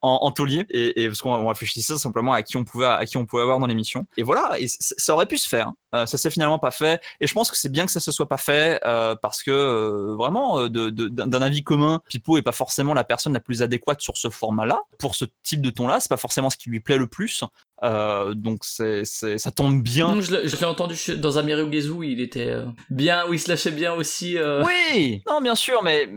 en, 0.02 0.34
et, 0.70 1.08
parce 1.08 1.22
qu'on 1.22 1.34
on 1.34 1.48
réfléchissait 1.48 1.98
simplement 1.98 2.34
à 2.34 2.44
qui 2.44 2.58
on 2.58 2.64
pouvait, 2.64 2.86
à 2.86 3.06
qui 3.06 3.18
on 3.18 3.26
pouvait 3.26 3.42
avoir 3.42 3.60
dans 3.60 3.68
l'émission. 3.68 4.06
Et 4.18 4.24
voilà, 4.24 4.56
ça 4.68 5.14
aurait 5.14 5.26
pu 5.26 5.38
se 5.38 5.48
faire. 5.48 5.72
Euh, 5.96 6.06
ça 6.06 6.18
s'est 6.18 6.30
finalement 6.30 6.60
pas 6.60 6.72
fait, 6.72 7.02
et 7.20 7.28
je 7.28 7.34
pense 7.34 7.50
que 7.50 7.58
c'est 7.58 7.70
bien 7.70 7.86
que 7.86 7.92
ça 7.92 8.00
se 8.00 8.12
soit 8.12 8.28
pas 8.28 8.38
fait, 8.38 8.80
euh, 8.86 9.16
parce 9.16 9.42
que 9.42 9.52
euh, 9.52 10.16
vraiment, 10.16 10.60
euh, 10.60 10.70
d'un 10.70 11.42
avis 11.42 11.64
commun, 11.64 12.02
Pipo 12.08 12.38
est 12.38 12.42
pas 12.44 12.52
forcément 12.52 12.94
la 12.94 13.04
personne 13.04 13.34
la 13.34 13.40
plus 13.40 13.62
adéquate 13.62 14.02
sur 14.02 14.18
ce 14.18 14.30
format-là, 14.30 14.82
pour 15.00 15.16
ce 15.16 15.26
type 15.44 15.62
de 15.62 15.70
ton-là, 15.70 16.00
c'est 16.00 16.10
pas 16.10 16.18
forcément 16.18 16.50
ce 16.50 16.58
qui 16.58 16.70
lui 16.70 16.80
plaît 16.80 16.98
le 16.98 17.08
plus. 17.08 17.44
Euh, 17.84 18.34
donc 18.34 18.60
c'est, 18.64 19.04
c'est, 19.06 19.38
ça 19.38 19.52
tombe 19.52 19.82
bien. 19.84 20.16
Non, 20.16 20.22
je 20.22 20.36
l'ai 20.36 20.48
je 20.48 20.56
l'ai 20.58 20.66
entendu 20.66 20.96
dans 21.18 21.38
Amiru 21.38 21.72
Gezu, 21.72 21.90
où 21.92 22.04
il 22.04 22.20
était 22.22 22.50
euh, 22.50 22.66
bien, 22.90 23.24
où 23.30 23.34
il 23.34 23.40
se 23.40 23.50
lâchait 23.50 23.70
bien 23.72 23.94
aussi. 23.94 24.38
euh. 24.38 24.64
Oui, 24.66 25.22
non, 25.30 25.42
bien 25.42 25.54
sûr, 25.56 25.84
mais 25.84 26.10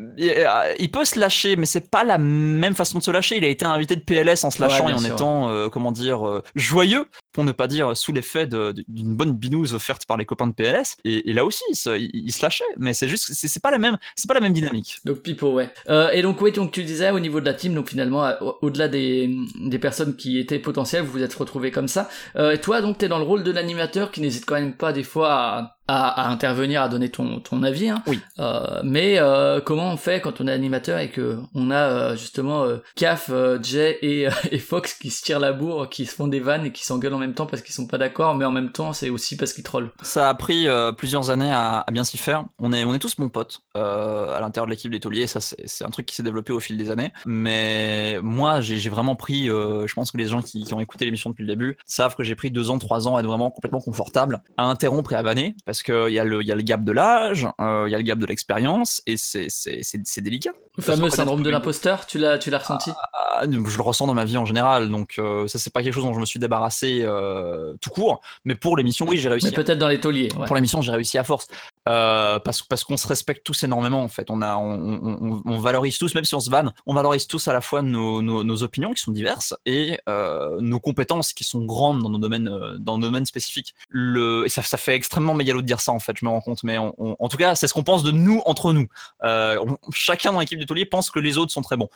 il 0.79 0.91
peut 0.91 1.05
se 1.05 1.19
lâcher, 1.19 1.57
mais 1.57 1.67
c'est 1.67 1.91
pas 1.91 2.03
la 2.05 2.17
même 2.19 2.75
façon 2.75 2.99
de 2.99 3.03
se 3.03 3.11
lâcher. 3.11 3.37
Il 3.37 3.45
a 3.45 3.49
été 3.49 3.65
invité 3.67 3.95
de 3.97 4.01
PLS 4.01 4.45
en 4.45 4.51
se 4.51 4.63
Ouais, 4.63 4.69
lâchant 4.69 4.89
et 4.89 4.95
en 4.95 4.99
sûr. 4.99 5.13
étant, 5.15 5.69
comment 5.71 5.93
dire, 5.93 6.43
joyeux, 6.55 7.05
pour 7.33 7.45
ne 7.45 7.53
pas 7.53 7.67
dire 7.69 7.97
sous 7.97 8.13
l'effet 8.13 8.47
de- 8.47 8.75
d'une 8.89 9.15
bonne 9.15 9.33
binouse 9.33 9.75
offerte 9.75 10.07
par 10.07 10.17
les 10.17 10.25
copains 10.25 10.47
de 10.47 10.53
PLS. 10.55 10.97
Et, 11.05 11.29
et 11.31 11.33
là 11.35 11.45
aussi, 11.45 11.63
il 11.71 11.77
se, 11.77 11.91
il- 11.99 12.11
il 12.15 12.33
se 12.33 12.43
lâchait, 12.43 12.65
mais 12.79 12.95
c'est 12.95 13.09
juste, 13.09 13.33
c'est 13.35 13.49
c'est 13.49 13.61
pas 13.63 13.71
la 13.71 13.79
même, 13.79 13.99
c'est 14.17 14.29
pas 14.29 14.35
la 14.35 14.41
même 14.41 14.53
dynamique. 14.55 14.97
Donc 15.05 15.19
Pipo, 15.21 15.53
ouais. 15.53 15.71
Et 16.15 16.23
donc 16.23 16.41
oui, 16.41 16.53
donc 16.53 16.73
tu 16.73 16.85
disais 16.85 17.11
au 17.11 17.21
niveau 17.21 17.41
de 17.41 17.45
la 17.47 17.55
team, 17.55 17.75
donc 17.75 17.89
finalement, 17.91 18.31
au- 18.41 18.57
au-delà 18.63 18.89
des, 18.89 19.31
des 19.61 19.79
personnes 19.79 20.17
qui 20.17 20.39
étaient 20.39 20.59
potentielles, 20.59 21.03
vous 21.03 21.13
vous 21.13 21.23
êtes 21.23 21.35
retrouvés 21.35 21.50
comme 21.71 21.89
ça. 21.89 22.09
Euh, 22.37 22.53
et 22.53 22.59
toi, 22.59 22.81
donc, 22.81 22.99
t'es 22.99 23.09
dans 23.09 23.19
le 23.19 23.25
rôle 23.25 23.43
de 23.43 23.51
l'animateur 23.51 24.11
qui 24.11 24.21
n'hésite 24.21 24.47
quand 24.47 24.55
même 24.55 24.75
pas 24.75 24.93
des 24.93 25.03
fois 25.03 25.33
à, 25.33 25.77
à, 25.91 26.07
à 26.09 26.29
intervenir, 26.29 26.83
à 26.83 26.89
donner 26.89 27.09
ton, 27.09 27.41
ton 27.41 27.65
avis. 27.65 27.89
Hein. 27.89 28.03
Oui. 28.07 28.21
Euh, 28.39 28.81
mais 28.85 29.19
euh, 29.19 29.61
comment 29.61 29.93
on 29.93 29.97
fait 29.97 30.21
quand 30.21 30.41
on 30.41 30.47
est 30.47 30.53
animateur 30.53 31.01
et 31.01 31.11
que 31.11 31.39
on 31.53 31.73
a 31.73 31.75
euh, 31.75 32.17
justement 32.17 32.65
Caf, 32.95 33.31
Jay 33.63 33.99
et, 34.01 34.29
et 34.53 34.59
Fox 34.59 34.95
qui 34.95 35.11
se 35.11 35.23
tirent 35.23 35.41
la 35.41 35.53
bourre, 35.53 35.89
qui 35.89 36.07
se 36.07 36.15
font 36.15 36.29
des 36.29 36.39
vannes 36.39 36.67
et 36.67 36.73
qui 36.73 36.85
s'engueulent 36.85 37.15
en 37.15 37.19
même 37.19 37.35
temps 37.35 37.47
parce 37.47 37.63
qu'ils 37.63 37.75
sont 37.75 37.89
pas 37.89 37.99
d'accord, 37.99 38.37
mais 38.37 38.45
en 38.45 38.53
même 38.53 38.71
temps, 38.71 38.93
c'est 38.93 39.11
aussi 39.11 39.37
parce 39.37 39.53
qu'ils 39.53 39.65
trollent. 39.65 39.91
Ça 40.03 40.29
a 40.29 40.35
pris 40.35 40.69
plusieurs 40.97 41.31
années 41.31 41.51
à, 41.51 41.81
à 41.87 41.91
bien 41.91 42.05
s'y 42.05 42.19
faire. 42.19 42.45
On 42.61 42.73
est, 42.73 42.85
on 42.85 42.95
est 42.95 43.01
tous 43.01 43.17
bons 43.17 43.29
potes 43.29 43.63
à 43.75 44.39
l'intérieur 44.41 44.67
de 44.67 44.71
l'équipe 44.71 44.93
des 44.93 45.01
tauliers. 45.01 45.27
Ça, 45.27 45.41
c'est 45.41 45.57
c'est 45.67 45.85
un 45.85 45.91
truc 45.91 46.07
qui 46.07 46.15
s'est 46.15 46.23
développé 46.23 46.53
au 46.53 46.61
fil 46.61 46.77
des 46.77 46.91
années. 46.91 47.13
Mais 47.27 48.19
moi, 48.23 48.61
j'ai 48.61 48.79
j'ai 48.79 48.91
vraiment 48.91 49.17
pris. 49.17 49.47
je 49.47 49.93
pense 49.93 50.13
que 50.13 50.19
les 50.19 50.27
gens 50.27 50.43
qui, 50.43 50.65
qui 50.65 50.73
ont 50.73 50.81
écouté 50.81 51.05
l'émission 51.05 51.31
depuis 51.31 51.43
le 51.43 51.49
début 51.49 51.77
savent 51.85 52.15
que 52.15 52.23
j'ai 52.23 52.37
pris 52.37 52.51
deux 52.51 52.71
ans, 52.71 52.79
trois 52.79 53.09
ans 53.09 53.17
à 53.17 53.21
être 53.21 53.27
vraiment 53.27 53.51
complètement 53.51 53.81
confortable, 53.81 54.43
à 54.57 54.65
interrompre 54.65 55.13
et 55.13 55.17
à 55.17 55.23
vanner, 55.23 55.57
parce 55.65 55.80
qu'il 55.83 56.13
y, 56.13 56.19
a 56.19 56.25
le- 56.25 56.43
il 56.43 56.47
y 56.47 56.53
a 56.53 56.55
le 56.55 56.63
gap 56.63 56.83
de 56.85 56.93
l'âge, 56.93 57.47
euh, 57.61 57.85
il 57.89 57.93
y 57.93 57.95
a 57.95 57.99
le 57.99 58.05
gap 58.05 58.19
de 58.19 58.27
l'expérience, 58.27 59.03
et 59.07 59.17
c'est 59.17 60.21
délicat. 60.21 60.51
Le 60.77 60.83
Parce 60.85 60.99
fameux 60.99 61.11
syndrome 61.11 61.43
de 61.43 61.51
l'imposteur, 61.51 62.07
tu 62.07 62.19
l'as, 62.19 62.39
tu 62.39 62.51
l'as 62.51 62.59
ressenti? 62.59 62.91
Ah, 63.13 63.43
je 63.51 63.77
le 63.77 63.83
ressens 63.83 64.07
dans 64.07 64.15
ma 64.15 64.25
vie 64.25 64.37
en 64.37 64.45
général, 64.45 64.91
donc 64.91 65.15
euh, 65.19 65.47
ça 65.49 65.59
c'est 65.59 65.73
pas 65.73 65.83
quelque 65.83 65.95
chose 65.95 66.05
dont 66.05 66.15
je 66.15 66.21
me 66.21 66.25
suis 66.27 66.41
débarrassé 66.41 67.01
euh, 67.03 67.75
tout 67.81 67.91
court, 67.91 68.21
mais 68.45 68.55
pour 68.55 68.77
l'émission, 68.77 69.07
oui, 69.09 69.19
j'ai 69.19 69.29
réussi. 69.29 69.47
Mais 69.47 69.53
peut-être 69.53 69.79
dans 69.79 69.89
les 69.89 70.01
tauliers. 70.01 70.29
Ouais. 70.39 70.47
Pour 70.47 70.55
l'émission, 70.57 70.81
j'ai 70.83 70.93
réussi 70.93 71.19
à 71.19 71.25
force. 71.25 71.49
Euh, 71.91 72.39
parce 72.39 72.63
parce 72.63 72.85
qu'on 72.85 72.97
se 72.97 73.09
respecte 73.09 73.45
tous 73.45 73.65
énormément, 73.65 74.03
en 74.03 74.09
fait. 74.09 74.31
On, 74.31 74.43
a, 74.43 74.57
on, 74.57 74.75
on, 74.75 75.19
on- 75.33 75.43
on 75.45 75.59
valorise 75.59 75.99
tous, 75.99 76.15
même 76.15 76.25
si 76.25 76.35
on 76.35 76.41
se 76.41 76.49
vanne, 76.51 76.73
on 76.87 76.95
valorise 76.95 77.27
tous 77.27 77.49
à 77.49 77.53
la 77.53 77.61
fois 77.61 77.83
nos, 77.83 78.23
nos, 78.23 78.45
nos 78.45 78.63
opinions 78.63 78.93
qui 78.93 79.03
sont 79.03 79.11
diverses 79.13 79.55
et 79.67 79.99
euh, 80.09 80.61
nos 80.61 80.79
compétences 80.79 81.33
qui 81.33 81.43
sont 81.45 81.65
grandes 81.65 82.03
dans 82.03 82.11
nos 82.11 82.19
domaines, 82.19 82.49
euh, 82.49 82.77
dans 82.79 82.97
nos 82.99 83.07
domaines 83.07 83.27
spécifiques. 83.27 83.75
Le, 83.89 84.45
et 84.47 84.49
ça, 84.49 84.63
ça 84.63 84.77
fait 84.77 84.95
extrêmement 84.95 85.35
mégalo 85.35 85.63
de 85.63 85.67
dire 85.67 85.81
ça, 85.81 85.91
en 85.93 85.99
fait, 85.99 86.17
je 86.17 86.25
me 86.25 86.31
rends 86.31 86.41
compte. 86.41 86.63
Mais 86.63 86.79
on- 86.79 86.95
en 87.19 87.29
tout 87.29 87.37
cas, 87.37 87.55
c'est 87.57 87.67
ce 87.67 87.75
qu'on 87.75 87.83
pense 87.83 88.03
de 88.05 88.13
nous 88.13 88.41
entre 88.47 88.73
nous. 88.73 88.87
Euh, 89.25 89.59
chacun 89.93 90.33
dans 90.33 90.41
l'équipe 90.41 90.59
du 90.59 90.67
taulier 90.67 90.85
pense 90.87 91.11
que 91.11 91.19
les 91.19 91.39
autres 91.39 91.53
sont 91.53 91.63
très 91.63 91.77
bons. 91.77 91.89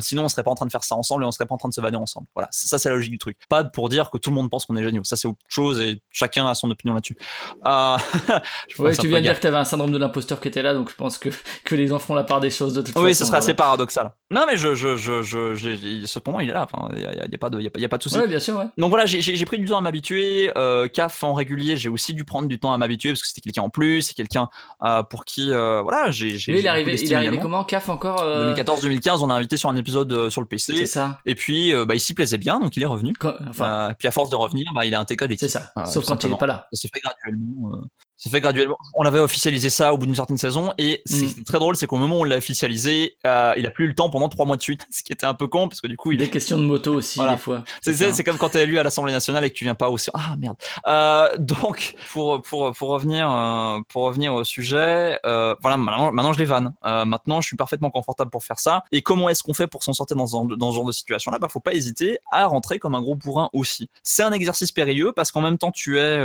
Sinon, 0.00 0.24
on 0.24 0.28
serait 0.28 0.42
pas 0.42 0.50
en 0.50 0.54
train 0.56 0.66
de 0.66 0.72
faire 0.72 0.84
ça 0.84 0.96
ensemble 0.96 1.24
et 1.24 1.26
on 1.26 1.30
serait 1.30 1.46
pas 1.46 1.54
en 1.54 1.58
train 1.58 1.68
de 1.68 1.74
se 1.74 1.80
vanner 1.80 1.96
ensemble. 1.96 2.26
Voilà, 2.34 2.48
ça, 2.50 2.78
c'est 2.78 2.88
la 2.88 2.96
logique 2.96 3.12
du 3.12 3.18
truc. 3.18 3.38
Pas 3.48 3.64
pour 3.64 3.88
dire 3.88 4.10
que 4.10 4.18
tout 4.18 4.30
le 4.30 4.34
monde 4.36 4.50
pense 4.50 4.66
qu'on 4.66 4.76
est 4.76 4.82
géniaux. 4.82 5.04
Ça, 5.04 5.16
c'est 5.16 5.28
autre 5.28 5.38
chose 5.48 5.80
et 5.80 6.02
chacun 6.10 6.46
a 6.48 6.54
son 6.54 6.70
opinion 6.70 6.94
là-dessus. 6.94 7.16
Euh, 7.66 7.96
je 8.68 8.82
Ouais, 8.82 8.90
tu 8.96 9.08
viens 9.08 9.20
de 9.20 9.29
dire 9.30 9.38
que 9.40 9.42
t'avais 9.42 9.56
un 9.56 9.64
syndrome 9.64 9.92
de 9.92 9.98
l'imposteur 9.98 10.40
qui 10.40 10.48
était 10.48 10.62
là, 10.62 10.74
donc 10.74 10.90
je 10.90 10.96
pense 10.96 11.18
que, 11.18 11.28
que 11.64 11.74
les 11.74 11.86
gens 11.86 11.98
font 11.98 12.14
la 12.14 12.24
part 12.24 12.40
des 12.40 12.50
choses 12.50 12.74
de 12.74 12.82
toute 12.82 12.94
façon. 12.94 13.04
Oui, 13.04 13.14
ce 13.14 13.24
serait 13.24 13.38
assez 13.38 13.54
paradoxal. 13.54 14.12
Non, 14.32 14.44
mais 14.46 14.56
je, 14.56 14.74
je, 14.76 14.96
je, 14.96 15.22
je, 15.22 16.06
cependant, 16.06 16.38
il 16.38 16.50
est 16.50 16.52
là. 16.52 16.68
Il 16.94 17.00
y 17.02 17.34
a, 17.34 17.38
pas 17.38 17.50
de, 17.50 17.58
il 17.58 17.64
y 17.64 17.66
a 17.66 17.70
pas- 17.70 17.78
il 17.80 17.82
y 17.82 17.84
a 17.84 17.88
pas 17.88 17.98
de 17.98 18.02
souci. 18.04 18.16
Bien 18.28 18.38
sûr. 18.38 18.64
Donc 18.78 18.90
voilà, 18.90 19.04
j'ai- 19.06 19.44
pris 19.44 19.58
du 19.58 19.64
temps 19.66 19.78
à 19.78 19.80
m'habituer. 19.80 20.52
Euh, 20.56 20.86
CAF 20.86 21.24
en 21.24 21.34
régulier, 21.34 21.76
j'ai 21.76 21.88
aussi 21.88 22.14
dû 22.14 22.24
prendre 22.24 22.46
du 22.46 22.58
temps 22.60 22.72
à 22.72 22.78
m'habituer 22.78 23.10
parce 23.10 23.22
que 23.22 23.26
c'était 23.28 23.40
quelqu'un 23.40 23.62
en 23.62 23.70
plus, 23.70 24.02
c'est 24.02 24.14
quelqu'un 24.14 24.48
euh, 24.84 25.02
pour 25.02 25.24
qui, 25.24 25.50
euh, 25.50 25.82
voilà, 25.82 26.10
j'ai. 26.12 26.36
il 26.36 26.64
est 26.64 26.68
arrivé, 26.68 26.94
il 26.94 27.12
est 27.12 27.14
arrivé 27.16 27.38
comment 27.38 27.64
Caf 27.64 27.88
encore 27.88 28.22
euh, 28.22 28.54
2014-2015, 28.54 29.18
on 29.24 29.30
a 29.30 29.34
invité 29.34 29.56
sur 29.56 29.68
un 29.68 29.76
épisode 29.76 30.30
sur 30.30 30.40
le 30.42 30.46
C'est 30.56 30.72
PC. 30.72 30.86
ça. 30.86 31.18
Et 31.26 31.34
puis, 31.34 31.72
bah, 31.86 31.94
il 31.96 32.00
s'y 32.00 32.14
plaisait 32.14 32.38
bien, 32.38 32.60
donc 32.60 32.76
il 32.76 32.82
est 32.82 32.86
revenu. 32.86 33.12
Puis 33.14 34.08
à 34.08 34.10
force 34.12 34.30
de 34.30 34.36
revenir, 34.36 34.66
bah, 34.74 34.84
il 34.86 34.94
a 34.94 35.00
intégré 35.00 35.26
l'équipe. 35.26 35.48
c'est 35.48 35.58
ça. 35.58 35.72
Sauf 35.86 36.04
quand 36.06 36.12
il 36.14 36.28
est 36.28 36.30
simplement. 36.30 36.36
pas 36.36 36.46
là. 36.46 36.68
Ça 36.72 36.82
s'est 36.82 36.88
fait 36.94 37.00
graduellement. 37.00 37.72
s'est 38.16 38.30
fait 38.30 38.40
graduellement. 38.40 38.76
On 38.94 39.04
avait 39.04 39.18
officialisé 39.18 39.70
ça 39.70 39.94
au 39.94 39.98
bout 39.98 40.06
d'une 40.06 40.14
certaine 40.14 40.36
saison 40.36 40.72
et 40.78 41.02
Mm. 41.08 41.12
c'est 41.12 41.44
très 41.44 41.58
drôle, 41.58 41.74
c'est 41.76 41.86
qu'au 41.86 41.96
moment 41.96 42.16
où 42.18 42.20
on 42.20 42.24
l'a 42.24 42.36
officialisé, 42.36 43.16
il 43.24 43.66
a 43.66 43.70
plus 43.74 43.86
eu 43.86 43.88
le 43.88 43.94
temps 43.94 44.10
pendant 44.20 44.28
trois 44.28 44.44
mois 44.44 44.56
de 44.56 44.62
suite, 44.62 44.86
ce 44.90 45.02
qui 45.02 45.12
était 45.12 45.26
un 45.26 45.34
peu 45.34 45.46
con 45.46 45.68
parce 45.68 45.80
que 45.80 45.86
du 45.86 45.96
coup, 45.96 46.12
il 46.12 46.18
Des 46.18 46.28
questions 46.28 46.58
de 46.58 46.64
moto 46.64 46.94
aussi, 46.94 47.18
Voilà. 47.18 47.32
des 47.32 47.38
fois. 47.38 47.64
c'est, 47.80 48.24
comme 48.24 48.36
quand 48.36 48.50
t'es 48.50 48.64
élu 48.64 48.78
à 48.78 48.82
l'Assemblée 48.82 49.12
nationale 49.12 49.44
et 49.44 49.50
que 49.50 49.54
tu 49.54 49.64
viens 49.64 49.74
pas 49.74 49.90
au 49.90 49.96
ah 50.14 50.36
merde. 50.38 50.56
Euh, 50.86 51.28
donc 51.38 51.94
pour 52.12 52.42
pour 52.42 52.72
pour 52.72 52.88
revenir 52.90 53.30
euh, 53.30 53.80
pour 53.88 54.04
revenir 54.04 54.34
au 54.34 54.44
sujet, 54.44 55.18
euh, 55.24 55.54
voilà 55.60 55.76
maintenant 55.76 56.12
maintenant 56.12 56.32
je 56.32 56.38
les 56.38 56.44
vanne. 56.44 56.74
Maintenant 56.82 57.40
je 57.40 57.46
suis 57.46 57.56
parfaitement 57.56 57.90
confortable 57.90 58.30
pour 58.30 58.44
faire 58.44 58.58
ça. 58.58 58.84
Et 58.92 59.02
comment 59.02 59.28
est-ce 59.28 59.42
qu'on 59.42 59.54
fait 59.54 59.66
pour 59.66 59.82
s'en 59.82 59.92
sortir 59.92 60.16
dans 60.16 60.26
ce, 60.26 60.54
dans 60.56 60.70
ce 60.70 60.76
genre 60.76 60.84
de 60.84 60.92
situation 60.92 61.30
là 61.30 61.38
Bah 61.38 61.48
faut 61.48 61.60
pas 61.60 61.74
hésiter 61.74 62.18
à 62.30 62.46
rentrer 62.46 62.78
comme 62.78 62.94
un 62.94 63.00
gros 63.00 63.14
bourrin 63.14 63.48
aussi. 63.52 63.88
C'est 64.02 64.22
un 64.22 64.32
exercice 64.32 64.72
périlleux 64.72 65.12
parce 65.12 65.32
qu'en 65.32 65.40
même 65.40 65.58
temps 65.58 65.70
tu 65.70 65.98
es 65.98 66.20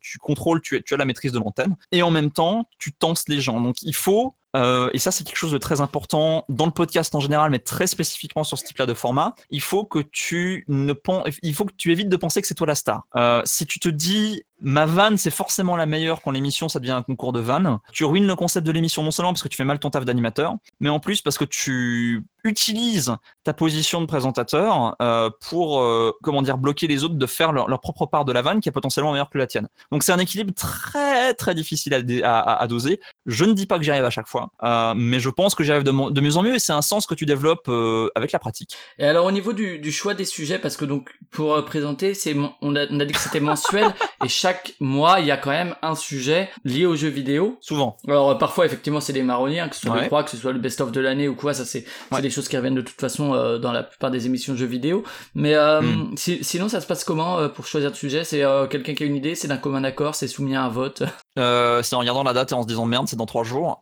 tu 0.00 0.18
contrôles 0.18 0.60
tu, 0.60 0.76
es, 0.76 0.82
tu 0.82 0.94
as 0.94 0.96
la 0.96 1.04
maîtrise 1.04 1.32
de 1.32 1.38
l'antenne 1.38 1.76
et 1.92 2.02
en 2.02 2.10
même 2.10 2.30
temps 2.30 2.68
tu 2.78 2.92
tenses 2.92 3.24
les 3.28 3.40
gens. 3.40 3.60
Donc 3.60 3.82
il 3.82 3.94
faut 3.94 4.34
euh, 4.56 4.90
et 4.92 4.98
ça, 4.98 5.10
c'est 5.10 5.24
quelque 5.24 5.36
chose 5.36 5.52
de 5.52 5.58
très 5.58 5.80
important 5.80 6.44
dans 6.48 6.66
le 6.66 6.72
podcast 6.72 7.14
en 7.14 7.20
général, 7.20 7.50
mais 7.50 7.58
très 7.60 7.86
spécifiquement 7.86 8.44
sur 8.44 8.58
ce 8.58 8.64
type-là 8.64 8.86
de 8.86 8.94
format. 8.94 9.34
Il 9.50 9.60
faut 9.60 9.84
que 9.84 10.00
tu 10.00 10.64
ne 10.68 10.92
pen- 10.92 11.22
il 11.42 11.54
faut 11.54 11.64
que 11.64 11.74
tu 11.76 11.92
évites 11.92 12.08
de 12.08 12.16
penser 12.16 12.40
que 12.40 12.48
c'est 12.48 12.54
toi 12.54 12.66
la 12.66 12.74
star. 12.74 13.04
Euh, 13.16 13.42
si 13.44 13.66
tu 13.66 13.78
te 13.78 13.88
dis 13.88 14.42
ma 14.60 14.86
vanne, 14.86 15.16
c'est 15.16 15.30
forcément 15.30 15.76
la 15.76 15.86
meilleure 15.86 16.22
quand 16.22 16.30
l'émission 16.30 16.68
ça 16.68 16.78
devient 16.78 16.92
un 16.92 17.02
concours 17.02 17.32
de 17.32 17.40
vannes, 17.40 17.78
tu 17.92 18.04
ruines 18.04 18.26
le 18.26 18.36
concept 18.36 18.66
de 18.66 18.72
l'émission 18.72 19.02
non 19.02 19.10
seulement 19.10 19.32
parce 19.32 19.42
que 19.42 19.48
tu 19.48 19.56
fais 19.56 19.64
mal 19.64 19.78
ton 19.78 19.90
taf 19.90 20.04
d'animateur, 20.04 20.54
mais 20.80 20.88
en 20.88 21.00
plus 21.00 21.22
parce 21.22 21.38
que 21.38 21.44
tu 21.44 22.24
utilises 22.44 23.14
ta 23.44 23.52
position 23.52 24.00
de 24.00 24.06
présentateur 24.06 24.96
euh, 25.02 25.30
pour 25.48 25.80
euh, 25.80 26.12
comment 26.22 26.42
dire 26.42 26.56
bloquer 26.56 26.86
les 26.86 27.04
autres 27.04 27.16
de 27.16 27.26
faire 27.26 27.52
leur, 27.52 27.68
leur 27.68 27.80
propre 27.80 28.06
part 28.06 28.24
de 28.24 28.32
la 28.32 28.40
vanne 28.42 28.60
qui 28.60 28.68
est 28.68 28.72
potentiellement 28.72 29.12
meilleure 29.12 29.28
que 29.28 29.38
la 29.38 29.46
tienne. 29.46 29.68
Donc 29.92 30.02
c'est 30.02 30.12
un 30.12 30.18
équilibre 30.18 30.54
très 30.54 31.34
très 31.34 31.54
difficile 31.54 31.94
à, 32.24 32.66
doser. 32.68 33.00
Je 33.26 33.44
ne 33.44 33.52
dis 33.52 33.66
pas 33.66 33.78
que 33.78 33.84
j'y 33.84 33.90
arrive 33.90 34.04
à 34.04 34.10
chaque 34.10 34.28
fois, 34.28 34.50
euh, 34.62 34.94
mais 34.96 35.20
je 35.20 35.28
pense 35.28 35.54
que 35.54 35.64
j'y 35.64 35.72
arrive 35.72 35.84
de, 35.84 36.20
mieux 36.20 36.36
en 36.36 36.42
mieux 36.42 36.54
et 36.54 36.58
c'est 36.58 36.72
un 36.72 36.82
sens 36.82 37.06
que 37.06 37.14
tu 37.14 37.26
développes 37.26 37.68
euh, 37.68 38.10
avec 38.14 38.32
la 38.32 38.38
pratique. 38.38 38.76
Et 38.98 39.04
alors 39.04 39.26
au 39.26 39.30
niveau 39.30 39.52
du, 39.52 39.78
du 39.78 39.92
choix 39.92 40.14
des 40.14 40.24
sujets, 40.24 40.58
parce 40.58 40.76
que 40.76 40.84
donc 40.84 41.10
pour 41.30 41.54
euh, 41.54 41.62
présenter, 41.62 42.14
c'est 42.14 42.34
on 42.60 42.76
a, 42.76 42.86
on 42.90 43.00
a 43.00 43.04
dit 43.04 43.12
que 43.12 43.18
c'était 43.18 43.40
mensuel 43.40 43.92
et 44.24 44.28
chaque 44.28 44.49
mois 44.80 45.20
il 45.20 45.26
y 45.26 45.30
a 45.30 45.36
quand 45.36 45.50
même 45.50 45.74
un 45.82 45.94
sujet 45.94 46.48
lié 46.64 46.86
aux 46.86 46.96
jeux 46.96 47.08
vidéo. 47.08 47.58
Souvent. 47.60 47.96
Alors 48.08 48.30
euh, 48.30 48.34
parfois 48.34 48.66
effectivement 48.66 49.00
c'est 49.00 49.12
des 49.12 49.22
marronniers, 49.22 49.60
hein, 49.60 49.68
que 49.68 49.76
ce 49.76 49.82
soit 49.82 49.94
Ouais. 49.94 50.00
les 50.02 50.06
trois, 50.06 50.22
que 50.24 50.30
ce 50.30 50.36
soit 50.36 50.52
le 50.52 50.58
best-of 50.58 50.92
de 50.92 51.00
l'année 51.00 51.28
ou 51.28 51.34
quoi, 51.34 51.54
ça 51.54 51.64
c'est 51.64 51.84
Ouais. 52.12 52.22
des 52.22 52.30
choses 52.30 52.48
qui 52.48 52.56
reviennent 52.56 52.74
de 52.74 52.80
toute 52.82 53.00
façon 53.00 53.34
euh, 53.34 53.58
dans 53.58 53.72
la 53.72 53.82
plupart 53.82 54.10
des 54.10 54.26
émissions 54.26 54.52
de 54.52 54.58
jeux 54.58 54.66
vidéo. 54.66 55.02
Mais 55.34 55.54
euh, 55.54 55.80
Mm. 55.80 56.14
si- 56.16 56.44
sinon 56.44 56.68
ça 56.68 56.80
se 56.80 56.86
passe 56.86 57.04
comment 57.04 57.38
euh, 57.38 57.48
pour 57.48 57.66
choisir 57.66 57.90
de 57.90 57.96
sujet? 57.96 58.24
C'est 58.24 58.42
quelqu'un 58.70 58.94
qui 58.94 59.02
a 59.02 59.06
une 59.06 59.16
idée, 59.16 59.34
c'est 59.34 59.48
d'un 59.48 59.56
commun 59.56 59.84
accord, 59.84 60.14
c'est 60.14 60.28
soumis 60.28 60.54
à 60.56 60.62
un 60.64 60.68
vote? 60.68 61.02
C'est 61.82 61.94
en 61.94 62.00
regardant 62.00 62.22
la 62.22 62.34
date 62.34 62.52
et 62.52 62.54
en 62.54 62.62
se 62.62 62.66
disant 62.66 62.84
merde, 62.84 63.06
c'est 63.08 63.16
dans 63.16 63.24
trois 63.24 63.44
jours. 63.44 63.78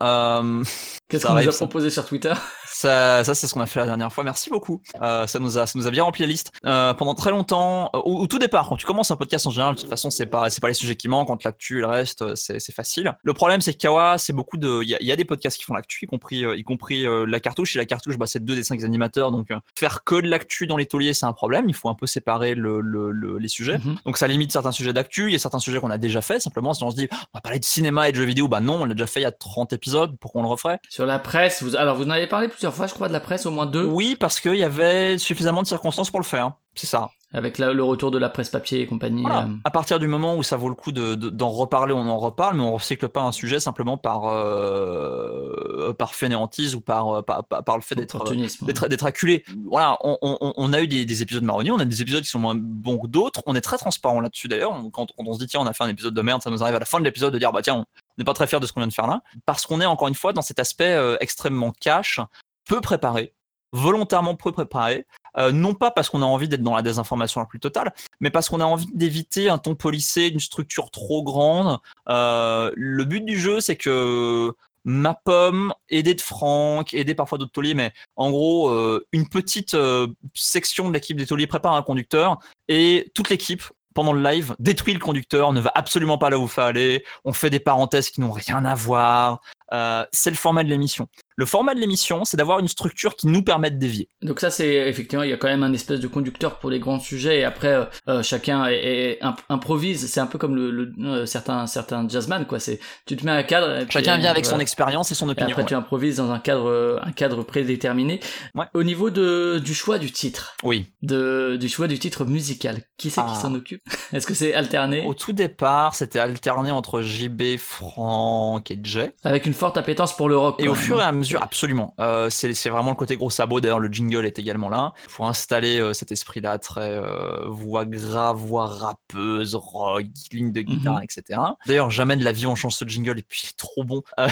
Qu'est-ce 1.09 1.27
qu'on 1.27 1.35
nous 1.35 1.49
a 1.49 1.53
proposé 1.53 1.91
sur 1.91 2.07
Twitter? 2.07 2.33
Ça, 2.79 3.25
ça 3.25 3.35
c'est 3.35 3.47
ce 3.49 3.55
qu'on 3.55 3.61
a 3.61 3.67
fait 3.67 3.81
la 3.81 3.87
dernière 3.87 4.13
fois. 4.13 4.23
Merci 4.23 4.51
beaucoup. 4.51 4.81
Euh, 5.03 5.27
ça 5.27 5.39
nous 5.41 5.59
a, 5.59 5.67
ça 5.67 5.77
nous 5.79 5.87
a 5.87 5.91
bien 5.91 6.05
rempli 6.05 6.23
la 6.23 6.29
liste. 6.29 6.53
Euh, 6.65 6.95
pendant 6.95 7.15
très 7.15 7.31
longtemps, 7.31 7.91
euh, 7.95 7.99
au, 7.99 8.21
au 8.21 8.27
tout 8.29 8.39
départ, 8.39 8.69
quand 8.69 8.77
tu 8.77 8.87
commences 8.87 9.11
un 9.11 9.17
podcast 9.17 9.47
en 9.47 9.51
général, 9.51 9.75
de 9.75 9.81
toute 9.81 9.91
façon, 9.91 10.11
c'est 10.11 10.27
pas, 10.27 10.49
c'est 10.51 10.61
pas 10.61 10.69
les 10.69 10.75
sujets 10.75 10.95
qui 10.95 11.09
manquent. 11.09 11.27
Quand 11.29 11.43
l'actu, 11.45 11.81
le 11.81 11.87
reste, 11.87 12.23
euh, 12.23 12.35
c'est, 12.37 12.61
c'est 12.61 12.73
facile. 12.75 13.17
Le 13.25 13.33
problème, 13.35 13.61
c'est 13.61 13.73
que 13.73 13.79
Kawa, 13.79 14.17
c'est 14.19 14.33
beaucoup 14.33 14.57
de, 14.59 14.83
il 14.85 14.89
y 15.01 15.05
y 15.05 15.13
a 15.13 15.17
des 15.17 15.25
podcasts 15.25 15.59
qui 15.59 15.65
font 15.65 15.75
l'actu, 15.75 16.05
y 16.05 16.07
compris, 16.07 16.45
euh, 16.45 16.57
y 16.57 16.63
compris 16.63 17.05
euh, 17.07 17.25
la 17.27 17.41
cartouche. 17.41 17.75
Et 17.75 17.79
la 17.81 17.85
cartouche, 17.87 18.17
bah, 18.17 18.27
c'est 18.27 18.45
deux 18.45 18.55
des 18.55 18.63
cinq 18.63 18.85
animateurs. 18.85 19.33
Donc, 19.33 19.49
faire 19.77 20.05
que 20.05 20.15
de 20.21 20.29
l'actu 20.29 20.67
dans 20.69 20.77
les 20.77 20.87
tauliers, 20.87 21.15
c'est 21.15 21.27
un 21.27 21.33
problème. 21.33 21.65
Il 21.69 21.75
faut 21.75 21.89
un 21.89 21.95
peu 21.95 22.07
séparer 22.07 22.55
le, 22.55 22.81
le, 22.81 23.11
le- 23.11 23.39
les 23.39 23.49
sujets. 23.49 23.79
Mhm. 23.79 23.97
Donc 24.07 24.19
ça 24.19 24.29
limite 24.29 24.53
certains 24.53 24.73
sujets 24.73 24.93
d'actu, 24.93 25.27
il 25.27 25.33
y 25.33 25.37
a 25.37 25.39
certains 25.39 25.59
sujets 25.59 25.81
qu'on 25.81 25.91
a 25.91 25.99
déjà 25.99 26.21
fait, 26.21 26.39
simplement 26.41 26.75
si 26.75 26.83
on 26.85 26.91
se 26.91 26.97
dit 26.97 27.09
on 27.13 27.17
va 27.39 27.41
parler 27.41 27.59
de 27.59 27.65
cinéma 27.65 28.09
et 28.09 28.13
de 28.13 28.17
jeux 28.17 28.25
vidéo, 28.25 28.49
bah 28.49 28.61
non, 28.61 28.83
on 28.83 28.85
l'a 28.85 28.95
déjà 28.95 29.07
fait 29.07 29.21
il 29.21 29.25
y 29.25 29.27
a 29.27 29.33
30 29.33 29.73
épisodes, 29.73 30.17
pourquoi 30.21 30.41
on 30.41 30.45
le 30.45 30.51
referait? 30.51 30.79
Sur 30.89 31.07
la 31.07 31.19
presse, 31.19 31.63
vous... 31.63 31.77
alors 31.77 31.97
vous 31.97 32.05
en 32.05 32.11
avez 32.11 32.27
parlé 32.27 32.49
plusieurs 32.49 32.68
fois, 32.73 32.87
je 32.87 32.95
crois, 32.95 33.09
de 33.09 33.13
la 33.13 33.21
presse, 33.21 33.47
au 33.47 33.51
moins 33.51 33.67
deux, 33.67 33.85
Oui, 33.85 34.17
parce 34.19 34.41
qu'il 34.41 34.57
y 34.57 34.65
avait 34.65 35.19
suffisamment 35.19 35.63
de 35.63 35.67
circonstances 35.67 36.11
pour 36.11 36.21
le 36.21 36.25
faire, 36.25 36.53
c'est 36.75 36.87
ça. 36.87 37.11
avec 37.35 37.59
la- 37.59 37.75
le 37.75 37.83
retour 37.85 38.11
de 38.11 38.17
la 38.17 38.31
presse 38.31 38.49
papier 38.49 38.81
et 38.81 38.87
compagnie. 38.87 39.21
Voilà. 39.21 39.43
euh. 39.43 39.55
À 39.65 39.71
partir 39.71 39.99
du 39.99 40.09
moment 40.09 40.35
où 40.37 40.43
ça 40.43 40.57
vaut 40.57 40.71
le 40.71 40.75
coup 40.75 40.93
de- 40.93 41.15
de- 41.15 41.29
d'en 41.29 41.51
reparler, 41.51 41.93
on 41.93 42.09
en 42.09 42.17
reparle, 42.19 42.57
mais 42.57 42.63
on 42.63 42.73
recycle 42.73 43.07
pas 43.11 43.21
un 43.21 43.33
sujet 43.33 43.61
simplement 43.61 43.99
par, 43.99 44.25
euh, 44.29 45.93
par 45.93 46.15
fainéantise 46.15 46.75
ou 46.75 46.81
par, 46.81 47.09
euh, 47.19 47.23
par, 47.23 47.45
par- 47.45 47.65
par 47.65 47.77
le 47.77 47.83
fait 47.83 47.95
d'être 47.95 48.89
d'être 48.89 49.05
acculé. 49.07 49.45
Voilà, 49.71 49.99
on, 50.03 50.17
on- 50.23 50.53
on 50.57 50.73
a 50.73 50.81
eu 50.81 50.89
des, 50.89 51.05
des 51.05 51.23
épisodes 51.23 51.43
marronniers, 51.45 51.71
on 51.71 51.79
a 51.79 51.85
des 51.85 52.03
épisodes 52.03 52.23
qui 52.23 52.29
sont 52.31 52.39
moins 52.39 52.55
bons 52.57 52.99
que 52.99 53.07
d'autres. 53.07 53.43
On 53.47 53.55
est 53.55 53.61
très 53.61 53.77
transparent 53.79 54.21
là-dessus 54.21 54.49
d'ailleurs. 54.49 54.73
Quand, 54.93 55.07
quand 55.17 55.25
on 55.27 55.35
se 55.35 55.39
dit 55.39 55.47
tiens, 55.47 55.61
on 55.61 55.67
a 55.67 55.73
fait 55.73 55.85
un 55.85 55.89
épisode 55.89 56.15
de 56.15 56.23
merde, 56.23 56.43
ça 56.43 56.51
nous 56.51 56.63
arrive 56.63 56.77
à 56.77 56.81
la 56.81 56.85
fin 56.87 56.99
de 56.99 57.05
l'épisode 57.05 57.33
de 57.33 57.39
dire 57.39 57.53
bah 57.53 57.61
tiens, 57.63 57.75
on 57.77 57.85
n'est 58.17 58.25
pas 58.25 58.35
très 58.35 58.47
fier 58.47 58.61
de 58.61 58.67
ce 58.67 58.73
qu'on 58.73 58.81
vient 58.81 58.89
de 58.89 58.93
faire 58.93 59.07
là, 59.07 59.21
parce 59.47 59.67
qu'on 59.67 59.81
est 59.81 59.87
encore 59.87 60.09
une 60.09 60.15
fois 60.15 60.33
dans 60.33 60.43
cet 60.43 60.59
aspect 60.59 60.93
euh, 60.95 61.17
extrêmement 61.21 61.73
cash, 61.79 62.21
peu 62.69 62.81
préparé, 62.81 63.35
volontairement 63.73 64.37
peu 64.37 64.53
préparé, 64.53 65.07
Euh, 65.37 65.53
non 65.53 65.75
pas 65.75 65.91
parce 65.93 66.09
qu'on 66.11 66.23
a 66.23 66.25
envie 66.27 66.49
d'être 66.49 66.63
dans 66.63 66.75
la 66.75 66.83
désinformation 66.83 67.41
la 67.41 67.47
plus 67.47 67.61
totale, 67.61 67.93
mais 68.19 68.31
parce 68.31 68.49
qu'on 68.49 68.61
a 68.61 68.65
envie 68.65 68.89
d'éviter 68.95 69.49
un 69.51 69.59
ton 69.59 69.77
policé, 69.77 70.29
une 70.29 70.41
structure 70.41 70.91
trop 70.91 71.23
grande. 71.23 71.79
Euh, 72.09 72.73
le 72.75 73.05
but 73.05 73.25
du 73.25 73.39
jeu, 73.39 73.61
c'est 73.61 73.77
que 73.77 74.53
ma 74.85 75.15
pomme, 75.15 75.73
aidée 75.91 76.15
de 76.15 76.21
Franck, 76.21 76.93
aidée 76.95 77.15
parfois 77.15 77.39
d'autres 77.39 77.53
tauliers, 77.53 77.75
mais 77.75 77.93
en 78.17 78.31
gros, 78.31 78.71
euh, 78.71 79.07
une 79.13 79.29
petite 79.29 79.75
euh, 79.75 80.09
section 80.35 80.89
de 80.89 80.95
l'équipe 80.95 81.17
des 81.17 81.27
tauliers 81.27 81.47
prépare 81.47 81.75
un 81.75 81.83
conducteur 81.83 82.39
et 82.69 83.13
toute 83.15 83.29
l'équipe, 83.29 83.63
pendant 83.95 84.13
le 84.13 84.23
live, 84.23 84.57
détruit 84.59 84.95
le 84.95 85.01
conducteur, 85.01 85.53
ne 85.53 85.61
va 85.61 85.71
absolument 85.75 86.19
pas 86.19 86.31
là 86.31 86.39
où 86.39 86.45
il 86.45 86.49
faut 86.49 86.61
aller, 86.63 87.05
on 87.25 87.33
fait 87.33 87.51
des 87.51 87.61
parenthèses 87.61 88.11
qui 88.11 88.21
n'ont 88.21 88.33
rien 88.33 88.65
à 88.65 88.75
voir. 88.75 89.41
Euh, 89.73 90.05
c'est 90.13 90.31
le 90.31 90.37
format 90.37 90.65
de 90.65 90.69
l'émission. 90.69 91.09
Le 91.37 91.47
format 91.47 91.75
de 91.75 91.81
l'émission, 91.81 92.25
c'est 92.25 92.37
d'avoir 92.37 92.59
une 92.59 92.67
structure 92.69 93.15
qui 93.15 93.29
nous 93.29 93.43
permet 93.43 93.71
de 93.71 93.77
dévier. 93.79 94.09
Donc 94.23 94.41
ça, 94.41 94.51
c'est 94.51 94.89
effectivement, 94.89 95.23
il 95.23 95.31
y 95.31 95.33
a 95.33 95.37
quand 95.37 95.47
même 95.47 95.63
un 95.63 95.73
espèce 95.73 96.01
de 96.01 96.09
conducteur 96.09 96.59
pour 96.59 96.69
les 96.71 96.81
grands 96.81 96.99
sujets, 96.99 97.39
et 97.41 97.45
après, 97.45 97.69
euh, 97.75 97.85
euh, 98.09 98.23
chacun 98.23 98.67
est, 98.67 98.75
est- 98.77 99.19
imp- 99.23 99.41
improvise. 99.49 100.07
C'est 100.11 100.21
un 100.21 100.27
peu 100.27 100.39
comme 100.39 100.57
le, 100.57 100.71
le- 100.71 100.93
euh, 101.05 101.27
certains 101.27 101.67
certains 101.69 102.09
jazzman, 102.09 102.45
quoi. 102.47 102.59
C'est 102.59 102.81
tu 103.07 103.17
te 103.17 103.25
mets 103.25 103.31
un 103.31 103.43
cadre. 103.45 103.77
et 103.79 103.85
puis, 103.85 103.93
Chacun 103.93 104.17
vient 104.19 104.31
avec 104.31 104.47
son 104.47 104.59
expérience 104.59 105.13
et 105.13 105.15
son 105.15 105.29
Et 105.29 105.33
opinion. 105.33 105.51
après, 105.51 105.65
tu 105.65 105.75
improvises 105.75 106.17
dans 106.17 106.31
un 106.33 106.39
cadre, 106.41 107.01
un 107.05 107.13
cadre 107.13 107.43
prédéterminé. 107.45 108.21
Ouais. 108.57 108.65
Au 108.75 108.83
niveau 108.83 109.11
de, 109.11 109.61
du 109.63 109.75
choix 109.75 109.99
du 109.99 110.11
titre, 110.11 110.57
Oui. 110.65 110.87
de, 111.03 111.57
du 111.61 111.69
choix 111.69 111.87
du 111.87 111.99
titre 112.01 112.25
musical, 112.25 112.83
qui 112.97 113.11
c'est 113.11 113.21
Ah. 113.21 113.31
qui 113.33 113.41
s'en 113.41 113.55
occupe? 113.55 113.83
Est-ce 114.13 114.27
que 114.27 114.35
c'est 114.35 114.55
alterné? 114.55 115.05
Au 115.07 115.15
tout 115.15 115.33
départ, 115.33 115.95
c'était 115.95 116.19
alterné 116.19 116.71
entre 116.73 117.03
JB, 117.03 117.59
Franck 117.59 118.71
et 118.71 118.79
Jay. 118.83 119.13
avec 119.23 119.47
une 119.47 119.55
forte 119.59 119.77
appétence 119.77 120.17
pour 120.17 120.29
le 120.29 120.37
rock 120.39 120.57
Et 120.59 120.69
au 120.69 120.73
même, 120.73 120.81
fur 120.83 120.99
et 121.01 121.03
hein. 121.03 121.09
à 121.09 121.13
mesure, 121.13 121.43
absolument. 121.43 121.95
Euh, 122.01 122.31
c'est 122.31 122.55
c'est 122.55 122.71
vraiment 122.71 122.91
le 122.91 122.97
côté 122.97 123.17
gros 123.17 123.29
sabot. 123.31 123.61
D'ailleurs, 123.61 123.81
le 123.81 123.89
jingle 123.93 124.25
est 124.25 124.39
également 124.39 124.69
là 124.71 124.93
pour 125.15 125.27
installer 125.27 125.79
euh, 125.79 125.93
cet 125.93 126.13
esprit-là 126.13 126.59
très 126.59 126.93
euh, 126.93 127.45
voix 127.47 127.85
grave, 127.85 128.37
voix 128.37 128.67
rappeuse, 128.67 129.55
rock, 129.55 130.05
ligne 130.33 130.53
de 130.53 130.63
guitare, 130.63 130.99
Mhm. 130.99 131.03
etc. 131.03 131.41
D'ailleurs, 131.67 131.91
jamais 131.91 132.17
de 132.17 132.25
la 132.25 132.33
vie 132.33 132.47
on 132.47 132.55
change 132.55 132.75
ce 132.75 132.85
jingle 132.87 133.19
et 133.19 133.23
puis 133.23 133.43
il 133.45 133.49
est 133.49 133.57
trop 133.59 133.85
bon. 133.85 134.03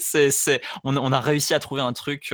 C'est, 0.00 0.30
c'est, 0.30 0.60
on, 0.84 0.96
on 0.96 1.12
a 1.12 1.20
réussi 1.20 1.52
à 1.52 1.58
trouver 1.58 1.82
un 1.82 1.92
truc, 1.92 2.32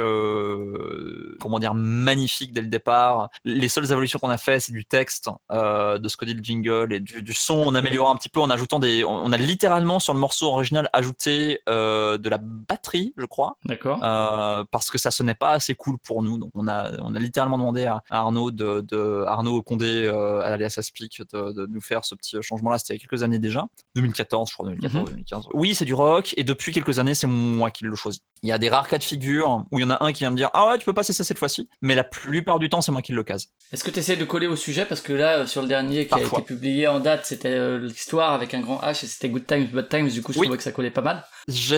comment 1.40 1.59
dire, 1.59 1.75
magnifique 1.75 2.53
dès 2.53 2.61
le 2.61 2.66
départ. 2.69 3.29
Les 3.45 3.69
seules 3.69 3.90
évolutions 3.90 4.19
qu'on 4.19 4.31
a 4.31 4.37
fait, 4.38 4.61
c'est 4.61 4.73
du 4.73 4.85
texte, 4.85 5.29
de 5.51 6.09
ce 6.09 6.16
que 6.16 6.25
dit 6.25 6.35
le 6.35 6.42
jingle 6.45 6.92
et 6.92 7.01
du, 7.01 7.23
du 7.23 7.33
son. 7.35 7.55
On 7.66 7.75
améliore 7.75 8.11
un 8.11 8.16
petit 8.16 8.29
peu 8.29 8.40
en 8.40 8.51
ajoutant 8.51 8.79
des. 8.79 9.05
On 9.05 9.16
on 9.27 9.33
a 9.33 9.37
littéralement 9.38 9.99
sur 9.99 10.14
le 10.14 10.21
morceau 10.21 10.47
original 10.53 10.88
ajouté 10.92 11.61
euh, 11.69 11.95
de 12.18 12.28
la 12.28 12.38
batterie, 12.38 13.12
je 13.16 13.24
crois. 13.26 13.56
D'accord. 13.64 14.00
Euh, 14.02 14.64
parce 14.70 14.90
que 14.90 14.98
ça 14.98 15.11
sonnait 15.11 15.35
pas 15.35 15.50
assez 15.50 15.74
cool 15.74 15.96
pour 15.98 16.22
nous. 16.22 16.38
Donc 16.38 16.50
on 16.54 16.68
a, 16.68 16.90
on 17.02 17.14
a 17.14 17.18
littéralement 17.18 17.59
demandé 17.59 17.85
à, 17.87 18.02
à 18.11 18.18
Arnaud 18.20 18.50
de, 18.50 18.80
de 18.82 19.24
Arnaud 19.26 19.62
Condé 19.62 20.04
euh, 20.06 20.40
alias 20.42 20.74
Aspic 20.78 21.22
de, 21.32 21.52
de 21.52 21.66
nous 21.66 21.80
faire 21.80 22.04
ce 22.04 22.14
petit 22.14 22.37
changement-là. 22.40 22.78
C'était 22.78 22.94
il 22.94 22.96
y 22.98 23.04
a 23.04 23.06
quelques 23.09 23.22
années 23.22 23.38
déjà, 23.38 23.64
2014, 23.94 24.48
je 24.48 24.54
crois, 24.54 24.66
2014, 24.66 25.11
2015. 25.11 25.44
Oui, 25.54 25.74
c'est 25.74 25.85
du 25.85 25.94
rock 25.94 26.35
et 26.37 26.44
depuis 26.44 26.72
quelques 26.72 26.98
années, 26.98 27.14
c'est 27.14 27.26
moi 27.26 27.70
qui 27.70 27.85
le 27.85 27.94
choisis. 27.94 28.20
Il 28.42 28.48
y 28.48 28.52
a 28.52 28.59
des 28.59 28.68
rares 28.68 28.87
cas 28.88 28.98
de 28.98 29.02
figure 29.04 29.64
où 29.72 29.78
il 29.78 29.82
y 29.82 29.85
en 29.85 29.90
a 29.90 30.04
un 30.04 30.12
qui 30.12 30.20
vient 30.20 30.30
me 30.30 30.37
dire 30.37 30.50
ah 30.52 30.68
ouais, 30.68 30.78
tu 30.78 30.85
peux 30.85 30.92
passer 30.92 31.12
ça 31.12 31.24
cette 31.24 31.38
fois-ci, 31.38 31.68
mais 31.80 31.94
la 31.94 32.04
plupart 32.04 32.59
du 32.59 32.68
temps, 32.68 32.80
c'est 32.82 32.92
moi 32.92 33.02
qui 33.02 33.12
le 33.12 33.22
case. 33.24 33.48
Est-ce 33.72 33.82
que 33.82 33.90
tu 33.90 33.98
essaies 34.00 34.16
de 34.16 34.24
coller 34.24 34.46
au 34.46 34.56
sujet? 34.56 34.85
Parce 34.85 35.00
que 35.00 35.12
là, 35.12 35.38
euh, 35.38 35.46
sur 35.46 35.62
le 35.62 35.68
dernier 35.68 36.06
qui 36.06 36.14
a 36.14 36.20
été 36.20 36.42
publié 36.42 36.87
en 36.87 37.00
date, 37.00 37.24
c'était 37.24 37.48
euh, 37.54 37.78
l'histoire 37.78 38.32
avec 38.32 38.52
un 38.54 38.61
grand 38.61 38.78
H 38.80 39.04
et 39.04 39.09
c'était 39.09 39.28
Good 39.30 39.46
Times, 39.46 39.66
Bad 39.72 39.88
Times. 39.88 40.09
Du 40.09 40.22
coup, 40.22 40.32
je 40.32 40.38
Oui. 40.38 40.46
trouvais 40.46 40.59
que 40.59 40.62
ça 40.62 40.72
collait 40.72 40.90
pas 40.90 41.00
mal. 41.00 41.24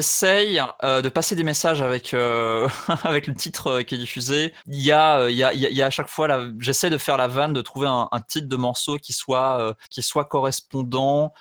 J'essaye 0.08 0.58
euh, 0.84 1.02
de 1.02 1.10
passer 1.10 1.36
des 1.36 1.42
messages 1.44 1.82
avec 1.82 2.14
euh, 2.14 2.66
avec 3.04 3.26
le 3.26 3.34
titre 3.34 3.66
euh, 3.66 3.82
qui 3.82 3.94
est 3.94 3.98
diffusé. 3.98 4.54
Il 4.66 4.80
y 4.80 4.90
a 4.90 5.28
il 5.28 5.36
y 5.36 5.44
a 5.44 5.52
il 5.52 5.60
y 5.60 5.82
a- 5.82 5.86
à 5.86 5.90
chaque 5.90 6.08
fois 6.08 6.28
j'essaie 6.60 6.88
de 6.88 6.96
faire 6.96 7.18
la 7.18 7.28
vanne 7.28 7.52
de 7.52 7.60
trouver 7.60 7.88
un, 7.88 8.08
titre 8.26 8.48
de 8.48 8.56
morceau 8.56 8.96
qui 8.96 9.12
soit 9.12 9.76
qui 9.90 10.00
soit 10.02 10.24
correspondant. 10.24 11.34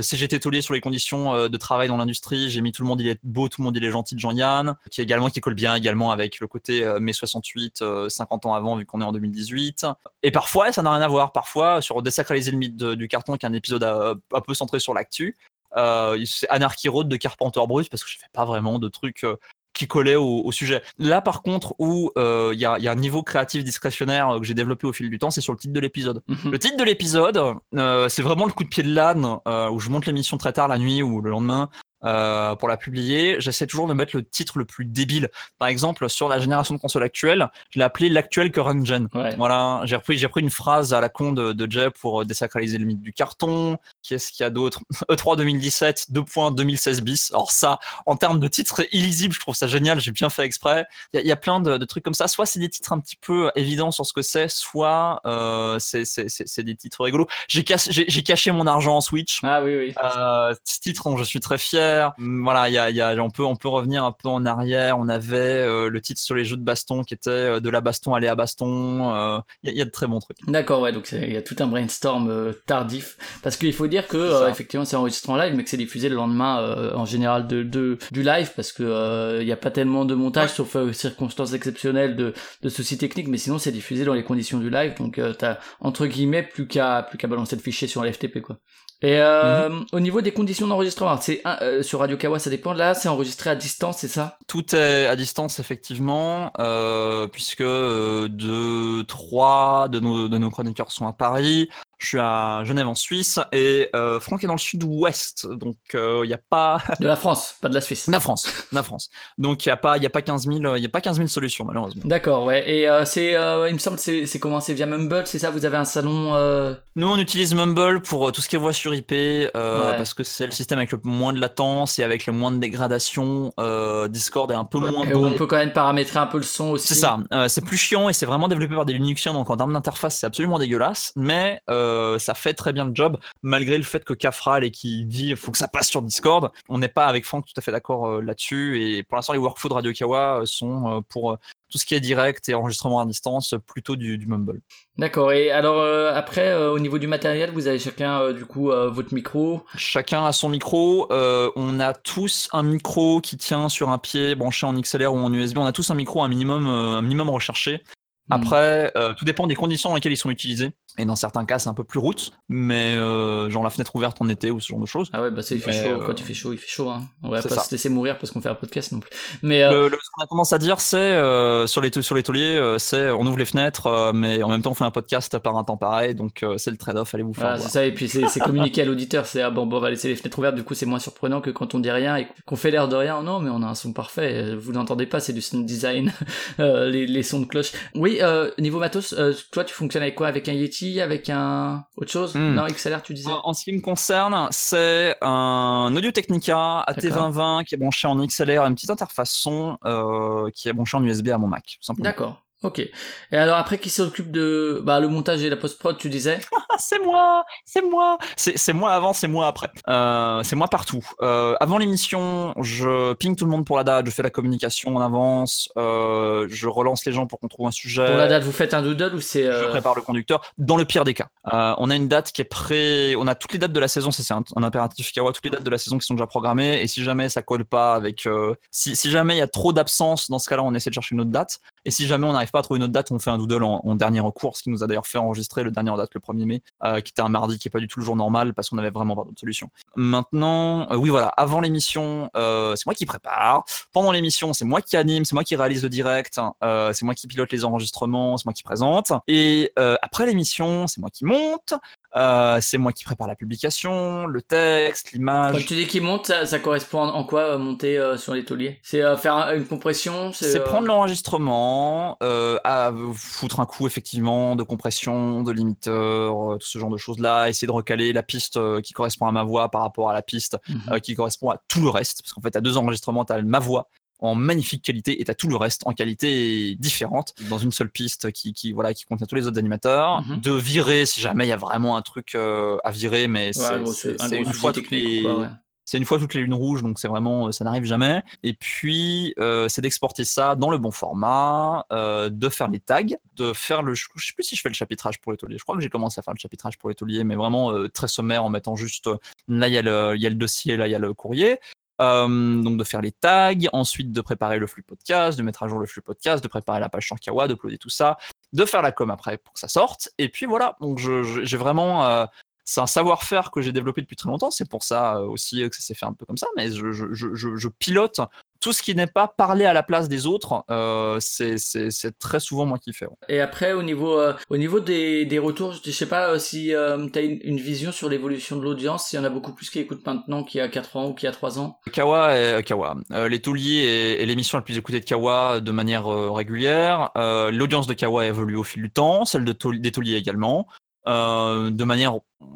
Si 0.00 0.16
j'étais 0.16 0.38
tolé 0.38 0.62
sur 0.62 0.72
les 0.72 0.80
conditions 0.80 1.48
de 1.48 1.56
travail 1.58 1.88
dans 1.88 1.98
l'industrie, 1.98 2.48
j'ai 2.48 2.62
mis 2.62 2.72
tout 2.72 2.82
le 2.82 2.88
monde 2.88 3.00
il 3.00 3.08
est 3.08 3.20
beau, 3.22 3.48
tout 3.48 3.60
le 3.60 3.64
monde 3.64 3.76
il 3.76 3.84
est 3.84 3.90
gentil 3.90 4.14
de 4.14 4.20
Jean-Yann, 4.20 4.76
qui 4.90 5.02
également 5.02 5.28
qui 5.28 5.40
colle 5.40 5.54
bien 5.54 5.74
également 5.74 6.10
avec 6.10 6.40
le 6.40 6.46
côté 6.46 6.86
mai 7.00 7.12
68, 7.12 7.82
euh, 7.82 8.08
50 8.08 8.46
ans 8.46 8.54
avant 8.54 8.76
vu 8.76 8.86
qu'on 8.86 9.00
est 9.00 9.04
en 9.04 9.12
2018. 9.12 9.86
Et 10.22 10.30
parfois 10.30 10.72
ça 10.72 10.82
n'a 10.82 10.92
rien 10.92 11.02
à 11.02 11.08
voir. 11.08 11.32
Parfois 11.32 11.82
sur 11.82 12.02
désacraliser 12.02 12.52
le 12.52 12.58
mythe 12.58 12.76
du 12.76 13.08
carton, 13.08 13.36
qui 13.36 13.44
est 13.44 13.48
un 13.48 13.52
épisode 13.52 13.82
euh, 13.84 14.14
un 14.32 14.40
peu 14.40 14.54
centré 14.54 14.80
sur 14.80 14.94
l'actu. 14.94 15.36
Euh, 15.76 16.22
c'est 16.24 16.48
Anarchy 16.48 16.88
Road 16.88 17.08
de 17.08 17.16
Carpenter 17.16 17.60
Bruce 17.68 17.88
parce 17.88 18.02
que 18.04 18.10
je 18.10 18.18
fais 18.18 18.26
pas 18.32 18.44
vraiment 18.44 18.78
de 18.78 18.88
trucs 18.88 19.24
euh, 19.24 19.36
qui 19.74 19.86
collaient 19.86 20.16
au, 20.16 20.42
au 20.44 20.50
sujet. 20.50 20.82
Là, 20.98 21.20
par 21.20 21.42
contre, 21.42 21.74
où 21.78 22.10
euh, 22.18 22.50
il 22.52 22.58
y, 22.58 22.64
a, 22.64 22.78
il 22.78 22.84
y 22.84 22.88
a 22.88 22.92
un 22.92 22.96
niveau 22.96 23.22
créatif 23.22 23.62
discrétionnaire 23.62 24.30
euh, 24.30 24.38
que 24.40 24.44
j'ai 24.44 24.54
développé 24.54 24.86
au 24.86 24.92
fil 24.92 25.08
du 25.08 25.18
temps, 25.18 25.30
c'est 25.30 25.40
sur 25.40 25.52
le 25.52 25.58
titre 25.58 25.72
de 25.72 25.80
l'épisode. 25.80 26.22
Mhm. 26.26 26.50
Le 26.50 26.58
titre 26.58 26.76
de 26.76 26.84
l'épisode, 26.84 27.54
euh, 27.76 28.08
c'est 28.08 28.22
vraiment 28.22 28.46
le 28.46 28.52
coup 28.52 28.64
de 28.64 28.68
pied 28.68 28.82
de 28.82 28.92
l'âne 28.92 29.38
euh, 29.46 29.70
où 29.70 29.78
je 29.78 29.90
monte 29.90 30.06
l'émission 30.06 30.36
très 30.36 30.52
tard 30.52 30.68
la 30.68 30.78
nuit 30.78 31.02
ou 31.02 31.20
le 31.20 31.30
lendemain 31.30 31.68
euh, 32.04 32.54
pour 32.56 32.68
la 32.68 32.76
publier. 32.76 33.36
J'essaie 33.40 33.66
toujours 33.66 33.86
de 33.88 33.94
mettre 33.94 34.16
le 34.16 34.24
titre 34.24 34.58
le 34.58 34.64
plus 34.64 34.84
débile. 34.84 35.28
Par 35.58 35.68
exemple, 35.68 36.08
sur 36.08 36.28
la 36.28 36.38
génération 36.38 36.74
de 36.74 36.80
consoles 36.80 37.02
actuelle, 37.02 37.48
je 37.70 37.78
l'ai 37.78 37.84
appelé 37.84 38.08
l'actuel 38.08 38.50
current 38.52 38.84
gen. 38.84 39.08
Ouais. 39.14 39.34
Voilà, 39.36 39.80
j'ai 39.84 39.96
repris, 39.96 40.16
j'ai 40.18 40.26
repris 40.26 40.40
une 40.40 40.50
phrase 40.50 40.94
à 40.94 41.00
la 41.00 41.08
con 41.08 41.32
de, 41.32 41.52
de 41.52 41.70
Jay 41.70 41.88
pour 42.00 42.22
euh, 42.22 42.24
désacraliser 42.24 42.78
le 42.78 42.84
mythe 42.86 43.00
du 43.02 43.12
carton. 43.12 43.78
Qu'est-ce 44.02 44.30
qu'il 44.32 44.44
y 44.44 44.46
a 44.46 44.50
d'autre? 44.50 44.80
E 45.10 45.14
E3 45.14 45.36
2017, 45.36 46.12
2 46.12 46.24
points 46.24 46.50
2016 46.50 47.02
bis. 47.02 47.30
Alors 47.32 47.50
ça, 47.50 47.78
en 48.06 48.16
termes 48.16 48.40
de 48.40 48.48
titres 48.48 48.82
illisibles, 48.92 49.34
je 49.34 49.40
trouve 49.40 49.54
ça 49.54 49.66
génial, 49.66 50.00
j'ai 50.00 50.12
bien 50.12 50.30
fait 50.30 50.42
exprès. 50.44 50.86
Il 51.12 51.16
y, 51.16 51.20
a- 51.20 51.22
il 51.22 51.28
y 51.28 51.32
a 51.32 51.36
plein 51.36 51.60
de, 51.60 51.76
de 51.76 51.84
trucs 51.84 52.04
comme 52.04 52.14
ça. 52.14 52.28
Soit 52.28 52.46
c'est 52.46 52.60
des 52.60 52.68
titres 52.68 52.92
un 52.92 53.00
petit 53.00 53.16
peu 53.16 53.50
évidents 53.56 53.90
sur 53.90 54.06
ce 54.06 54.12
que 54.12 54.22
c'est, 54.22 54.48
soit 54.48 55.20
euh, 55.26 55.78
c'est, 55.78 56.62
des 56.62 56.76
titres 56.76 57.02
rigolos. 57.04 57.26
J'ai, 57.48 57.64
caché 57.64 58.52
mon 58.52 58.66
argent 58.66 58.96
en 58.96 59.00
Switch. 59.00 59.40
Ah 59.42 59.62
oui, 59.62 59.76
oui. 59.76 59.94
Euh, 60.02 60.54
ce 60.64 60.80
titre 60.80 61.04
dont 61.08 61.16
je 61.16 61.24
suis 61.24 61.40
très 61.40 61.58
fier. 61.58 61.87
Hum, 62.18 62.42
Voilà, 62.44 62.68
il 62.68 62.72
y 62.74 62.78
a, 62.78 62.90
y 62.90 63.00
a, 63.00 63.14
on 63.22 63.30
peut, 63.30 63.44
on 63.44 63.56
peut 63.56 63.68
revenir 63.68 64.04
un 64.04 64.12
peu 64.12 64.28
en 64.28 64.44
arrière. 64.46 64.98
On 64.98 65.08
avait 65.08 65.36
euh, 65.38 65.88
le 65.88 66.00
titre 66.00 66.20
sur 66.20 66.34
les 66.34 66.44
jeux 66.44 66.56
de 66.56 66.62
baston 66.62 67.02
qui 67.04 67.14
était 67.14 67.30
euh, 67.30 67.60
de 67.60 67.70
la 67.70 67.80
baston 67.80 68.14
aller 68.14 68.28
à 68.28 68.34
baston. 68.34 69.14
Euh, 69.14 69.38
Il 69.62 69.68
y, 69.68 69.70
a- 69.70 69.72
il 69.74 69.78
y 69.78 69.82
a 69.82 69.84
de 69.84 69.90
très 69.90 70.06
bons 70.06 70.20
trucs. 70.20 70.38
D'accord, 70.46 70.80
ouais, 70.82 70.92
donc 70.92 71.10
il 71.12 71.32
y 71.32 71.36
a 71.36 71.42
tout 71.42 71.56
un 71.60 71.66
brainstorm 71.66 72.28
euh, 72.30 72.52
tardif. 72.66 73.16
Parce 73.42 73.56
qu'il 73.56 73.72
faut 73.72 73.86
dire 73.86 74.06
que, 74.08 74.16
euh, 74.16 74.50
effectivement, 74.50 74.84
c'est 74.84 74.96
enregistré 74.96 75.32
en 75.32 75.36
live, 75.36 75.54
mais 75.54 75.64
que 75.64 75.70
c'est 75.70 75.76
diffusé 75.76 76.08
le 76.08 76.14
lendemain, 76.16 76.60
euh, 76.60 76.94
en 76.94 77.04
général, 77.04 77.46
de, 77.46 77.62
de, 77.62 77.98
du 78.12 78.22
live, 78.22 78.50
parce 78.54 78.72
que 78.72 78.82
euh, 78.82 79.38
il 79.42 79.46
n'y 79.46 79.52
a 79.52 79.56
pas 79.56 79.70
tellement 79.70 80.04
de 80.04 80.14
montage, 80.14 80.50
sauf 80.50 80.76
euh, 80.76 80.92
circonstances 80.92 81.52
exceptionnelles 81.52 82.16
de, 82.16 82.34
de 82.62 82.68
soucis 82.68 82.98
techniques, 82.98 83.28
mais 83.28 83.38
sinon, 83.38 83.58
c'est 83.58 83.72
diffusé 83.72 84.04
dans 84.04 84.14
les 84.14 84.24
conditions 84.24 84.58
du 84.58 84.70
live, 84.70 84.94
donc 84.98 85.18
euh, 85.18 85.32
t'as, 85.32 85.58
entre 85.80 86.06
guillemets, 86.06 86.42
plus 86.42 86.66
qu'à 86.66 87.02
plus 87.08 87.18
qu'à 87.18 87.28
balancer 87.28 87.56
le 87.56 87.62
fichier 87.62 87.88
sur 87.88 88.02
l'FTP, 88.04 88.40
quoi. 88.40 88.58
Et 89.00 89.20
euh, 89.20 89.70
au 89.92 90.00
niveau 90.00 90.20
des 90.22 90.32
conditions 90.32 90.66
d'enregistrement, 90.66 91.16
c'est 91.20 91.40
un- 91.44 91.56
euh, 91.62 91.82
sur 91.84 92.00
Radio 92.00 92.16
Kawa, 92.16 92.40
ça 92.40 92.50
dépend. 92.50 92.72
Là, 92.72 92.94
c'est 92.94 93.08
enregistré 93.08 93.48
à 93.50 93.54
distance, 93.54 93.98
c'est 93.98 94.08
ça? 94.08 94.38
Tout 94.48 94.74
est 94.74 95.06
à 95.06 95.14
distance 95.14 95.60
effectivement, 95.60 96.52
euh, 96.58 97.28
puisque 97.28 97.60
euh, 97.60 98.26
deux, 98.28 99.04
trois 99.04 99.86
de 99.88 100.00
nos, 100.00 100.28
de 100.28 100.36
nos 100.38 100.50
chroniqueurs 100.50 100.90
sont 100.90 101.06
à 101.06 101.12
Paris. 101.12 101.68
Je 101.98 102.06
suis 102.06 102.18
à 102.20 102.62
Genève 102.64 102.86
en 102.86 102.94
Suisse 102.94 103.40
et 103.52 103.90
euh, 103.94 104.20
Franck 104.20 104.44
est 104.44 104.46
dans 104.46 104.52
le 104.54 104.58
sud-ouest, 104.58 105.48
donc 105.48 105.76
euh, 105.94 106.20
il 106.24 106.28
n'y 106.28 106.34
a 106.34 106.40
pas 106.50 106.80
De 107.00 107.06
la 107.06 107.16
France, 107.16 107.56
pas 107.60 107.68
de 107.68 107.74
la 107.74 107.80
Suisse. 107.80 108.06
la 108.12 108.20
France, 108.20 108.48
la 108.72 108.82
France. 108.82 109.10
Donc 109.36 109.66
il 109.66 109.68
n'y 109.68 109.72
a 109.72 109.76
pas, 109.76 109.98
y 109.98 110.06
a 110.06 110.10
pas 110.10 110.22
15 110.22 110.46
000, 110.46 110.76
il 110.76 110.82
y 110.82 110.86
a 110.86 110.88
pas 110.88 111.00
15 111.00 111.16
000 111.16 111.28
solutions 111.28 111.64
malheureusement. 111.64 112.02
D'accord, 112.04 112.44
ouais. 112.44 112.68
Et 112.70 112.88
euh, 112.88 113.04
c'est, 113.04 113.34
euh, 113.34 113.68
il 113.68 113.74
me 113.74 113.78
semble, 113.78 113.96
que 113.96 114.26
c'est, 114.26 114.38
commencé 114.38 114.74
via 114.74 114.86
Mumble, 114.86 115.26
c'est 115.26 115.38
ça 115.38 115.50
Vous 115.50 115.64
avez 115.64 115.76
un 115.76 115.84
salon 115.84 116.34
euh... 116.34 116.74
Nous, 116.98 117.06
on 117.06 117.16
utilise 117.16 117.54
Mumble 117.54 118.02
pour 118.02 118.28
euh, 118.28 118.32
tout 118.32 118.40
ce 118.40 118.48
qui 118.48 118.56
est 118.56 118.58
voix 118.58 118.72
sur 118.72 118.92
IP, 118.92 119.12
euh, 119.12 119.48
Ouais. 119.54 119.96
parce 119.96 120.14
que 120.14 120.24
c'est 120.24 120.46
le 120.46 120.50
système 120.50 120.78
avec 120.78 120.90
le 120.90 120.98
moins 121.04 121.32
de 121.32 121.40
latence 121.40 122.00
et 122.00 122.02
avec 122.02 122.26
le 122.26 122.32
moins 122.32 122.50
de 122.50 122.58
dégradation. 122.58 123.52
Euh, 123.60 124.08
Discord 124.08 124.50
est 124.50 124.54
un 124.54 124.64
peu 124.64 124.78
moins 124.78 125.04
et 125.04 125.14
où 125.14 125.20
bon. 125.20 125.26
on 125.26 125.32
peut 125.32 125.46
quand 125.46 125.56
même 125.58 125.72
paramétrer 125.72 126.18
un 126.18 126.26
peu 126.26 126.38
le 126.38 126.42
son 126.42 126.70
aussi. 126.70 126.88
C'est 126.88 126.94
ça, 126.94 127.18
euh, 127.32 127.46
c'est 127.46 127.60
plus 127.60 127.76
chiant 127.76 128.08
et 128.08 128.12
c'est 128.12 128.26
vraiment 128.26 128.48
développé 128.48 128.74
par 128.74 128.84
des 128.84 128.94
Linuxiens, 128.94 129.32
donc 129.32 129.48
en 129.48 129.56
termes 129.56 129.72
d'interface, 129.72 130.16
c'est 130.18 130.26
absolument 130.26 130.58
dégueulasse, 130.58 131.12
mais 131.14 131.60
euh, 131.88 132.18
ça 132.18 132.34
fait 132.34 132.54
très 132.54 132.72
bien 132.72 132.84
le 132.84 132.94
job, 132.94 133.18
malgré 133.42 133.76
le 133.76 133.84
fait 133.84 134.04
que 134.04 134.14
Kafral 134.14 134.64
et 134.64 134.70
qui 134.70 135.04
dit 135.04 135.34
faut 135.36 135.50
que 135.50 135.58
ça 135.58 135.68
passe 135.68 135.88
sur 135.88 136.02
Discord. 136.02 136.50
On 136.68 136.78
n'est 136.78 136.88
pas 136.88 137.06
avec 137.06 137.24
Franck 137.24 137.46
tout 137.46 137.54
à 137.56 137.60
fait 137.60 137.72
d'accord 137.72 138.06
euh, 138.06 138.22
là-dessus, 138.22 138.82
et 138.82 139.02
pour 139.02 139.16
l'instant, 139.16 139.32
les 139.32 139.38
workflows 139.38 139.70
de 139.70 139.74
Radio 139.74 139.92
Kawa 139.92 140.40
euh, 140.40 140.46
sont 140.46 141.02
pour 141.08 141.38
tout 141.70 141.78
ce 141.78 141.84
qui 141.84 141.94
est 141.94 142.00
direct 142.00 142.48
et 142.48 142.54
enregistrement 142.54 143.00
à 143.00 143.06
distance, 143.06 143.54
plutôt 143.66 143.96
du, 143.96 144.18
du 144.18 144.26
Mumble. 144.26 144.60
D'accord. 144.96 145.32
Et 145.32 145.50
alors 145.50 145.78
euh, 145.78 146.12
après, 146.14 146.48
euh, 146.48 146.72
au 146.72 146.78
niveau 146.78 146.98
du 146.98 147.06
matériel, 147.06 147.50
vous 147.50 147.66
avez 147.66 147.78
chacun 147.78 148.20
euh, 148.20 148.32
du 148.32 148.44
coup 148.44 148.70
votre 148.70 149.14
micro? 149.14 149.62
Chacun 149.76 150.24
a 150.24 150.32
son 150.32 150.48
micro. 150.48 151.06
on 151.10 151.80
a 151.80 151.94
tous 151.94 152.48
un 152.52 152.62
micro 152.62 153.20
qui 153.20 153.36
tient 153.36 153.68
sur 153.68 153.90
un 153.90 153.98
pied 153.98 154.34
branché 154.34 154.66
en 154.66 154.74
XLR 154.74 155.12
ou 155.12 155.18
en 155.18 155.32
USB. 155.32 155.58
On 155.58 155.66
a 155.66 155.72
tous 155.72 155.90
un 155.90 155.94
micro 155.94 156.22
un 156.22 156.28
minimum, 156.28 156.66
un 156.66 157.02
minimum 157.02 157.30
recherché. 157.30 157.82
Hmm. 158.28 158.34
Après, 158.34 158.92
tout 159.18 159.24
dépend 159.24 159.46
des 159.46 159.54
conditions 159.54 159.90
dans 159.90 159.94
lesquelles 159.94 160.12
ils 160.12 160.16
sont 160.16 160.30
utilisés. 160.30 160.72
Et 160.98 161.04
dans 161.04 161.16
certains 161.16 161.44
cas, 161.44 161.58
c'est 161.58 161.68
un 161.68 161.74
peu 161.74 161.84
plus 161.84 161.98
route, 162.00 162.32
mais 162.48 162.94
euh, 162.96 163.48
genre 163.50 163.62
la 163.64 163.70
fenêtre 163.70 163.94
ouverte 163.96 164.20
en 164.20 164.28
été 164.28 164.50
ou 164.50 164.60
ce 164.60 164.68
genre 164.68 164.80
de 164.80 164.86
choses. 164.86 165.08
Ah 165.12 165.22
ouais, 165.22 165.30
bah 165.30 165.42
ça, 165.42 165.54
il 165.54 165.60
fait 165.60 165.70
Mais, 165.70 165.84
chaud. 165.84 166.00
euh, 166.02 166.06
Quand 166.06 166.18
il 166.18 166.24
fait 166.24 166.34
chaud, 166.34 166.52
il 166.52 166.58
fait 166.58 166.68
chaud. 166.68 166.90
Hein. 166.90 167.02
On 167.22 167.28
va 167.30 167.40
pas 167.42 167.48
ça. 167.48 167.62
se 167.62 167.70
laisser 167.70 167.88
mourir 167.88 168.18
parce 168.18 168.32
qu'on 168.32 168.40
fait 168.40 168.48
un 168.48 168.54
podcast 168.54 168.92
non 168.92 169.00
plus. 169.00 169.10
Mais 169.42 169.62
euh, 169.62 169.70
Le, 169.84 169.88
le- 169.88 169.98
ce 170.02 170.10
qu'on 170.12 170.22
a 170.24 170.26
tendance 170.26 170.52
à 170.52 170.58
dire, 170.58 170.80
c'est 170.80 170.96
euh, 170.98 171.66
sur 171.66 171.80
les 171.80 171.90
sur 172.02 172.14
les 172.14 172.22
tauliers, 172.22 172.76
c'est 172.78 173.10
on 173.10 173.26
ouvre 173.26 173.38
les 173.38 173.44
fenêtres, 173.44 174.12
mais 174.14 174.42
en 174.42 174.48
même 174.48 174.62
temps 174.62 174.72
on 174.72 174.74
fait 174.74 174.84
un 174.84 174.90
podcast 174.90 175.38
par 175.38 175.56
un 175.56 175.64
temps 175.64 175.76
pareil, 175.76 176.14
donc 176.14 176.44
c'est 176.56 176.70
le 176.70 176.76
trade-off. 176.76 177.14
Allez 177.14 177.22
vous 177.24 177.32
faire 177.34 177.58
c'est 177.60 177.68
ça, 177.68 177.84
et 177.86 177.92
puis 177.92 178.08
c'est 178.08 178.40
communiqué 178.40 178.82
à 178.82 178.84
l'auditeur, 178.84 179.26
c'est 179.26 179.42
ah 179.42 179.50
bon, 179.50 179.66
bon, 179.66 179.76
on 179.76 179.80
va 179.80 179.90
laisser 179.90 180.08
les 180.08 180.16
fenêtres 180.16 180.38
ouvertes, 180.38 180.54
du 180.56 180.64
coup 180.64 180.74
c'est 180.74 180.86
moins 180.86 180.98
surprenant 180.98 181.40
que 181.40 181.50
quand 181.50 181.74
on 181.74 181.78
dit 181.80 181.90
rien 181.90 182.16
et 182.16 182.28
qu'on 182.46 182.56
fait 182.56 182.70
l'air 182.70 182.88
de 182.88 182.96
rien. 182.96 183.22
Non, 183.22 183.40
mais 183.40 183.50
on 183.50 183.62
a 183.62 183.66
un 183.66 183.74
son 183.74 183.92
parfait, 183.92 184.54
vous 184.56 184.72
l'entendez 184.72 185.06
pas, 185.06 185.20
c'est 185.20 185.32
du 185.32 185.40
sound 185.40 185.64
design, 185.66 186.12
les, 186.58 187.06
les 187.06 187.22
sons 187.22 187.40
de 187.40 187.46
cloche. 187.46 187.72
Oui, 187.94 188.18
euh, 188.22 188.50
niveau 188.58 188.78
matos, 188.78 189.14
toi 189.50 189.64
tu 189.64 189.74
fonctionnes 189.74 190.02
avec 190.02 190.14
quoi? 190.14 190.26
Avec 190.28 190.48
un 190.48 190.52
Yeti 190.52 190.87
Avec 191.00 191.28
un 191.30 191.84
autre 191.96 192.10
chose 192.10 192.34
Hmm. 192.34 192.54
Non, 192.54 192.66
XLR 192.66 193.02
tu 193.02 193.14
disais 193.14 193.30
En 193.30 193.40
en 193.44 193.52
ce 193.52 193.64
qui 193.64 193.72
me 193.72 193.80
concerne, 193.80 194.48
c'est 194.50 195.16
un 195.22 195.92
Audio 195.96 196.10
Technica 196.10 196.84
AT2020 196.88 197.64
qui 197.64 197.74
est 197.74 197.78
branché 197.78 198.06
en 198.08 198.16
XLR, 198.24 198.62
une 198.64 198.74
petite 198.74 198.90
interface 198.90 199.30
son 199.30 199.78
euh, 199.84 200.50
qui 200.54 200.68
est 200.68 200.72
branché 200.72 200.96
en 200.96 201.04
USB 201.04 201.28
à 201.28 201.38
mon 201.38 201.48
Mac, 201.48 201.64
tout 201.64 201.82
simplement. 201.82 202.04
D'accord. 202.04 202.42
Ok. 202.64 202.80
Et 202.80 202.90
alors 203.36 203.56
après, 203.56 203.78
qui 203.78 203.88
s'occupe 203.88 204.32
de 204.32 204.80
bah, 204.84 204.98
le 204.98 205.06
montage 205.06 205.42
et 205.44 205.48
la 205.48 205.56
post-prod, 205.56 205.96
tu 205.96 206.08
disais? 206.08 206.40
C'est 206.80 207.02
moi, 207.04 207.44
c'est 207.64 207.82
moi, 207.82 208.18
c'est 208.36 208.72
moi 208.72 208.92
avant, 208.92 209.12
c'est 209.12 209.26
moi 209.26 209.48
après. 209.48 209.68
Euh, 209.88 210.44
c'est 210.44 210.54
moi 210.54 210.68
partout. 210.68 211.04
Euh, 211.22 211.56
avant 211.58 211.76
l'émission, 211.76 212.54
je 212.62 213.14
ping 213.14 213.34
tout 213.34 213.44
le 213.46 213.50
monde 213.50 213.64
pour 213.64 213.76
la 213.76 213.82
date, 213.82 214.06
je 214.06 214.12
fais 214.12 214.22
la 214.22 214.30
communication 214.30 214.94
en 214.94 215.00
avance, 215.00 215.70
euh, 215.76 216.46
je 216.48 216.68
relance 216.68 217.04
les 217.04 217.10
gens 217.10 217.26
pour 217.26 217.40
qu'on 217.40 217.48
trouve 217.48 217.66
un 217.66 217.72
sujet. 217.72 218.06
Pour 218.06 218.16
la 218.16 218.28
date, 218.28 218.44
vous 218.44 218.52
faites 218.52 218.74
un 218.74 218.82
doodle 218.82 219.16
ou 219.16 219.20
c'est... 219.20 219.42
Je 219.42 219.48
euh, 219.48 219.70
prépare 219.70 219.96
le 219.96 220.02
conducteur. 220.02 220.52
Dans 220.56 220.76
le 220.76 220.84
pire 220.84 221.02
des 221.02 221.14
cas, 221.14 221.26
Euh, 221.52 221.74
on 221.78 221.90
a 221.90 221.96
une 221.96 222.06
date 222.06 222.30
qui 222.30 222.42
est 222.42 222.44
pré. 222.44 223.16
On 223.16 223.26
a 223.26 223.34
toutes 223.34 223.54
les 223.54 223.58
dates 223.58 223.72
de 223.72 223.80
la 223.80 223.88
saison. 223.88 224.12
C'est 224.12 224.32
un, 224.32 224.44
un 224.54 224.62
impératif 224.62 225.10
Kawa. 225.12 225.32
Toutes 225.32 225.46
les 225.46 225.50
dates 225.50 225.64
de 225.64 225.70
la 225.70 225.78
saison 225.78 225.98
qui 225.98 226.06
sont 226.06 226.14
déjà 226.14 226.28
programmées. 226.28 226.80
Et 226.80 226.86
si 226.86 227.02
jamais 227.02 227.28
ça 227.28 227.42
colle 227.42 227.64
pas 227.64 227.94
avec, 227.96 228.24
euh, 228.26 228.54
si, 228.70 228.94
si 228.94 229.10
jamais 229.10 229.34
il 229.34 229.38
y 229.38 229.42
a 229.42 229.48
trop 229.48 229.72
d'absence, 229.72 230.30
dans 230.30 230.38
ce 230.38 230.48
cas-là, 230.48 230.62
on 230.62 230.74
essaie 230.74 230.90
de 230.90 230.94
chercher 230.94 231.16
une 231.16 231.22
autre 231.22 231.30
date. 231.30 231.58
Et 231.88 231.90
si 231.90 232.06
jamais 232.06 232.26
on 232.26 232.32
n'arrive 232.34 232.50
pas 232.50 232.58
à 232.58 232.62
trouver 232.62 232.76
une 232.76 232.84
autre 232.84 232.92
date, 232.92 233.10
on 233.12 233.18
fait 233.18 233.30
un 233.30 233.38
doodle 233.38 233.64
en, 233.64 233.80
en 233.82 233.94
dernier 233.94 234.20
recours, 234.20 234.58
ce 234.58 234.62
qui 234.62 234.68
nous 234.68 234.84
a 234.84 234.86
d'ailleurs 234.86 235.06
fait 235.06 235.16
enregistrer 235.16 235.62
le 235.64 235.70
dernier 235.70 235.88
en 235.88 235.96
date 235.96 236.10
le 236.12 236.20
1er 236.20 236.44
mai, 236.44 236.62
euh, 236.84 237.00
qui 237.00 237.12
était 237.12 237.22
un 237.22 237.30
mardi, 237.30 237.58
qui 237.58 237.68
est 237.68 237.70
pas 237.70 237.78
du 237.78 237.88
tout 237.88 237.98
le 237.98 238.04
jour 238.04 238.14
normal 238.14 238.52
parce 238.52 238.68
qu'on 238.68 238.76
avait 238.76 238.90
vraiment 238.90 239.16
pas 239.16 239.22
d'autre 239.24 239.40
solution. 239.40 239.70
Maintenant, 239.96 240.86
euh, 240.90 240.96
oui 240.96 241.08
voilà, 241.08 241.28
avant 241.28 241.60
l'émission, 241.60 242.28
euh, 242.36 242.74
c'est 242.76 242.84
moi 242.84 242.94
qui 242.94 243.06
prépare. 243.06 243.64
Pendant 243.94 244.12
l'émission, 244.12 244.52
c'est 244.52 244.66
moi 244.66 244.82
qui 244.82 244.98
anime, 244.98 245.24
c'est 245.24 245.32
moi 245.34 245.44
qui 245.44 245.56
réalise 245.56 245.82
le 245.82 245.88
direct, 245.88 246.38
euh, 246.62 246.92
c'est 246.92 247.06
moi 247.06 247.14
qui 247.14 247.26
pilote 247.26 247.50
les 247.52 247.64
enregistrements, 247.64 248.36
c'est 248.36 248.44
moi 248.44 248.52
qui 248.52 248.62
présente. 248.62 249.12
Et 249.26 249.72
après 250.02 250.26
l'émission, 250.26 250.86
c'est 250.86 251.00
moi 251.00 251.08
qui 251.10 251.24
monte, 251.24 251.72
euh, 252.16 252.58
c'est 252.60 252.78
moi 252.78 252.92
qui 252.92 253.04
prépare 253.04 253.28
la 253.28 253.36
publication, 253.36 254.26
le 254.26 254.42
texte, 254.42 255.08
Quand 255.12 255.16
l'image. 255.18 255.66
tu 255.66 255.74
dis 255.74 255.86
qu'il 255.86 256.02
monte, 256.02 256.26
ça, 256.26 256.46
ça 256.46 256.58
correspond 256.58 257.02
en 257.02 257.24
quoi 257.24 257.40
euh, 257.42 257.58
monter 257.58 257.98
euh, 257.98 258.16
sur 258.16 258.34
les 258.34 258.44
tauliers? 258.44 258.78
C'est 258.82 259.00
faire 259.16 259.34
un- 259.34 259.54
une 259.54 259.66
compression 259.66 260.32
C'est 260.32 260.62
prendre 260.64 260.86
l'enregistrement, 260.86 261.77
euh, 262.22 262.58
à 262.64 262.92
foutre 263.14 263.60
un 263.60 263.66
coup 263.66 263.86
effectivement 263.86 264.56
de 264.56 264.62
compression, 264.62 265.42
de 265.42 265.52
limiteur, 265.52 266.52
euh, 266.52 266.56
tout 266.58 266.66
ce 266.66 266.78
genre 266.78 266.90
de 266.90 266.96
choses-là, 266.96 267.48
essayer 267.48 267.66
de 267.66 267.72
recaler 267.72 268.12
la 268.12 268.22
piste 268.22 268.56
euh, 268.56 268.80
qui 268.80 268.92
correspond 268.92 269.26
à 269.26 269.32
ma 269.32 269.42
voix 269.44 269.70
par 269.70 269.82
rapport 269.82 270.10
à 270.10 270.12
la 270.12 270.22
piste 270.22 270.56
Mhm. 270.68 271.00
qui 271.00 271.14
correspond 271.14 271.50
à 271.50 271.60
tout 271.68 271.80
le 271.80 271.88
reste. 271.90 272.22
Parce 272.22 272.32
qu'en 272.32 272.40
fait, 272.40 272.56
à 272.56 272.60
deux 272.60 272.76
enregistrements, 272.76 273.24
tu 273.24 273.32
as 273.32 273.42
ma 273.42 273.58
voix 273.58 273.88
en 274.20 274.34
magnifique 274.34 274.82
qualité 274.82 275.20
et 275.20 275.24
tu 275.24 275.30
as 275.30 275.34
tout 275.34 275.46
le 275.48 275.54
reste 275.56 275.82
en 275.86 275.92
qualité 275.92 276.74
différente 276.80 277.34
dans 277.48 277.58
une 277.58 277.70
seule 277.70 277.88
piste 277.90 278.32
qui, 278.32 278.52
qui, 278.52 278.72
voilà, 278.72 278.92
qui 278.92 279.04
contient 279.04 279.26
tous 279.28 279.36
les 279.36 279.46
autres 279.46 279.58
animateurs. 279.58 280.22
Mhm. 280.22 280.40
De 280.40 280.52
virer 280.52 281.06
si 281.06 281.20
jamais 281.20 281.46
il 281.46 281.48
y 281.50 281.52
a 281.52 281.56
vraiment 281.56 281.96
un 281.96 282.02
truc 282.02 282.34
à 282.34 282.90
virer, 282.90 283.28
mais 283.28 283.56
Ouais, 283.56 283.86
c'est 283.92 284.16
une 284.38 284.52
fois 284.52 284.72
toutes 284.72 284.88
technique, 284.88 285.04
les... 285.04 285.22
quoi, 285.22 285.38
ouais. 285.38 285.46
C'est 285.90 285.96
une 285.96 286.04
fois 286.04 286.18
toutes 286.18 286.34
les 286.34 286.42
lunes 286.42 286.52
rouges, 286.52 286.82
donc 286.82 286.98
c'est 286.98 287.08
vraiment, 287.08 287.50
ça 287.50 287.64
n'arrive 287.64 287.84
jamais. 287.84 288.22
Et 288.42 288.52
puis, 288.52 289.32
euh, 289.38 289.70
c'est 289.70 289.80
d'exporter 289.80 290.26
ça 290.26 290.54
dans 290.54 290.70
le 290.70 290.76
bon 290.76 290.90
format, 290.90 291.86
euh, 291.92 292.28
de 292.28 292.50
faire 292.50 292.68
les 292.68 292.78
tags, 292.78 293.04
de 293.36 293.54
faire 293.54 293.80
le. 293.80 293.94
Je 293.94 294.04
sais 294.04 294.34
plus 294.34 294.44
si 294.44 294.54
je 294.54 294.60
fais 294.60 294.68
le 294.68 294.74
chapitrage 294.74 295.18
pour 295.18 295.32
les 295.32 295.38
tauliers. 295.38 295.56
Je 295.56 295.62
crois 295.62 295.76
que 295.76 295.80
j'ai 295.80 295.88
commencé 295.88 296.18
à 296.18 296.22
faire 296.22 296.34
le 296.34 296.38
chapitrage 296.38 296.76
pour 296.76 296.90
les 296.90 296.94
tauliers, 296.94 297.24
mais 297.24 297.36
vraiment 297.36 297.72
euh, 297.72 297.88
très 297.88 298.06
sommaire 298.06 298.44
en 298.44 298.50
mettant 298.50 298.76
juste. 298.76 299.06
euh, 299.06 299.16
là, 299.48 299.66
il 299.68 299.72
y, 299.72 299.78
a 299.78 299.82
le- 299.82 300.12
il 300.14 300.20
y 300.20 300.26
a 300.26 300.28
le 300.28 300.34
dossier, 300.34 300.76
là, 300.76 300.88
il 300.88 300.90
y 300.90 300.94
a 300.94 300.98
le 300.98 301.14
courrier. 301.14 301.58
Euh, 302.02 302.62
donc 302.62 302.76
de 302.76 302.84
faire 302.84 303.00
les 303.00 303.10
tags, 303.10 303.54
ensuite 303.72 304.12
de 304.12 304.20
préparer 304.20 304.58
le 304.58 304.66
flux 304.68 304.82
podcast, 304.84 305.36
de 305.36 305.42
mettre 305.42 305.62
à 305.64 305.68
jour 305.68 305.80
le 305.80 305.86
flux 305.86 306.02
podcast, 306.02 306.44
de 306.44 306.48
préparer 306.48 306.78
la 306.80 306.88
page 306.88 307.06
sur 307.06 307.18
Kawa, 307.18 307.48
d'uploader 307.48 307.78
tout 307.78 307.88
ça, 307.88 308.18
de 308.52 308.64
faire 308.66 308.82
la 308.82 308.92
com 308.92 309.10
après 309.10 309.36
pour 309.38 309.54
que 309.54 309.58
ça 309.58 309.66
sorte. 309.66 310.10
Et 310.18 310.28
puis 310.28 310.46
voilà, 310.46 310.76
donc 310.80 310.98
j'ai 310.98 311.56
vraiment 311.56 312.04
euh, 312.06 312.26
c'est 312.70 312.82
un 312.82 312.86
savoir-faire 312.86 313.50
que 313.50 313.62
j'ai 313.62 313.72
développé 313.72 314.02
depuis 314.02 314.14
très 314.16 314.28
longtemps. 314.28 314.50
C'est 314.50 314.68
pour 314.68 314.82
ça 314.82 315.16
euh, 315.16 315.20
aussi 315.26 315.62
euh, 315.62 315.70
que 315.70 315.76
ça 315.76 315.80
s'est 315.80 315.94
fait 315.94 316.04
un 316.04 316.12
peu 316.12 316.26
comme 316.26 316.36
ça. 316.36 316.46
Mais 316.54 316.70
je, 316.70 316.92
je- 316.92 317.06
je- 317.12 317.34
je- 317.34 317.56
je 317.56 317.68
pilote 317.68 318.20
tout 318.60 318.72
ce 318.74 318.82
qui 318.82 318.94
n'est 318.94 319.06
pas 319.06 319.26
parler 319.26 319.64
à 319.64 319.72
la 319.72 319.82
place 319.82 320.06
des 320.08 320.26
autres. 320.26 320.64
euh, 320.70 321.18
c'est 321.20 322.18
très 322.18 322.40
souvent 322.40 322.66
moi 322.66 322.76
qui 322.78 322.92
fais. 322.92 323.06
ouais. 323.06 323.14
Et 323.30 323.40
après, 323.40 323.72
au 323.72 323.82
niveau, 323.82 324.18
euh, 324.20 324.34
au 324.50 324.58
niveau 324.58 324.80
des, 324.80 325.24
des 325.24 325.38
retours, 325.38 325.72
je 325.82 325.90
sais 325.90 326.04
pas 326.08 326.28
euh, 326.32 326.38
si 326.38 326.66
tu 326.68 326.76
as 326.76 327.22
une, 327.22 327.38
une 327.42 327.56
vision 327.58 327.90
sur 327.90 328.10
l'évolution 328.10 328.56
de 328.56 328.62
l'audience, 328.64 329.06
s'il 329.06 329.18
y 329.18 329.22
en 329.22 329.24
a 329.24 329.30
beaucoup 329.30 329.52
plus 329.54 329.70
qui 329.70 329.78
écoutent 329.78 330.04
maintenant 330.06 330.44
qu'il 330.44 330.58
y 330.58 330.60
a 330.60 330.68
4 330.68 330.96
ans 330.96 331.06
ou 331.08 331.14
qu'il 331.14 331.26
y 331.26 331.30
a 331.30 331.32
3 331.32 331.58
ans? 331.58 331.78
Kawa, 331.92 332.36
et, 332.58 332.62
Kawa. 332.64 332.96
Les 333.30 333.40
Tauliers 333.40 333.84
est, 334.18 334.22
est 334.22 334.26
l'émission 334.26 334.58
la 334.58 334.62
plus 334.62 334.76
écoutée 334.76 335.00
de 335.00 335.06
Kawa 335.06 335.60
de 335.60 335.70
manière 335.72 336.06
régulière. 336.06 337.10
L'audience 337.16 337.86
de 337.86 337.94
Kawa 337.94 338.26
évolue 338.26 338.56
au 338.56 338.64
fil 338.64 338.82
du 338.82 338.90
temps, 338.90 339.24
celle 339.24 339.44
de 339.44 339.56
des 339.78 339.92
Tauliers 339.92 340.16
également. 340.16 340.66
de 341.06 341.84
manière 341.84 342.14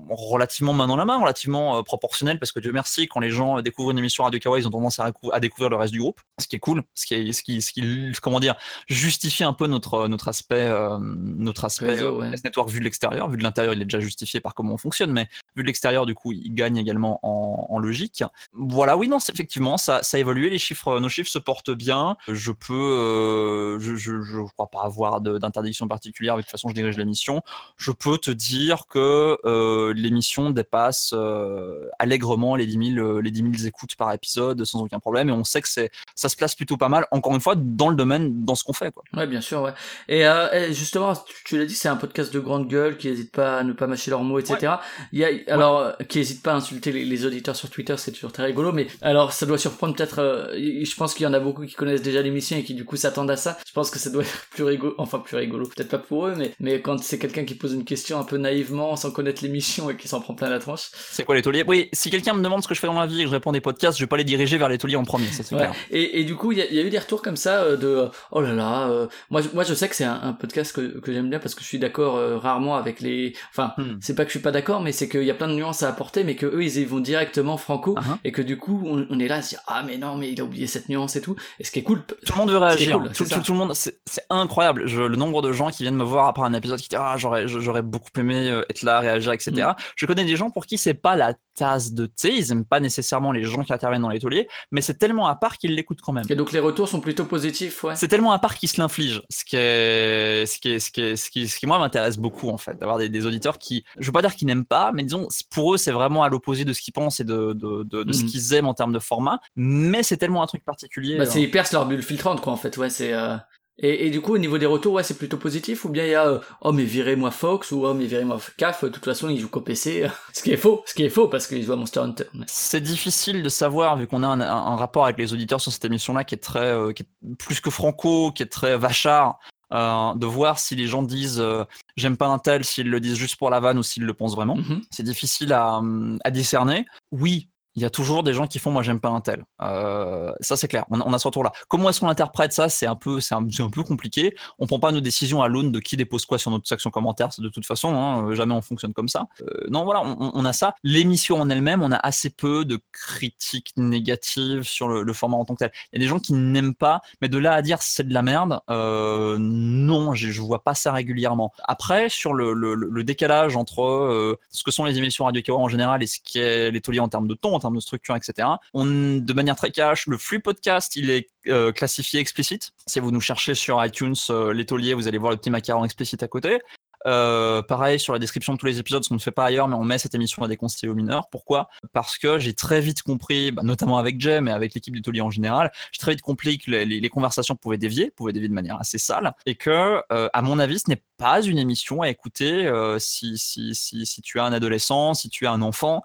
relativement 0.08 0.72
main 0.72 0.86
dans 0.86 0.96
la 0.96 1.04
main, 1.04 1.18
relativement 1.18 1.78
euh, 1.78 1.82
proportionnelle, 1.82 2.38
parce 2.38 2.52
que 2.52 2.60
Dieu 2.60 2.72
merci, 2.72 3.08
quand 3.08 3.20
les 3.20 3.30
gens 3.30 3.58
euh, 3.58 3.62
découvrent 3.62 3.90
une 3.90 3.98
émission 3.98 4.24
Radio 4.24 4.38
Kawa, 4.38 4.58
ils 4.58 4.66
ont 4.66 4.70
tendance 4.70 5.00
à, 5.00 5.40
découvrir 5.40 5.70
le 5.70 5.76
reste 5.76 5.92
du 5.92 6.00
groupe, 6.00 6.20
ce 6.38 6.46
qui 6.46 6.56
est 6.56 6.60
cool, 6.60 6.82
ce 6.94 7.06
qui, 7.06 7.14
est, 7.14 7.32
ce 7.32 7.42
qui, 7.42 7.60
ce 7.62 7.72
qui 7.72 8.12
comment 8.20 8.40
dire, 8.40 8.54
justifie 8.88 9.44
un 9.44 9.52
peu 9.52 9.66
notre, 9.66 10.08
notre 10.08 10.28
aspect, 10.28 10.66
euh, 10.66 10.98
notre 11.00 11.64
aspect 11.64 11.86
Réseau, 11.86 12.16
euh, 12.16 12.28
ouais. 12.28 12.34
S 12.34 12.44
Network 12.44 12.70
vu 12.70 12.78
de 12.78 12.84
l'extérieur. 12.84 13.28
Vu 13.28 13.36
de 13.36 13.42
l'intérieur, 13.42 13.74
il 13.74 13.82
est 13.82 13.84
déjà 13.84 14.00
justifié 14.00 14.40
par 14.40 14.54
comment 14.54 14.74
on 14.74 14.78
fonctionne, 14.78 15.12
mais 15.12 15.28
vu 15.56 15.62
de 15.62 15.66
l'extérieur, 15.66 16.06
du 16.06 16.14
coup, 16.14 16.32
il 16.32 16.54
gagne 16.54 16.76
également 16.76 17.18
en, 17.22 17.66
en 17.68 17.78
logique. 17.78 18.24
Voilà, 18.52 18.96
oui, 18.96 19.08
non, 19.08 19.18
effectivement, 19.18 19.76
ça, 19.76 20.02
ça 20.02 20.16
a 20.16 20.20
évolué. 20.20 20.50
Les 20.50 20.58
chiffres, 20.58 21.00
nos 21.00 21.08
chiffres 21.08 21.30
se 21.30 21.38
portent 21.38 21.70
bien. 21.70 22.16
Je 22.28 22.52
peux, 22.52 22.72
euh, 22.74 23.78
je, 23.78 23.96
je, 23.96 24.22
je 24.22 24.40
crois 24.52 24.68
pas 24.68 24.82
avoir 24.82 25.20
d'interdiction 25.20 25.88
particulière. 25.88 26.36
mais 26.36 26.42
De 26.42 26.46
toute 26.46 26.52
façon, 26.52 26.68
je 26.68 26.74
dirige 26.74 26.96
l'émission. 26.96 27.42
Je 27.76 27.90
peux 27.90 28.18
te 28.18 28.30
dire 28.30 28.86
que 28.86 29.38
euh, 29.72 29.92
l'émission 29.92 30.50
dépasse 30.50 31.10
euh, 31.14 31.88
allègrement 31.98 32.56
les 32.56 32.66
10 32.66 32.94
000, 32.94 33.06
euh, 33.06 33.20
les 33.20 33.30
10 33.30 33.42
000 33.58 33.66
écoutes 33.66 33.96
par 33.96 34.12
épisode 34.12 34.64
sans 34.64 34.82
aucun 34.82 35.00
problème. 35.00 35.28
Et 35.28 35.32
on 35.32 35.44
sait 35.44 35.60
que 35.60 35.68
c'est, 35.68 35.90
ça 36.14 36.28
se 36.28 36.36
place 36.36 36.54
plutôt 36.54 36.76
pas 36.76 36.88
mal. 36.88 37.06
Encore 37.10 37.34
une 37.34 37.40
fois, 37.40 37.54
dans 37.56 37.88
le 37.88 37.96
domaine, 37.96 38.44
dans 38.44 38.54
ce 38.54 38.64
qu'on 38.64 38.72
fait, 38.72 38.92
quoi. 38.92 39.02
Ouais, 39.14 39.26
bien 39.26 39.40
sûr, 39.40 39.62
ouais. 39.62 39.72
Et, 40.08 40.20
et 40.20 40.72
justement, 40.72 41.12
tu, 41.44 41.58
l'as 41.58 41.66
dit, 41.66 41.74
c'est 41.74 41.88
un 41.88 41.96
podcast 41.96 42.32
de 42.32 42.40
grande 42.40 42.68
gueule 42.68 42.96
qui 42.96 43.08
n'hésite 43.08 43.32
pas 43.32 43.58
à 43.58 43.64
ne 43.64 43.72
pas 43.72 43.86
mâcher 43.86 44.10
leurs 44.10 44.22
mots, 44.22 44.38
etc. 44.38 44.74
Il 45.12 45.18
y 45.18 45.24
a, 45.24 45.28
alors, 45.48 45.96
qui 46.08 46.18
n'hésite 46.18 46.42
pas 46.42 46.52
à 46.52 46.56
insulter 46.56 46.92
les, 46.92 47.04
les 47.04 47.26
auditeurs 47.26 47.56
sur 47.56 47.70
Twitter, 47.70 47.94
c'est 47.96 48.12
toujours 48.12 48.32
très 48.32 48.44
rigolo. 48.44 48.72
Mais 48.72 48.86
alors, 49.00 49.32
ça 49.32 49.46
doit 49.46 49.58
surprendre 49.58 49.94
peut-être. 49.94 50.52
je 50.54 50.94
pense 50.96 51.14
qu'il 51.14 51.24
y 51.24 51.26
en 51.26 51.34
a 51.34 51.40
beaucoup 51.40 51.64
qui 51.64 51.74
connaissent 51.74 52.02
déjà 52.02 52.22
l'émission 52.22 52.56
et 52.56 52.64
qui 52.64 52.74
du 52.74 52.84
coup 52.84 52.96
s'attendent 52.96 53.30
à 53.30 53.36
ça. 53.36 53.58
Je 53.66 53.72
pense 53.72 53.90
que 53.90 53.98
ça 53.98 54.10
doit 54.10 54.22
être 54.22 54.46
plus 54.50 54.64
rigolo, 54.64 54.94
enfin 54.98 55.18
plus 55.18 55.36
rigolo, 55.36 55.66
peut-être 55.66 55.88
pas 55.88 55.98
pour 55.98 56.26
eux, 56.26 56.34
mais 56.36 56.52
mais 56.60 56.80
quand 56.80 56.98
c'est 57.02 57.18
quelqu'un 57.18 57.44
qui 57.44 57.54
pose 57.54 57.72
une 57.72 57.84
question 57.84 58.18
un 58.18 58.24
peu 58.24 58.36
naïvement, 58.36 58.96
sans 58.96 59.10
connaître 59.10 59.42
l'émission 59.42 59.61
et 59.90 59.96
qui 59.96 60.08
s'en 60.08 60.20
prend 60.20 60.34
plein 60.34 60.48
la 60.50 60.58
tranche. 60.58 60.90
C'est 61.10 61.24
quoi 61.24 61.34
les 61.34 61.42
tauliers 61.42 61.64
Oui, 61.66 61.88
si 61.92 62.10
quelqu'un 62.10 62.34
me 62.34 62.42
demande 62.42 62.62
ce 62.62 62.68
que 62.68 62.74
je 62.74 62.80
fais 62.80 62.86
dans 62.86 62.98
la 63.00 63.06
vie 63.06 63.20
et 63.20 63.24
que 63.24 63.28
je 63.30 63.34
réponds 63.34 63.52
des 63.52 63.60
podcasts, 63.60 63.98
je 63.98 64.02
vais 64.04 64.08
pas 64.08 64.16
les 64.16 64.24
diriger 64.24 64.58
vers 64.58 64.68
les 64.68 64.78
tauliers 64.78 64.96
en 64.96 65.04
premier, 65.04 65.26
ça 65.28 65.42
c'est 65.42 65.54
Ouais. 65.54 65.60
clair. 65.62 65.74
Et, 65.90 66.20
et 66.20 66.24
du 66.24 66.34
coup, 66.36 66.52
il 66.52 66.58
y, 66.58 66.62
a- 66.62 66.66
il 66.66 66.74
y 66.74 66.78
a 66.78 66.82
eu 66.82 66.90
des 66.90 66.98
retours 66.98 67.22
comme 67.22 67.36
ça 67.36 67.62
euh, 67.62 67.76
de 67.76 68.08
oh 68.30 68.40
là 68.40 68.52
là. 68.52 68.88
euh, 68.88 69.06
moi, 69.30 69.40
je- 69.42 69.48
moi, 69.54 69.64
je 69.64 69.74
sais 69.74 69.88
que 69.88 69.94
c'est 69.96 70.04
un, 70.04 70.18
un 70.22 70.32
podcast 70.32 70.74
que, 70.74 70.98
que 71.00 71.12
j'aime 71.12 71.30
bien 71.30 71.38
parce 71.38 71.54
que 71.54 71.62
je 71.62 71.66
suis 71.66 71.78
d'accord 71.78 72.16
euh, 72.16 72.38
rarement 72.38 72.76
avec 72.76 73.00
les. 73.00 73.34
Enfin, 73.50 73.72
Hmm. 73.78 73.96
c'est 74.00 74.14
pas 74.14 74.24
que 74.24 74.28
je 74.30 74.34
suis 74.38 74.42
pas 74.42 74.50
d'accord, 74.52 74.80
mais 74.82 74.92
c'est 74.92 75.08
qu'il 75.08 75.22
y 75.24 75.30
a 75.30 75.34
plein 75.34 75.48
de 75.48 75.54
nuances 75.54 75.82
à 75.82 75.88
apporter, 75.88 76.24
mais 76.24 76.34
que 76.36 76.46
eux, 76.46 76.62
ils 76.62 76.78
y 76.78 76.84
vont 76.84 77.00
directement 77.00 77.56
franco, 77.56 77.94
Ah, 77.98 78.02
hein. 78.12 78.18
et 78.24 78.32
que 78.32 78.42
du 78.42 78.58
coup, 78.58 78.82
on, 78.84 79.06
on 79.08 79.18
est 79.18 79.28
là 79.28 79.36
à 79.36 79.42
se 79.42 79.50
dire 79.50 79.60
ah 79.66 79.82
mais 79.86 79.96
non, 79.98 80.16
mais 80.16 80.30
il 80.30 80.40
a 80.40 80.44
oublié 80.44 80.66
cette 80.66 80.88
nuance 80.88 81.16
et 81.16 81.20
tout. 81.20 81.36
Et 81.58 81.64
ce 81.64 81.70
qui 81.70 81.78
est 81.78 81.82
cool. 81.82 82.02
Tout 82.04 82.32
le 82.32 82.38
monde 82.38 82.50
veut 82.50 82.58
réagir. 82.58 82.98
cool, 82.98 83.10
tout, 83.12 83.52
le 83.52 83.58
monde, 83.58 83.72
c'est 83.74 83.96
incroyable. 84.30 84.86
Je- 84.86 85.00
le 85.02 85.16
nombre 85.16 85.42
de 85.42 85.52
gens 85.52 85.70
qui 85.70 85.82
viennent 85.84 85.96
me 85.96 86.04
voir 86.04 86.26
après 86.28 86.42
un 86.44 86.52
épisode 86.54 86.80
qui 86.80 86.88
disent 86.88 86.98
ah 87.00 87.14
j'aurais 87.16 87.46
j'aurais 87.48 87.82
beaucoup 87.82 88.08
aimé 88.18 88.50
euh, 88.50 88.62
être 88.70 88.82
là, 88.82 89.00
réagir, 89.00 89.32
etc. 89.32 89.51
Mm. 89.60 89.74
Je 89.96 90.06
connais 90.06 90.24
des 90.24 90.36
gens 90.36 90.50
pour 90.50 90.66
qui 90.66 90.78
c'est 90.78 90.94
pas 90.94 91.16
la 91.16 91.34
tasse 91.54 91.92
de 91.92 92.06
thé. 92.06 92.34
Ils 92.34 92.50
aiment 92.52 92.64
pas 92.64 92.80
nécessairement 92.80 93.30
les 93.32 93.44
gens 93.44 93.62
qui 93.62 93.72
interviennent 93.72 94.02
dans 94.02 94.08
les 94.08 94.20
tauliers, 94.20 94.48
mais 94.70 94.80
c'est 94.80 94.94
tellement 94.94 95.26
à 95.26 95.34
part 95.36 95.58
qu'ils 95.58 95.74
l'écoutent 95.74 96.00
quand 96.00 96.12
même. 96.12 96.24
Et 96.30 96.34
donc 96.34 96.52
les 96.52 96.58
retours 96.60 96.88
sont 96.88 97.00
plutôt 97.00 97.24
positifs, 97.26 97.84
ouais. 97.84 97.94
C'est 97.96 98.08
tellement 98.08 98.32
à 98.32 98.38
part 98.38 98.56
qu'ils 98.56 98.68
se 98.70 98.80
l'infligent, 98.80 99.22
ce 99.30 99.44
qui 99.44 99.56
est, 99.56 100.46
ce 100.46 100.58
qui 100.58 100.70
est, 100.70 100.78
ce 100.78 100.90
qui 100.90 101.00
est, 101.02 101.16
ce 101.16 101.30
qui, 101.30 101.48
ce 101.48 101.58
qui 101.58 101.66
moi 101.66 101.78
m'intéresse 101.78 102.16
beaucoup 102.18 102.48
en 102.48 102.56
fait, 102.58 102.78
d'avoir 102.78 102.98
des, 102.98 103.08
des 103.08 103.26
auditeurs 103.26 103.58
qui, 103.58 103.84
je 103.98 104.06
veux 104.06 104.12
pas 104.12 104.22
dire 104.22 104.34
qu'ils 104.34 104.46
n'aiment 104.48 104.64
pas, 104.64 104.92
mais 104.92 105.02
disons 105.02 105.28
pour 105.50 105.74
eux 105.74 105.76
c'est 105.76 105.92
vraiment 105.92 106.22
à 106.22 106.28
l'opposé 106.28 106.64
de 106.64 106.72
ce 106.72 106.80
qu'ils 106.80 106.94
pensent 106.94 107.20
et 107.20 107.24
de, 107.24 107.52
de, 107.52 107.82
de, 107.84 108.02
de 108.02 108.12
ce 108.12 108.22
Mhm. 108.22 108.28
qu'ils 108.28 108.54
aiment 108.54 108.66
en 108.68 108.74
termes 108.74 108.92
de 108.92 108.98
format, 108.98 109.40
mais 109.56 110.02
c'est 110.02 110.16
tellement 110.16 110.42
un 110.42 110.46
truc 110.46 110.64
particulier. 110.64 111.16
Bah, 111.16 111.24
euh, 111.24 111.26
c'est 111.28 111.42
ils 111.42 111.50
percent 111.50 111.72
leur 111.74 111.86
bulle 111.86 112.02
filtrante, 112.02 112.40
quoi, 112.40 112.52
en 112.52 112.56
fait. 112.56 112.76
Ouais, 112.76 112.88
c'est. 112.90 113.12
euh, 113.12 113.36
Et, 113.78 114.06
et 114.06 114.10
du 114.10 114.20
coup, 114.20 114.34
au 114.34 114.38
niveau 114.38 114.58
des 114.58 114.66
retours, 114.66 114.94
ouais, 114.94 115.02
c'est 115.02 115.16
plutôt 115.16 115.38
positif 115.38 115.84
ou 115.84 115.88
bien 115.88 116.04
il 116.04 116.10
y 116.10 116.14
a 116.14 116.26
euh, 116.26 116.38
oh 116.60 116.72
mais 116.72 116.84
virez-moi 116.84 117.30
Fox 117.30 117.72
ou 117.72 117.86
oh 117.86 117.94
mais 117.94 118.06
virez-moi 118.06 118.38
CAF. 118.58 118.84
De 118.84 118.90
toute 118.90 119.04
façon, 119.04 119.28
ils 119.28 119.38
jouent 119.38 119.48
qu'au 119.48 119.60
PC, 119.60 120.08
ce 120.32 120.42
qui 120.42 120.52
est 120.52 120.56
faux, 120.56 120.82
ce 120.86 120.94
qui 120.94 121.04
est 121.04 121.08
faux 121.08 121.28
parce 121.28 121.46
qu'ils 121.46 121.64
jouent 121.64 121.72
à 121.72 121.76
Monster 121.76 122.00
Hunter. 122.00 122.24
Mais- 122.34 122.44
C'est 122.48 122.80
difficile 122.82 123.42
de 123.42 123.48
savoir 123.48 123.96
vu 123.96 124.06
qu'on 124.06 124.22
a 124.22 124.28
un, 124.28 124.76
rapport 124.76 125.04
avec 125.04 125.18
les 125.18 125.32
auditeurs 125.32 125.60
sur 125.60 125.72
cette 125.72 125.84
émission-là 125.84 126.24
qui 126.24 126.34
est 126.34 126.38
très, 126.38 126.66
euh, 126.66 126.92
qui 126.92 127.02
est 127.02 127.36
plus 127.36 127.60
que 127.60 127.70
franco, 127.70 128.30
qui 128.32 128.42
est 128.42 128.46
très 128.46 128.76
vachard, 128.76 129.38
euh, 129.72 130.14
de 130.14 130.26
voir 130.26 130.58
si 130.58 130.76
les 130.76 130.86
gens 130.86 131.02
disent 131.02 131.40
euh, 131.40 131.64
j'aime 131.96 132.16
pas 132.18 132.26
un 132.26 132.38
tel, 132.38 132.64
s'ils 132.64 132.90
le 132.90 133.00
disent 133.00 133.16
juste 133.16 133.36
pour 133.36 133.48
la 133.48 133.58
vanne 133.58 133.78
ou 133.78 133.82
s'ils 133.82 134.04
le 134.04 134.12
pensent 134.14 134.34
vraiment. 134.36 134.56
Mhm. 134.56 134.82
C'est 134.90 135.02
difficile 135.02 135.52
à, 135.52 135.78
hum, 135.78 136.18
à 136.24 136.30
discerner. 136.30 136.84
Oui, 137.10 137.48
il 137.74 137.82
y 137.82 137.84
a 137.84 137.90
toujours 137.90 138.22
des 138.22 138.34
gens 138.34 138.46
qui 138.46 138.58
font 138.58 138.70
moi 138.70 138.82
j'aime 138.82 139.00
pas 139.00 139.08
un 139.08 139.20
tel. 139.20 139.44
Euh, 139.62 140.32
ça 140.40 140.56
c'est 140.56 140.68
clair. 140.68 140.84
On, 140.90 141.00
a- 141.00 141.04
on 141.06 141.12
a 141.12 141.18
ce 141.18 141.26
retour-là. 141.28 141.52
Comment 141.68 141.88
est-ce 141.88 142.00
qu'on 142.00 142.08
interprète 142.08 142.52
ça? 142.52 142.68
C'est 142.68 142.86
un 142.86 142.96
peu, 142.96 143.20
c'est 143.20 143.34
un, 143.34 143.46
peu 143.72 143.82
compliqué. 143.82 144.34
On 144.58 144.66
prend 144.66 144.78
pas 144.78 144.92
nos 144.92 145.00
décisions 145.00 145.42
à 145.42 145.48
l'aune 145.48 145.72
de 145.72 145.80
qui 145.80 145.96
dépose 145.96 146.26
quoi 146.26 146.38
sur 146.38 146.50
notre 146.50 146.66
section 146.68 146.90
commentaire. 146.90 147.28
De 147.38 147.48
toute 147.48 147.64
façon, 147.66 147.94
hein, 147.94 148.28
euh, 148.28 148.34
jamais 148.34 148.54
on 148.54 148.60
fonctionne 148.62 148.92
comme 148.92 149.08
ça. 149.08 149.26
Euh, 149.42 149.66
non, 149.70 149.84
voilà, 149.84 150.02
on, 150.02 150.32
on- 150.34 150.44
a 150.44 150.52
ça. 150.52 150.74
L'émission 150.84 151.40
en 151.40 151.48
elle-même, 151.50 151.82
on 151.82 151.92
a 151.92 151.96
assez 151.96 152.28
peu 152.30 152.64
de 152.64 152.78
critiques 152.92 153.72
négatives 153.76 154.62
sur 154.64 154.88
le, 154.88 155.02
le 155.02 155.12
format 155.12 155.36
en 155.36 155.44
tant 155.44 155.54
que 155.54 155.60
tel. 155.60 155.72
Il 155.92 156.00
y 156.00 156.02
a 156.02 156.04
des 156.04 156.08
gens 156.08 156.18
qui 156.18 156.32
n'aiment 156.34 156.74
pas, 156.74 157.00
mais 157.20 157.28
de 157.28 157.38
là 157.38 157.52
à 157.54 157.62
dire 157.62 157.80
c'est 157.82 158.06
de 158.06 158.12
la 158.12 158.22
merde, 158.22 158.60
euh, 158.70 159.36
non, 159.38 160.14
je, 160.14 160.30
je 160.30 160.40
vois 160.40 160.62
pas 160.64 160.74
ça 160.74 160.92
régulièrement. 160.92 161.52
Après, 161.64 162.08
sur 162.08 162.34
le, 162.34 162.52
le- 162.52 162.74
le 162.74 163.04
décalage 163.04 163.56
entre 163.56 163.82
euh, 163.82 164.38
ce 164.50 164.62
que 164.64 164.70
sont 164.70 164.84
les 164.84 164.98
émissions 164.98 165.24
Radio 165.24 165.42
en 165.58 165.68
général 165.68 166.02
et 166.02 166.06
ce 166.06 166.18
qu'est 166.24 166.70
l'étolier 166.70 167.00
en 167.00 167.08
termes 167.08 167.28
de 167.28 167.34
ton, 167.34 167.54
de 167.70 167.80
structure, 167.80 168.16
etc. 168.16 168.48
On, 168.74 168.84
de 168.84 169.32
manière 169.32 169.56
très 169.56 169.70
cash, 169.70 170.06
le 170.06 170.18
flux 170.18 170.40
podcast, 170.40 170.96
il 170.96 171.10
est 171.10 171.28
euh, 171.46 171.72
classifié 171.72 172.20
explicite. 172.20 172.70
Si 172.86 173.00
vous 173.00 173.10
nous 173.10 173.20
cherchez 173.20 173.54
sur 173.54 173.84
iTunes, 173.84 174.14
euh, 174.30 174.52
vous 174.94 175.08
allez 175.08 175.18
voir 175.18 175.32
le 175.32 175.36
petit 175.36 175.50
macaron 175.50 175.84
explicite 175.84 176.22
à 176.22 176.28
côté. 176.28 176.60
Euh, 177.06 177.62
pareil 177.62 177.98
sur 177.98 178.12
la 178.12 178.18
description 178.18 178.52
de 178.52 178.58
tous 178.58 178.66
les 178.66 178.78
épisodes, 178.78 179.02
ce 179.02 179.08
qu'on 179.08 179.16
ne 179.16 179.20
fait 179.20 179.30
pas 179.30 179.44
ailleurs, 179.44 179.68
mais 179.68 179.74
on 179.74 179.84
met 179.84 179.98
cette 179.98 180.14
émission 180.14 180.42
à 180.42 180.48
déconseiller 180.48 180.90
aux 180.90 180.94
mineurs. 180.94 181.28
Pourquoi? 181.30 181.68
Parce 181.92 182.18
que 182.18 182.38
j'ai 182.38 182.54
très 182.54 182.80
vite 182.80 183.02
compris, 183.02 183.50
bah, 183.50 183.62
notamment 183.64 183.98
avec 183.98 184.20
Jay, 184.20 184.40
mais 184.40 184.52
avec 184.52 184.74
l'équipe 184.74 184.94
d'Étolier 184.94 185.20
en 185.20 185.30
général, 185.30 185.72
j'ai 185.92 185.98
très 185.98 186.12
vite 186.12 186.22
compris 186.22 186.58
que 186.58 186.70
les, 186.70 186.84
les- 186.84 187.08
conversations 187.08 187.56
pouvaient 187.56 187.78
dévier, 187.78 188.10
pouvaient 188.10 188.32
dévier 188.32 188.48
de 188.48 188.54
manière 188.54 188.78
assez 188.80 188.98
sale, 188.98 189.34
et 189.46 189.54
que, 189.54 190.02
euh, 190.12 190.28
à 190.32 190.42
mon 190.42 190.58
avis, 190.58 190.78
ce 190.78 190.88
n'est 190.88 191.02
pas 191.18 191.42
une 191.42 191.58
émission 191.58 192.02
à 192.02 192.08
écouter 192.08 192.66
euh, 192.66 192.98
si, 192.98 193.36
si, 193.36 193.74
si, 193.74 194.06
si 194.06 194.22
tu 194.22 194.40
as 194.40 194.44
un 194.44 194.52
adolescent, 194.52 195.14
si 195.14 195.28
tu 195.28 195.46
as 195.46 195.52
un 195.52 195.62
enfant, 195.62 196.02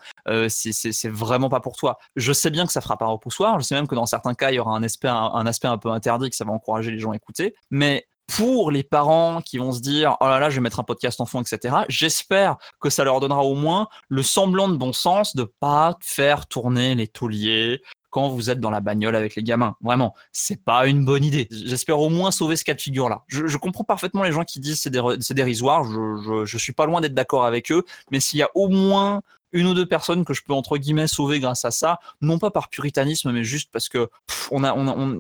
c'est 0.50 1.10
vraiment 1.10 1.50
pas 1.50 1.60
pour 1.60 1.76
toi. 1.78 1.98
Je 2.16 2.34
sais 2.34 2.50
bien 2.50 2.66
que 2.66 2.72
ça 2.72 2.82
fera 2.82 2.98
pas 2.98 3.06
repoussoir, 3.06 3.60
je 3.60 3.66
sais 3.66 3.76
même 3.76 3.88
que 3.88 3.96
dans 3.96 4.06
certains 4.06 4.34
cas, 4.34 4.52
il 4.52 4.56
y 4.56 4.60
aura 4.60 4.76
un 4.76 4.84
aspect 4.84 5.08
un, 5.08 5.16
un 5.16 5.46
aspect 5.46 5.68
un 5.68 5.78
peu 5.78 5.90
interdit, 5.90 6.30
que 6.30 6.36
ça 6.36 6.46
va 6.46 6.52
encourager 6.52 6.92
les 6.92 7.00
gens 7.00 7.12
à 7.12 7.16
écouter, 7.16 7.56
mais 7.70 8.08
pour 8.28 8.72
les 8.72 8.84
parents 8.84 9.42
qui 9.42 9.58
vont 9.58 9.72
se 9.72 9.80
dire 9.80 10.18
oh 10.20 10.26
là 10.26 10.40
là 10.40 10.50
je 10.50 10.56
vais 10.56 10.62
mettre 10.62 10.80
un 10.80 10.84
podcast 10.84 11.22
enfant 11.22 11.42
etc 11.42 11.78
j'espère 11.88 12.58
que 12.80 12.90
ça 12.90 13.04
leur 13.04 13.20
donnera 13.20 13.44
au 13.44 13.56
moins 13.56 13.88
le 14.10 14.22
semblant 14.22 14.68
de 14.68 14.76
bon 14.76 14.94
sens 14.94 15.36
de 15.36 15.44
pas 15.44 15.98
faire 16.02 16.48
tourner 16.48 16.94
les 16.96 17.08
tauliers 17.08 17.82
quand 18.10 18.30
vous 18.30 18.50
êtes 18.50 18.60
dans 18.60 18.72
la 18.72 18.80
bagnole 18.80 19.16
avec 19.16 19.36
les 19.36 19.44
gamins. 19.44 19.76
Vraiment, 19.82 20.16
c'est 20.32 20.64
pas 20.64 20.88
une 20.88 21.06
bonne 21.06 21.24
idée. 21.24 21.48
J'espère 21.52 22.00
au 22.00 22.10
moins 22.10 22.32
sauver 22.32 22.56
ce 22.56 22.64
cas 22.64 22.74
de 22.74 22.82
figure-là. 22.82 23.24
Je, 23.28 23.48
je 23.48 23.58
comprends 23.58 23.84
parfaitement 23.84 24.24
les 24.24 24.32
gens 24.32 24.44
qui 24.44 24.60
disent 24.60 24.82
c'est 24.82 25.34
dérisoire. 25.34 25.84
Je, 25.84 26.16
je, 26.26 26.46
je 26.46 26.58
suis 26.58 26.74
pas 26.74 26.86
loin 26.86 27.02
d'être 27.02 27.14
d'accord 27.14 27.46
avec 27.46 27.72
eux. 27.72 27.84
Mais 28.10 28.20
s'il 28.20 28.40
y 28.40 28.44
a 28.44 28.50
au 28.56 28.70
moins 28.70 29.22
une 29.52 29.68
ou 29.68 29.74
deux 29.74 29.86
personnes 29.86 30.26
que 30.26 30.34
je 30.34 30.44
peux 30.44 30.54
entre 30.54 30.78
guillemets 30.78 31.08
sauver 31.08 31.40
grâce 31.40 31.66
à 31.66 31.72
ça, 31.72 32.00
non 32.22 32.40
pas 32.40 32.52
par 32.52 32.70
puritanisme, 32.70 33.32
mais 33.32 33.44
juste 33.44 33.70
parce 33.72 33.90
que 33.90 34.10
on 34.52 34.64
a, 34.64 34.72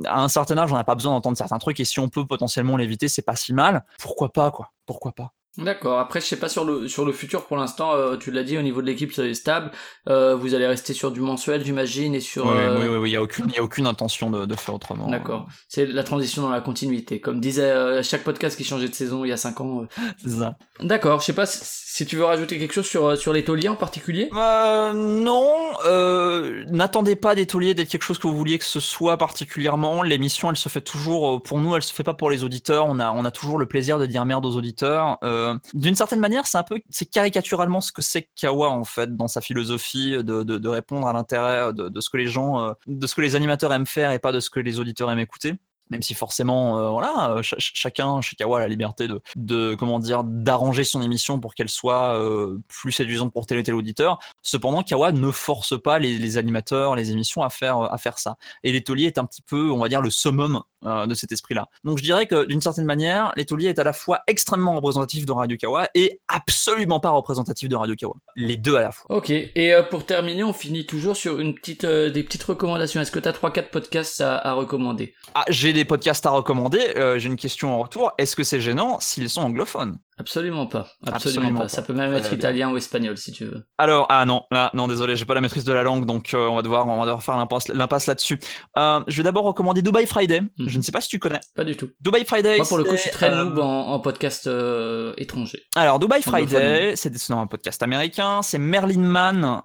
à 0.10 0.22
un 0.22 0.28
certain 0.28 0.58
âge, 0.58 0.72
on 0.72 0.76
n'a 0.76 0.84
pas 0.84 0.96
besoin 0.96 1.14
d'entendre 1.14 1.38
certains 1.38 1.60
trucs 1.60 1.80
et 1.80 1.86
si 1.86 2.00
on 2.00 2.10
peut 2.10 2.26
potentiellement 2.26 2.78
l'éviter, 2.78 3.08
c'est 3.08 3.22
pas 3.22 3.36
si 3.36 3.54
mal. 3.54 3.86
Pourquoi 4.00 4.32
pas 4.32 4.52
quoi. 4.52 4.72
Pourquoi 4.86 5.12
pas 5.12 5.34
D'accord. 5.58 6.00
Après, 6.00 6.22
je 6.22 6.26
sais 6.26 6.38
pas 6.38 6.50
sur 6.50 6.64
le 6.66 6.88
sur 6.88 7.06
le 7.06 7.12
futur 7.12 7.46
pour 7.46 7.58
l'instant. 7.58 7.94
euh, 7.96 8.16
tu 8.18 8.32
l'as 8.32 8.44
dit 8.44 8.58
au 8.58 8.62
niveau 8.62 8.82
de 8.82 8.88
l'équipe, 8.88 9.12
c'est 9.14 9.34
stable. 9.34 9.72
Euh, 10.08 10.36
vous 10.36 10.54
allez 10.54 10.68
rester 10.68 10.94
sur 10.94 11.12
du 11.12 11.20
mensuel, 11.20 11.64
j'imagine, 11.66 12.14
et 12.14 12.20
sur. 12.20 12.46
Oui, 12.46 12.52
euh, 12.58 12.80
oui, 12.80 12.88
oui, 12.88 12.98
oui, 12.98 13.10
il 13.10 13.14
y 13.14 13.16
a 13.16 13.22
aucune, 13.24 13.46
il 13.54 13.60
a 13.60 13.64
aucune 13.64 13.88
intention 13.88 14.30
de, 14.30 14.46
de 14.46 14.56
faire 14.56 14.76
autrement. 14.76 15.10
D'accord. 15.10 15.48
C'est 15.68 15.86
la 15.88 16.04
transition 16.04 16.44
dans 16.44 16.50
la 16.50 16.62
continuité. 16.62 17.20
Comme 17.20 17.40
disait 17.40 17.64
euh, 17.72 18.04
chaque 18.04 18.24
podcast 18.24 18.56
qui 18.56 18.64
changeait 18.64 18.90
de 18.90 18.94
saison 18.94 19.26
il 19.26 19.30
y 19.30 19.32
a 19.32 19.38
5 19.38 19.62
ans. 19.62 19.82
euh. 19.84 20.30
Ça. 20.30 20.56
D'accord. 20.82 21.22
Je 21.22 21.26
sais 21.26 21.34
pas 21.34 21.46
si, 21.48 21.60
si 21.64 22.06
tu 22.06 22.18
veux 22.18 22.26
rajouter 22.26 22.60
quelque 22.60 22.74
chose 22.74 22.86
sur 22.86 23.18
sur 23.18 23.34
les 23.34 23.44
tauliers 23.44 23.70
en 23.70 23.76
particulier? 23.76 24.30
Euh, 24.36 24.94
non, 24.94 25.52
euh, 25.86 26.64
n'attendez 26.68 27.16
pas 27.16 27.34
des 27.34 27.48
tauliers 27.48 27.74
d'être 27.74 27.90
quelque 27.90 28.04
chose 28.04 28.20
que 28.20 28.28
vous 28.28 28.38
vouliez 28.38 28.60
que 28.60 28.66
ce 28.66 28.80
soit 28.80 29.18
particulièrement. 29.18 30.04
L'émission, 30.04 30.50
elle 30.52 30.58
se 30.58 30.70
fait 30.70 30.82
toujours 30.82 31.42
pour 31.42 31.58
nous, 31.60 31.76
elle 31.76 31.82
se 31.82 31.94
fait 31.94 32.04
pas 32.04 32.14
pour 32.14 32.30
les 32.30 32.44
auditeurs. 32.44 32.86
On 32.88 33.00
a, 33.00 33.12
on 33.12 33.26
a 33.26 33.32
toujours 33.32 33.58
le 33.58 33.66
plaisir 33.66 33.98
de 33.98 34.06
dire 34.06 34.24
merde 34.26 34.46
aux 34.46 34.56
auditeurs. 34.56 35.18
Euh, 35.24 35.47
D'une 35.74 35.96
certaine 35.96 36.20
manière, 36.20 36.48
c'est 36.48 36.58
un 36.58 36.64
peu, 36.64 36.80
c'est 36.90 37.06
caricaturalement 37.06 37.82
ce 37.82 37.92
que 37.92 38.02
c'est 38.02 38.30
Kawa 38.36 38.70
en 38.70 38.84
fait 38.84 39.16
dans 39.16 39.28
sa 39.28 39.42
philosophie 39.42 40.24
de, 40.24 40.68
répondre 40.68 41.08
à 41.08 41.14
l'intérêt 41.14 41.74
de, 41.74 41.90
de 41.90 42.02
ce 42.02 42.10
que 42.10 42.18
les 42.18 42.28
gens, 42.28 42.62
euh, 42.62 42.74
de 42.88 43.08
ce 43.08 43.16
que 43.16 43.22
les 43.22 43.36
animateurs 43.36 43.74
aiment 43.74 43.86
faire 43.86 44.12
et 44.12 44.20
pas 44.20 44.32
de 44.32 44.40
ce 44.40 44.50
que 44.50 44.60
les 44.60 44.80
auditeurs 44.80 45.10
aiment 45.12 45.20
écouter. 45.20 45.54
Même 45.90 46.02
si 46.02 46.14
forcément, 46.14 46.80
euh, 46.80 46.90
voilà, 46.90 47.32
euh, 47.32 47.36
ch- 47.44 47.56
ch- 47.58 47.72
chacun 47.74 48.22
chez 48.22 48.36
Kawa 48.36 48.58
a 48.58 48.62
la 48.62 48.68
liberté 48.68 49.08
de, 49.08 49.22
de 49.36 49.76
comment 49.76 50.00
dire, 50.00 50.24
d'arranger 50.24 50.84
son 50.84 51.02
émission 51.02 51.40
pour 51.40 51.56
qu'elle 51.56 51.70
soit 51.70 52.16
euh, 52.20 52.60
plus 52.68 52.92
séduisante 52.92 53.32
pour 53.32 53.46
tel 53.46 53.60
ou 53.60 53.64
tel 53.64 53.76
auditeur. 53.76 54.20
Cependant, 54.42 54.84
Kawa 54.84 55.12
ne 55.12 55.32
force 55.32 55.82
pas 55.82 56.00
les, 56.00 56.18
les 56.18 56.38
animateurs, 56.38 56.96
les 56.96 57.12
émissions 57.12 57.42
à 57.44 57.50
faire 57.50 57.78
à 57.80 57.98
faire 57.98 58.20
ça. 58.20 58.38
Et 58.64 58.72
l'étolier 58.72 59.06
est 59.06 59.18
un 59.18 59.26
petit 59.26 59.42
peu, 59.42 59.72
on 59.72 59.78
va 59.78 59.90
dire, 59.90 60.02
le 60.02 60.10
summum 60.10 60.62
euh, 60.86 61.06
de 61.06 61.14
cet 61.14 61.32
esprit-là. 61.32 61.68
Donc, 61.84 61.98
je 61.98 62.04
dirais 62.04 62.28
que 62.28 62.46
d'une 62.46 62.62
certaine 62.62 62.86
manière, 62.86 63.32
l'étolier 63.36 63.70
est 63.70 63.80
à 63.80 63.84
la 63.84 63.94
fois 63.94 64.22
extrêmement 64.28 64.76
représentatif 64.76 65.26
de 65.26 65.32
Radio 65.32 65.58
Kawa 65.58 65.88
et 65.96 66.20
absolument 66.28 67.00
pas 67.00 67.10
représentatif 67.10 67.70
de 67.70 67.76
Radio 67.76 67.96
Kawa. 67.96 68.16
Les 68.36 68.58
deux 68.58 68.76
à 68.76 68.82
la 68.82 68.92
fois. 68.92 69.16
Ok. 69.16 69.30
Et 69.30 69.74
pour 69.90 70.06
terminer, 70.06 70.44
on 70.44 70.54
finit 70.54 70.86
toujours 70.86 71.16
sur 71.16 71.40
une 71.40 71.56
petite 71.56 71.86
des 71.86 72.24
petites 72.24 72.44
recommandations. 72.44 73.02
Est-ce 73.02 73.12
que 73.12 73.20
tu 73.20 73.28
as 73.28 73.34
trois 73.34 73.52
quatre 73.52 73.72
podcasts 73.72 74.22
à, 74.22 74.38
à 74.38 74.54
recommander? 74.54 75.16
Ah, 75.34 75.46
j'ai 75.50 75.74
des 75.78 75.86
podcasts 75.86 76.26
à 76.26 76.32
recommander. 76.32 76.94
euh, 76.98 77.20
j'ai 77.20 77.28
une 77.28 77.36
question 77.36 77.74
en 77.74 77.80
retour. 77.80 78.12
Est-ce 78.18 78.36
que 78.36 78.44
c'est 78.44 78.60
gênant 78.62 79.00
s'ils 79.00 79.30
sont 79.30 79.42
anglophones? 79.42 79.98
Absolument 80.20 80.66
pas. 80.66 80.88
Absolument, 81.06 81.16
Absolument 81.16 81.54
pas. 81.60 81.64
pas. 81.66 81.70
Ça 81.70 81.82
peut 81.82 81.94
même 81.94 82.14
être 82.14 82.34
italien 82.34 82.72
ou 82.72 82.78
espagnol 82.78 83.18
si 83.18 83.32
tu 83.32 83.46
veux. 83.46 83.64
Alors, 83.78 84.08
ah 84.10 84.26
non, 84.26 84.44
là, 84.52 84.72
non, 84.74 84.88
désolé, 84.88 85.16
j'ai 85.16 85.26
pas 85.26 85.36
la 85.36 85.42
maîtrise 85.42 85.64
de 85.64 85.74
la 85.74 85.84
langue, 85.84 86.06
donc 86.06 86.34
euh, 86.34 86.48
on 86.48 86.56
va 86.56 86.62
devoir, 86.62 86.88
on 86.88 86.98
va 87.00 87.06
devoir 87.06 87.24
faire 87.24 87.38
l'impasse, 87.38 87.68
l'impasse 87.70 88.08
là-dessus. 88.08 88.40
Euh, 88.78 89.02
je 89.08 89.18
vais 89.18 89.24
d'abord 89.24 89.44
recommander 89.46 89.82
Dubai 89.82 90.06
Friday. 90.06 90.42
Mhm. 90.42 90.50
Je 90.70 90.78
ne 90.78 90.84
sais 90.84 90.92
pas 90.92 91.02
si 91.02 91.10
tu 91.10 91.20
connais. 91.20 91.40
Pas 91.56 91.64
du 91.64 91.76
tout. 91.76 91.90
Dubai 92.02 92.26
Friday. 92.26 92.58
Moi, 92.58 92.66
pour 92.68 92.78
le 92.78 92.84
coup, 92.84 92.96
je 92.96 93.02
suis 93.02 93.12
très 93.12 93.30
euh, 93.32 93.44
noob 93.44 93.60
en, 93.60 93.90
en 93.90 94.00
podcast 94.00 94.48
euh, 94.48 95.14
étranger. 95.18 95.64
Alors, 95.76 96.00
Dubai. 96.00 96.22
Friday, 96.22 96.96
c'est 96.96 97.32
un 97.32 97.48
podcast 97.48 97.84
américain. 97.84 98.42
C'est 98.42 98.58
Merlin 98.58 99.00
Mann, 99.00 99.62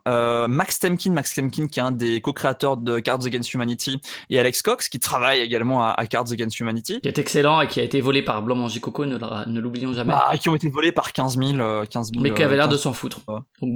Max 0.48 0.78
Temkin, 0.78 1.12
Max 1.12 1.34
Temkin 1.34 1.66
qui 1.66 1.80
est 1.80 1.82
un 1.82 1.92
des 1.92 2.20
co-créateurs 2.20 2.76
de 2.76 2.98
Cards 3.00 3.24
Against 3.26 3.52
Humanity, 3.54 4.00
et 4.30 4.38
Alex 4.38 4.62
Cox 4.62 4.88
qui 4.88 5.00
travaille 5.00 5.40
également 5.40 5.82
à, 5.84 5.90
à 5.90 6.06
Cards 6.06 6.30
Against 6.32 6.60
Humanity. 6.60 7.00
Qui 7.00 7.08
est 7.08 7.18
excellent 7.18 7.60
et 7.60 7.66
qui 7.68 7.80
a 7.80 7.82
été 7.82 8.00
volé 8.00 8.22
par 8.22 8.42
Blanc 8.42 8.56
Manger 8.56 8.80
Coco, 8.80 9.04
ne 9.06 9.60
l'oublions 9.60 9.92
jamais. 9.92 10.12
Bah, 10.12 10.28
qui 10.42 10.48
ont 10.48 10.54
été 10.54 10.68
volés 10.68 10.92
par 10.92 11.12
15 11.12 11.38
000, 11.38 11.58
euh, 11.60 11.84
15 11.86 12.10
000 12.12 12.22
mais 12.22 12.34
qui 12.34 12.42
avait 12.42 12.54
euh, 12.54 12.56
l'air 12.58 12.68
de 12.68 12.74
15 12.74 12.82
s'en 12.82 12.92
foutre. 12.92 13.20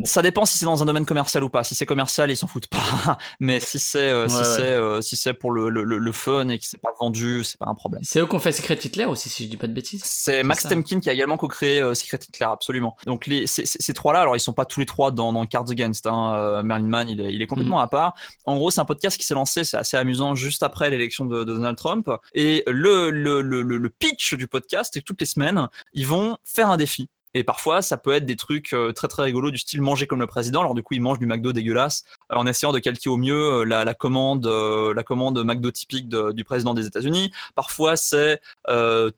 Ça 0.05 0.23
dépend 0.23 0.45
si 0.45 0.59
c'est 0.59 0.65
dans 0.65 0.83
un 0.83 0.87
domaine 0.87 1.07
commercial 1.07 1.43
ou 1.45 1.49
pas. 1.49 1.65
Si 1.65 1.75
c'est 1.75 1.87
commercial, 1.87 2.31
ils 2.31 2.37
s'en 2.37 2.47
foutent 2.47 2.67
pas. 2.69 3.19
Mais 3.41 3.61
si 3.61 3.79
c'est 3.79 3.99
euh, 3.99 4.29
si 4.29 4.35
Ouais, 4.37 4.41
ouais. 4.43 4.47
c'est 4.57 4.63
euh, 4.63 5.01
si 5.01 5.17
c'est 5.17 5.33
pour 5.35 5.51
le, 5.53 5.69
le, 5.71 5.83
le- 5.85 6.13
fun 6.13 6.49
et 6.49 6.59
que 6.59 6.65
c'est 6.67 6.81
pas 6.81 6.91
vendu, 7.01 7.45
c'est 7.45 7.59
pas 7.59 7.67
un 7.69 7.75
problème. 7.75 8.03
C'est 8.05 8.21
eux 8.21 8.27
qui 8.27 8.35
ont 8.35 8.39
fait 8.39 8.53
Secret 8.53 8.75
Hitler 8.83 9.05
aussi, 9.05 9.29
si 9.29 9.45
je 9.45 9.49
dis 9.51 9.57
pas 9.57 9.67
de 9.67 9.73
bêtises. 9.73 10.03
C'est 10.05 10.43
Max. 10.43 10.63
Temkin 10.67 11.01
qui 11.01 11.09
a 11.11 11.13
également 11.13 11.37
co-créé 11.37 11.81
euh, 11.81 11.95
Secret 11.95 12.19
Hitler, 12.29 12.47
absolument. 12.51 12.97
Donc 13.07 13.27
les, 13.27 13.47
ces, 13.47 13.95
trois-là, 13.95 14.21
alors 14.21 14.35
ils 14.37 14.41
sont 14.41 14.53
pas 14.53 14.65
tous 14.65 14.81
les 14.81 14.87
trois 14.87 15.11
dans, 15.13 15.33
dans 15.33 15.47
Cards 15.47 15.71
Against. 15.71 16.07
Hein. 16.07 16.35
Euh, 16.35 16.63
Merlin 16.63 16.87
Mann, 16.89 17.09
il 17.09 17.21
est, 17.21 17.33
il 17.33 17.41
est 17.43 17.47
complètement 17.47 17.79
à 17.81 17.87
part. 17.89 18.15
En 18.47 18.57
gros, 18.57 18.71
c'est 18.71 18.81
un 18.81 18.85
podcast 18.85 19.17
qui 19.19 19.25
s'est 19.25 19.35
lancé, 19.35 19.63
c'est 19.65 19.77
assez 19.77 19.97
amusant, 19.97 20.35
juste 20.35 20.63
après 20.63 20.91
l'élection 20.91 21.25
de, 21.27 21.45
de 21.45 21.53
Donald 21.55 21.77
Trump. 21.77 22.11
Et 22.35 22.65
le, 22.67 23.11
le, 23.11 23.41
le, 23.43 23.63
le 23.63 23.77
le 23.77 23.91
pitch 23.91 24.35
du 24.35 24.49
podcast, 24.49 24.91
c'est 24.95 25.01
que 25.01 25.05
toutes 25.05 25.21
les 25.21 25.27
semaines, 25.27 25.69
ils 25.93 26.07
vont 26.07 26.37
faire 26.57 26.71
un 26.71 26.77
défi. 26.77 27.09
Et 27.37 27.45
parfois, 27.45 27.83
ça 27.83 27.99
peut 27.99 28.13
être 28.13 28.25
des 28.25 28.35
trucs 28.35 28.73
euh, 28.73 28.93
très 28.93 29.09
très 29.09 29.25
rigolos 29.25 29.51
du 29.51 29.59
style 29.59 29.83
manger 29.83 30.07
comme 30.07 30.21
le 30.21 30.27
président. 30.27 30.61
Alors 30.61 30.73
du 30.73 30.83
coup, 30.83 30.95
ils 30.95 31.03
mangent 31.03 31.19
du 31.19 31.27
McDo 31.27 31.53
dégueulasse 31.53 32.05
euh, 32.33 32.37
en 32.37 32.47
essayant 32.47 32.73
de 32.73 32.79
calquer 32.79 33.11
au 33.11 33.19
mieux 33.19 33.61
euh, 33.61 33.65
la, 33.65 33.93
commande, 33.93 34.47
la 34.47 35.03
commande 35.03 35.45
McDo 35.45 35.71
typique 35.71 36.09
du 36.09 36.45
président 36.45 36.73
des 36.73 36.87
États-Unis. 36.87 37.33
Parfois, 37.55 37.99
c'est 37.99 38.41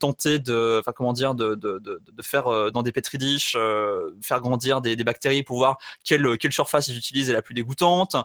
tenter 0.00 0.40
de, 0.40 0.82
comment 0.96 1.12
dire, 1.12 1.36
de, 1.36 1.54
de, 1.54 1.78
de, 1.78 2.22
faire 2.22 2.72
dans 2.72 2.82
des 2.82 2.90
petri 2.90 3.18
dish, 3.18 3.54
euh, 3.56 4.10
faire 4.20 4.40
grandir 4.40 4.80
des, 4.80 4.96
bactéries 4.96 5.44
pour 5.44 5.58
voir 5.58 5.78
quelle, 6.04 6.36
quelle 6.38 6.52
surface 6.52 6.88
ils 6.88 6.98
utilisent 6.98 7.30
est 7.30 7.34
la 7.34 7.42
plus 7.42 7.54
dégoûtante, 7.54 8.16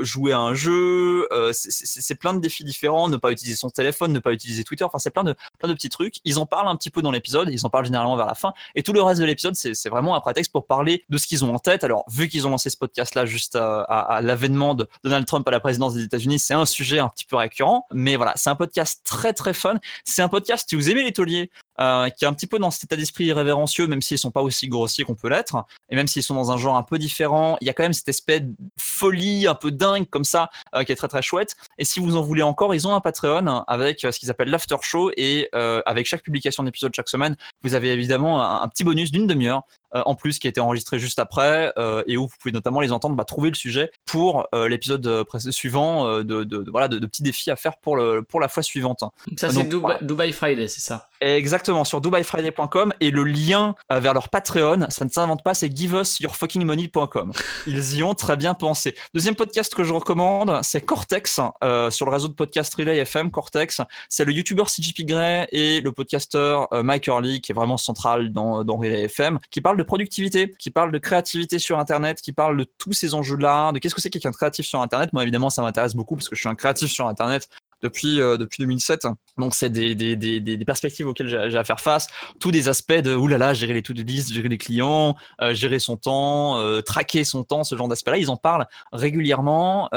jouer 0.00 0.32
à 0.32 0.40
un 0.40 0.54
jeu. 0.54 1.28
c'est 1.52 2.16
plein 2.16 2.34
de 2.34 2.40
défis 2.40 2.64
différents. 2.64 3.08
Ne 3.08 3.18
pas 3.18 3.30
utiliser 3.30 3.56
son 3.56 3.70
téléphone, 3.70 4.12
ne 4.12 4.18
pas 4.18 4.32
utiliser 4.32 4.64
Twitter. 4.64 4.82
Enfin, 4.82 4.98
c'est 4.98 5.12
plein 5.12 5.22
de 5.22 5.36
plein 5.60 5.68
de 5.68 5.74
petits 5.74 5.90
trucs. 5.90 6.16
Ils 6.24 6.40
en 6.40 6.46
parlent 6.46 6.68
un 6.68 6.76
petit 6.76 6.90
peu 6.90 7.02
dans 7.02 7.12
l'épisode. 7.12 7.48
Ils 7.52 7.64
en 7.64 7.70
parlent 7.70 7.84
généralement 7.84 8.16
vers 8.16 8.26
la 8.26 8.34
fin. 8.34 8.52
Et 8.74 8.82
tout 8.82 8.92
le 8.92 9.00
reste 9.00 9.20
de 9.20 9.27
l'épisode, 9.28 9.54
c'est 9.54 9.88
vraiment 9.88 10.14
un 10.14 10.20
prétexte 10.20 10.52
pour 10.52 10.66
parler 10.66 11.04
de 11.08 11.18
ce 11.18 11.26
qu'ils 11.26 11.44
ont 11.44 11.54
en 11.54 11.58
tête. 11.58 11.84
Alors, 11.84 12.04
vu 12.10 12.28
qu'ils 12.28 12.46
ont 12.46 12.50
lancé 12.50 12.70
ce 12.70 12.76
podcast-là 12.76 13.26
juste 13.26 13.56
à 13.56 14.20
l'avènement 14.22 14.74
de 14.74 14.88
Donald 15.04 15.26
Trump 15.26 15.46
à 15.46 15.50
la 15.50 15.60
présidence 15.60 15.94
des 15.94 16.02
États-Unis, 16.02 16.38
c'est 16.38 16.54
un 16.54 16.66
sujet 16.66 16.98
un 16.98 17.08
petit 17.08 17.24
peu 17.24 17.36
récurrent. 17.36 17.86
Mais 17.92 18.16
voilà, 18.16 18.32
c'est 18.36 18.50
un 18.50 18.56
podcast 18.56 19.02
très 19.04 19.32
très 19.32 19.54
fun. 19.54 19.78
C'est 20.04 20.22
un 20.22 20.28
podcast, 20.28 20.66
si 20.68 20.76
vous 20.76 20.90
aimez 20.90 21.04
les 21.04 21.12
tauliers, 21.12 21.50
euh, 21.80 22.08
qui 22.10 22.24
est 22.24 22.28
un 22.28 22.32
petit 22.32 22.46
peu 22.46 22.58
dans 22.58 22.70
cet 22.70 22.84
état 22.84 22.96
d'esprit 22.96 23.24
irrévérencieux, 23.24 23.86
même 23.86 24.02
s'ils 24.02 24.18
sont 24.18 24.30
pas 24.30 24.42
aussi 24.42 24.68
grossiers 24.68 25.04
qu'on 25.04 25.14
peut 25.14 25.28
l'être, 25.28 25.56
et 25.90 25.96
même 25.96 26.06
s'ils 26.06 26.22
sont 26.22 26.34
dans 26.34 26.50
un 26.50 26.56
genre 26.56 26.76
un 26.76 26.82
peu 26.82 26.98
différent, 26.98 27.56
il 27.60 27.66
y 27.66 27.70
a 27.70 27.72
quand 27.72 27.82
même 27.82 27.92
cette 27.92 28.08
espèce 28.08 28.42
de 28.42 28.54
folie 28.78 29.46
un 29.46 29.54
peu 29.54 29.70
dingue 29.70 30.08
comme 30.08 30.24
ça, 30.24 30.50
euh, 30.74 30.84
qui 30.84 30.92
est 30.92 30.96
très 30.96 31.08
très 31.08 31.22
chouette. 31.22 31.56
Et 31.78 31.84
si 31.84 32.00
vous 32.00 32.16
en 32.16 32.22
voulez 32.22 32.42
encore, 32.42 32.74
ils 32.74 32.86
ont 32.86 32.94
un 32.94 33.00
Patreon 33.00 33.64
avec 33.66 34.04
euh, 34.04 34.12
ce 34.12 34.18
qu'ils 34.18 34.30
appellent 34.30 34.50
l'after 34.50 34.76
show, 34.82 35.10
et 35.16 35.50
avec 35.52 36.06
chaque 36.06 36.22
publication 36.22 36.62
d'épisode 36.62 36.94
chaque 36.94 37.08
semaine, 37.08 37.36
vous 37.62 37.74
avez 37.74 37.90
évidemment 37.90 38.42
un 38.42 38.68
petit 38.68 38.84
bonus 38.84 39.10
d'une 39.10 39.26
demi-heure. 39.26 39.62
Euh, 39.94 40.02
en 40.06 40.14
plus, 40.14 40.38
qui 40.38 40.46
a 40.46 40.50
été 40.50 40.60
enregistré 40.60 40.98
juste 40.98 41.18
après, 41.18 41.72
euh, 41.78 42.02
et 42.06 42.16
où 42.16 42.22
vous 42.22 42.34
pouvez 42.40 42.52
notamment 42.52 42.80
les 42.80 42.92
entendre 42.92 43.16
bah, 43.16 43.24
trouver 43.24 43.48
le 43.50 43.54
sujet 43.54 43.90
pour 44.06 44.46
euh, 44.54 44.68
l'épisode 44.68 45.24
suivant, 45.50 46.18
de, 46.18 46.22
de, 46.22 46.44
de- 46.44 46.70
voilà, 46.70 46.88
de, 46.88 46.98
de 46.98 47.06
petits 47.06 47.22
défis 47.22 47.50
à 47.50 47.56
faire 47.56 47.76
pour, 47.78 47.96
le, 47.96 48.22
pour 48.22 48.40
la 48.40 48.48
fois 48.48 48.62
suivante. 48.62 49.02
Ça, 49.36 49.50
c'est 49.50 49.62
Dubai, 49.64 49.78
voilà. 49.80 49.98
Dubai 50.02 50.32
Friday, 50.32 50.68
c'est 50.68 50.80
ça. 50.80 51.08
Exactement, 51.20 51.84
sur 51.84 52.00
dubaifriday.com 52.00 52.92
et 53.00 53.10
le 53.10 53.24
lien 53.24 53.74
vers 53.90 54.14
leur 54.14 54.28
Patreon, 54.28 54.86
ça 54.88 55.04
ne 55.04 55.10
s'invente 55.10 55.42
pas, 55.42 55.52
c'est 55.54 55.74
giveusyourfuckingmoney.com. 55.74 57.32
Ils 57.66 57.96
y 57.96 58.02
ont 58.02 58.14
très 58.14 58.36
bien 58.36 58.54
pensé. 58.54 58.94
Deuxième 59.14 59.34
podcast 59.34 59.74
que 59.74 59.84
je 59.84 59.92
recommande, 59.92 60.58
c'est 60.62 60.80
Cortex, 60.80 61.40
euh, 61.64 61.90
sur 61.90 62.06
le 62.06 62.12
réseau 62.12 62.28
de 62.28 62.34
podcast 62.34 62.74
Relay 62.74 62.98
FM, 62.98 63.30
Cortex. 63.30 63.80
C'est 64.08 64.24
le 64.24 64.32
YouTuber 64.32 64.64
CGP 64.66 65.04
Grey 65.04 65.48
et 65.52 65.80
le 65.80 65.92
podcasteur 65.92 66.72
euh, 66.72 66.82
Mike 66.82 67.06
Hurley, 67.06 67.40
qui 67.40 67.52
est 67.52 67.54
vraiment 67.54 67.76
central 67.76 68.32
dans, 68.32 68.64
dans 68.64 68.76
Relay 68.76 69.02
FM, 69.04 69.38
qui 69.50 69.60
parle 69.60 69.77
de 69.78 69.82
productivité, 69.82 70.52
qui 70.58 70.70
parle 70.70 70.92
de 70.92 70.98
créativité 70.98 71.58
sur 71.58 71.78
Internet, 71.78 72.20
qui 72.20 72.32
parle 72.32 72.56
de 72.58 72.66
tous 72.78 72.92
ces 72.92 73.14
enjeux-là, 73.14 73.72
de 73.72 73.78
qu'est-ce 73.78 73.94
que 73.94 74.00
c'est 74.00 74.10
quelqu'un 74.10 74.32
créatif 74.32 74.66
sur 74.66 74.80
Internet. 74.82 75.12
Moi, 75.12 75.22
évidemment, 75.22 75.50
ça 75.50 75.62
m'intéresse 75.62 75.94
beaucoup 75.94 76.16
parce 76.16 76.28
que 76.28 76.36
je 76.36 76.40
suis 76.40 76.48
un 76.48 76.54
créatif 76.54 76.90
sur 76.90 77.06
Internet 77.06 77.48
depuis, 77.82 78.20
euh, 78.20 78.36
depuis 78.36 78.62
2007. 78.62 79.06
Donc, 79.36 79.54
c'est 79.54 79.70
des, 79.70 79.94
des, 79.94 80.16
des, 80.16 80.64
perspectives 80.64 81.06
auxquelles 81.06 81.28
j'ai 81.28 81.58
à 81.58 81.64
faire 81.64 81.80
face. 81.80 82.08
Tous 82.40 82.50
des 82.50 82.68
aspects 82.68 82.92
de, 82.92 83.14
oulala, 83.14 83.54
gérer 83.54 83.74
les 83.74 83.82
to-do 83.82 84.02
list, 84.02 84.32
gérer 84.32 84.48
les 84.48 84.58
clients, 84.58 85.16
euh, 85.40 85.54
gérer 85.54 85.78
son 85.78 85.96
temps, 85.96 86.58
euh, 86.58 86.80
traquer 86.80 87.24
son 87.24 87.44
temps, 87.44 87.64
ce 87.64 87.76
genre 87.76 87.88
d'aspect-là. 87.88 88.18
Ils 88.18 88.30
en 88.30 88.36
parlent 88.36 88.66
régulièrement. 88.92 89.88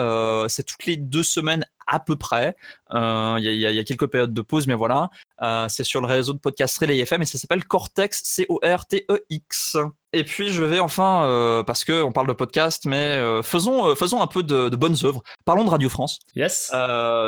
C'est 0.47 0.63
toutes 0.63 0.85
les 0.85 0.97
deux 0.97 1.23
semaines 1.23 1.65
à 1.91 1.99
peu 1.99 2.15
près. 2.15 2.55
Euh, 2.93 3.35
Il 3.39 3.43
y, 3.43 3.65
a- 3.65 3.71
y 3.71 3.77
y 3.77 3.83
quelques 3.85 4.07
périodes 4.07 4.33
de 4.33 4.41
pause, 4.41 4.65
mais 4.67 4.73
voilà. 4.73 5.09
Euh, 5.41 5.65
c'est 5.69 5.83
sur 5.83 6.01
le 6.01 6.07
réseau 6.07 6.33
de 6.33 6.39
podcast 6.39 6.77
Relay 6.79 6.99
FM 6.99 7.21
et 7.21 7.25
ça 7.25 7.37
s'appelle 7.37 7.65
Cortex, 7.65 8.21
C-O-R-T-E-X. 8.23 9.77
Et 10.13 10.23
puis 10.25 10.49
je 10.51 10.63
vais 10.63 10.79
enfin, 10.79 11.23
euh, 11.25 11.63
parce 11.63 11.83
que 11.85 12.03
on 12.03 12.11
parle 12.11 12.27
de 12.27 12.33
podcast, 12.33 12.85
mais 12.85 13.17
faisons, 13.43 13.95
faisons 13.95 14.21
un 14.21 14.27
peu 14.27 14.43
de, 14.43 14.67
de 14.69 14.75
bonnes 14.75 14.97
œuvres. 15.03 15.21
Parlons 15.45 15.63
de 15.63 15.69
Radio 15.69 15.87
France. 15.89 16.19
Yes. 16.35 16.69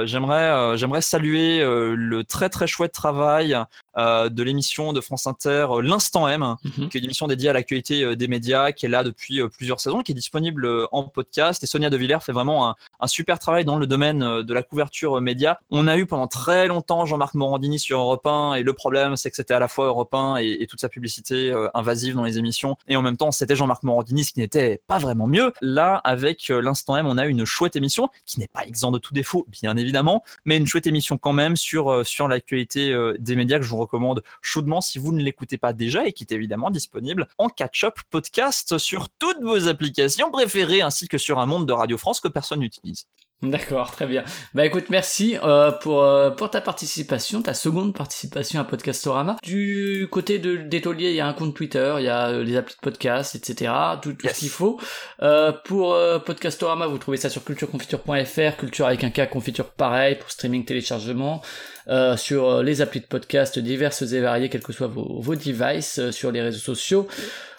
J'aimerais, 0.05 0.77
j'aimerais 0.77 1.01
saluer 1.01 1.59
le 1.63 2.23
très 2.23 2.49
très 2.49 2.67
chouette 2.67 2.91
travail 2.91 3.57
euh, 3.97 4.29
de 4.29 4.43
l'émission 4.43 4.93
de 4.93 5.01
France 5.01 5.27
Inter, 5.27 5.67
euh, 5.69 5.81
l'Instant 5.81 6.27
M, 6.27 6.55
Mhm. 6.63 6.89
qui 6.89 6.97
est 6.97 6.99
une 6.99 7.05
émission 7.05 7.27
dédiée 7.27 7.49
à 7.49 7.53
l'actualité 7.53 8.03
euh, 8.03 8.15
des 8.15 8.27
médias, 8.27 8.71
qui 8.71 8.85
est 8.85 8.89
là 8.89 9.03
depuis 9.03 9.41
plusieurs 9.49 9.79
saisons, 9.79 10.01
qui 10.01 10.11
est 10.11 10.15
disponible 10.15 10.67
en 10.91 11.03
podcast. 11.03 11.63
Et 11.63 11.67
Sonia 11.67 11.89
De 11.89 11.97
Villers 11.97 12.19
fait 12.21 12.31
vraiment 12.31 12.69
un, 12.69 12.75
un 12.99 13.07
super 13.07 13.39
travail 13.39 13.65
dans 13.65 13.77
le 13.77 13.87
domaine 13.87 14.41
de 14.41 14.53
la 14.53 14.63
couverture 14.63 15.19
média. 15.21 15.59
On 15.71 15.87
a 15.87 15.97
eu 15.97 16.05
pendant 16.05 16.27
très 16.27 16.67
longtemps 16.67 17.05
Jean-Marc 17.05 17.33
Morandini 17.35 17.79
sur 17.79 17.99
Europe 17.99 18.25
1, 18.25 18.55
et 18.55 18.63
le 18.63 18.73
problème, 18.73 19.15
c'est 19.15 19.29
que 19.29 19.35
c'était 19.35 19.53
à 19.53 19.59
la 19.59 19.67
fois 19.67 19.85
Europe 19.87 20.13
1 20.13 20.37
et, 20.37 20.57
et 20.61 20.67
toute 20.67 20.81
sa 20.81 20.89
publicité 20.89 21.51
euh, 21.51 21.67
invasive 21.73 22.15
dans 22.15 22.23
les 22.23 22.37
émissions, 22.37 22.77
et 22.87 22.95
en 22.95 23.01
même 23.01 23.17
temps, 23.17 23.31
c'était 23.31 23.55
Jean-Marc 23.55 23.83
Morandini, 23.83 24.23
ce 24.23 24.33
qui 24.33 24.39
n'était 24.39 24.81
pas 24.87 24.97
vraiment 24.97 25.27
mieux. 25.27 25.53
Là, 25.61 25.95
avec 26.03 26.47
l'Instant 26.49 26.97
M, 26.97 27.05
on 27.07 27.17
a 27.17 27.25
une 27.25 27.45
chouette 27.45 27.75
émission, 27.75 28.09
qui 28.25 28.39
n'est 28.39 28.47
pas 28.47 28.65
exempt 28.65 28.91
de 28.91 28.97
tout 28.99 29.13
défaut, 29.13 29.45
bien 29.49 29.75
évidemment, 29.77 30.23
mais 30.45 30.57
une 30.57 30.67
chouette 30.67 30.87
émission 30.87 31.17
quand 31.17 31.33
même 31.33 31.55
sur, 31.55 32.05
sur 32.05 32.27
l'actualité 32.27 32.95
des 33.19 33.35
médias 33.35 33.57
que 33.57 33.63
je 33.65 33.69
vous 33.69 33.77
recommande 33.83 34.23
chaudement 34.41 34.81
si 34.81 34.99
vous 34.99 35.11
ne 35.11 35.21
l'écoutez 35.21 35.57
pas 35.57 35.73
déjà 35.73 36.05
et 36.05 36.13
qui 36.13 36.23
est 36.23 36.33
évidemment 36.33 36.71
disponible 36.71 37.27
en 37.37 37.49
catch-up 37.49 37.99
podcast 38.09 38.77
sur 38.77 39.09
toutes 39.09 39.41
vos 39.41 39.67
applications 39.67 40.31
préférées 40.31 40.81
ainsi 40.81 41.07
que 41.07 41.17
sur 41.17 41.39
un 41.39 41.45
monde 41.45 41.67
de 41.67 41.73
Radio 41.73 41.97
France 41.97 42.19
que 42.19 42.27
personne 42.27 42.59
n'utilise. 42.59 43.07
D'accord, 43.51 43.91
très 43.91 44.05
bien. 44.05 44.23
Bah 44.53 44.65
écoute, 44.65 44.85
merci 44.89 45.37
euh, 45.43 45.71
pour, 45.71 46.03
euh, 46.03 46.29
pour 46.31 46.49
ta 46.49 46.61
participation, 46.61 47.41
ta 47.41 47.53
seconde 47.53 47.93
participation 47.93 48.61
à 48.61 48.63
Podcastorama. 48.63 49.35
Du 49.43 50.07
côté 50.09 50.39
de 50.39 50.55
d'Étolier, 50.55 51.09
il 51.09 51.15
y 51.15 51.19
a 51.19 51.27
un 51.27 51.33
compte 51.33 51.53
Twitter, 51.53 51.95
il 51.99 52.05
y 52.05 52.09
a 52.09 52.29
euh, 52.29 52.43
les 52.43 52.55
applis 52.55 52.75
de 52.75 52.79
podcast, 52.79 53.35
etc. 53.35 53.71
Tout, 54.01 54.13
tout 54.13 54.25
Yes. 54.25 54.35
ce 54.35 54.39
qu'il 54.39 54.49
faut. 54.49 54.79
Euh, 55.21 55.51
pour 55.65 55.93
euh, 55.93 56.19
Podcastorama, 56.19 56.87
vous 56.87 56.97
trouvez 56.97 57.17
ça 57.17 57.29
sur 57.29 57.43
cultureconfiture.fr, 57.43 58.57
culture 58.57 58.85
avec 58.87 59.03
un 59.03 59.09
K, 59.09 59.29
confiture 59.29 59.71
pareil, 59.71 60.15
pour 60.15 60.31
streaming, 60.31 60.63
téléchargement. 60.63 61.41
Euh, 61.89 62.15
sur 62.15 62.47
euh, 62.49 62.63
les 62.63 62.79
applis 62.79 63.01
de 63.01 63.05
podcast 63.05 63.59
diverses 63.59 64.03
et 64.03 64.21
variées, 64.21 64.47
quels 64.47 64.63
que 64.63 64.71
soient 64.71 64.87
vos, 64.87 65.19
vos 65.19 65.35
devices, 65.35 65.99
euh, 65.99 66.11
sur 66.13 66.31
les 66.31 66.41
réseaux 66.41 66.59
sociaux. 66.59 67.09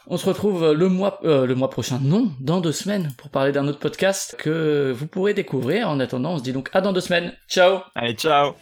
On 0.06 0.18
se 0.18 0.26
retrouve 0.26 0.72
le 0.72 0.88
mois, 0.88 1.18
euh, 1.24 1.46
le 1.46 1.54
mois 1.54 1.70
prochain, 1.70 1.98
non, 2.02 2.30
dans 2.40 2.60
deux 2.60 2.72
semaines, 2.72 3.12
pour 3.16 3.30
parler 3.30 3.52
d'un 3.52 3.66
autre 3.66 3.78
podcast 3.78 4.36
que 4.38 4.92
vous 4.94 5.06
pourrez 5.06 5.32
découvrir. 5.32 5.88
En 5.88 5.98
attendant, 5.98 6.34
on 6.34 6.38
se 6.38 6.42
dit 6.42 6.52
donc 6.52 6.68
à 6.74 6.82
dans 6.82 6.92
deux 6.92 7.00
semaines. 7.00 7.32
Ciao 7.48 7.80
Allez, 7.94 8.14
ciao 8.14 8.54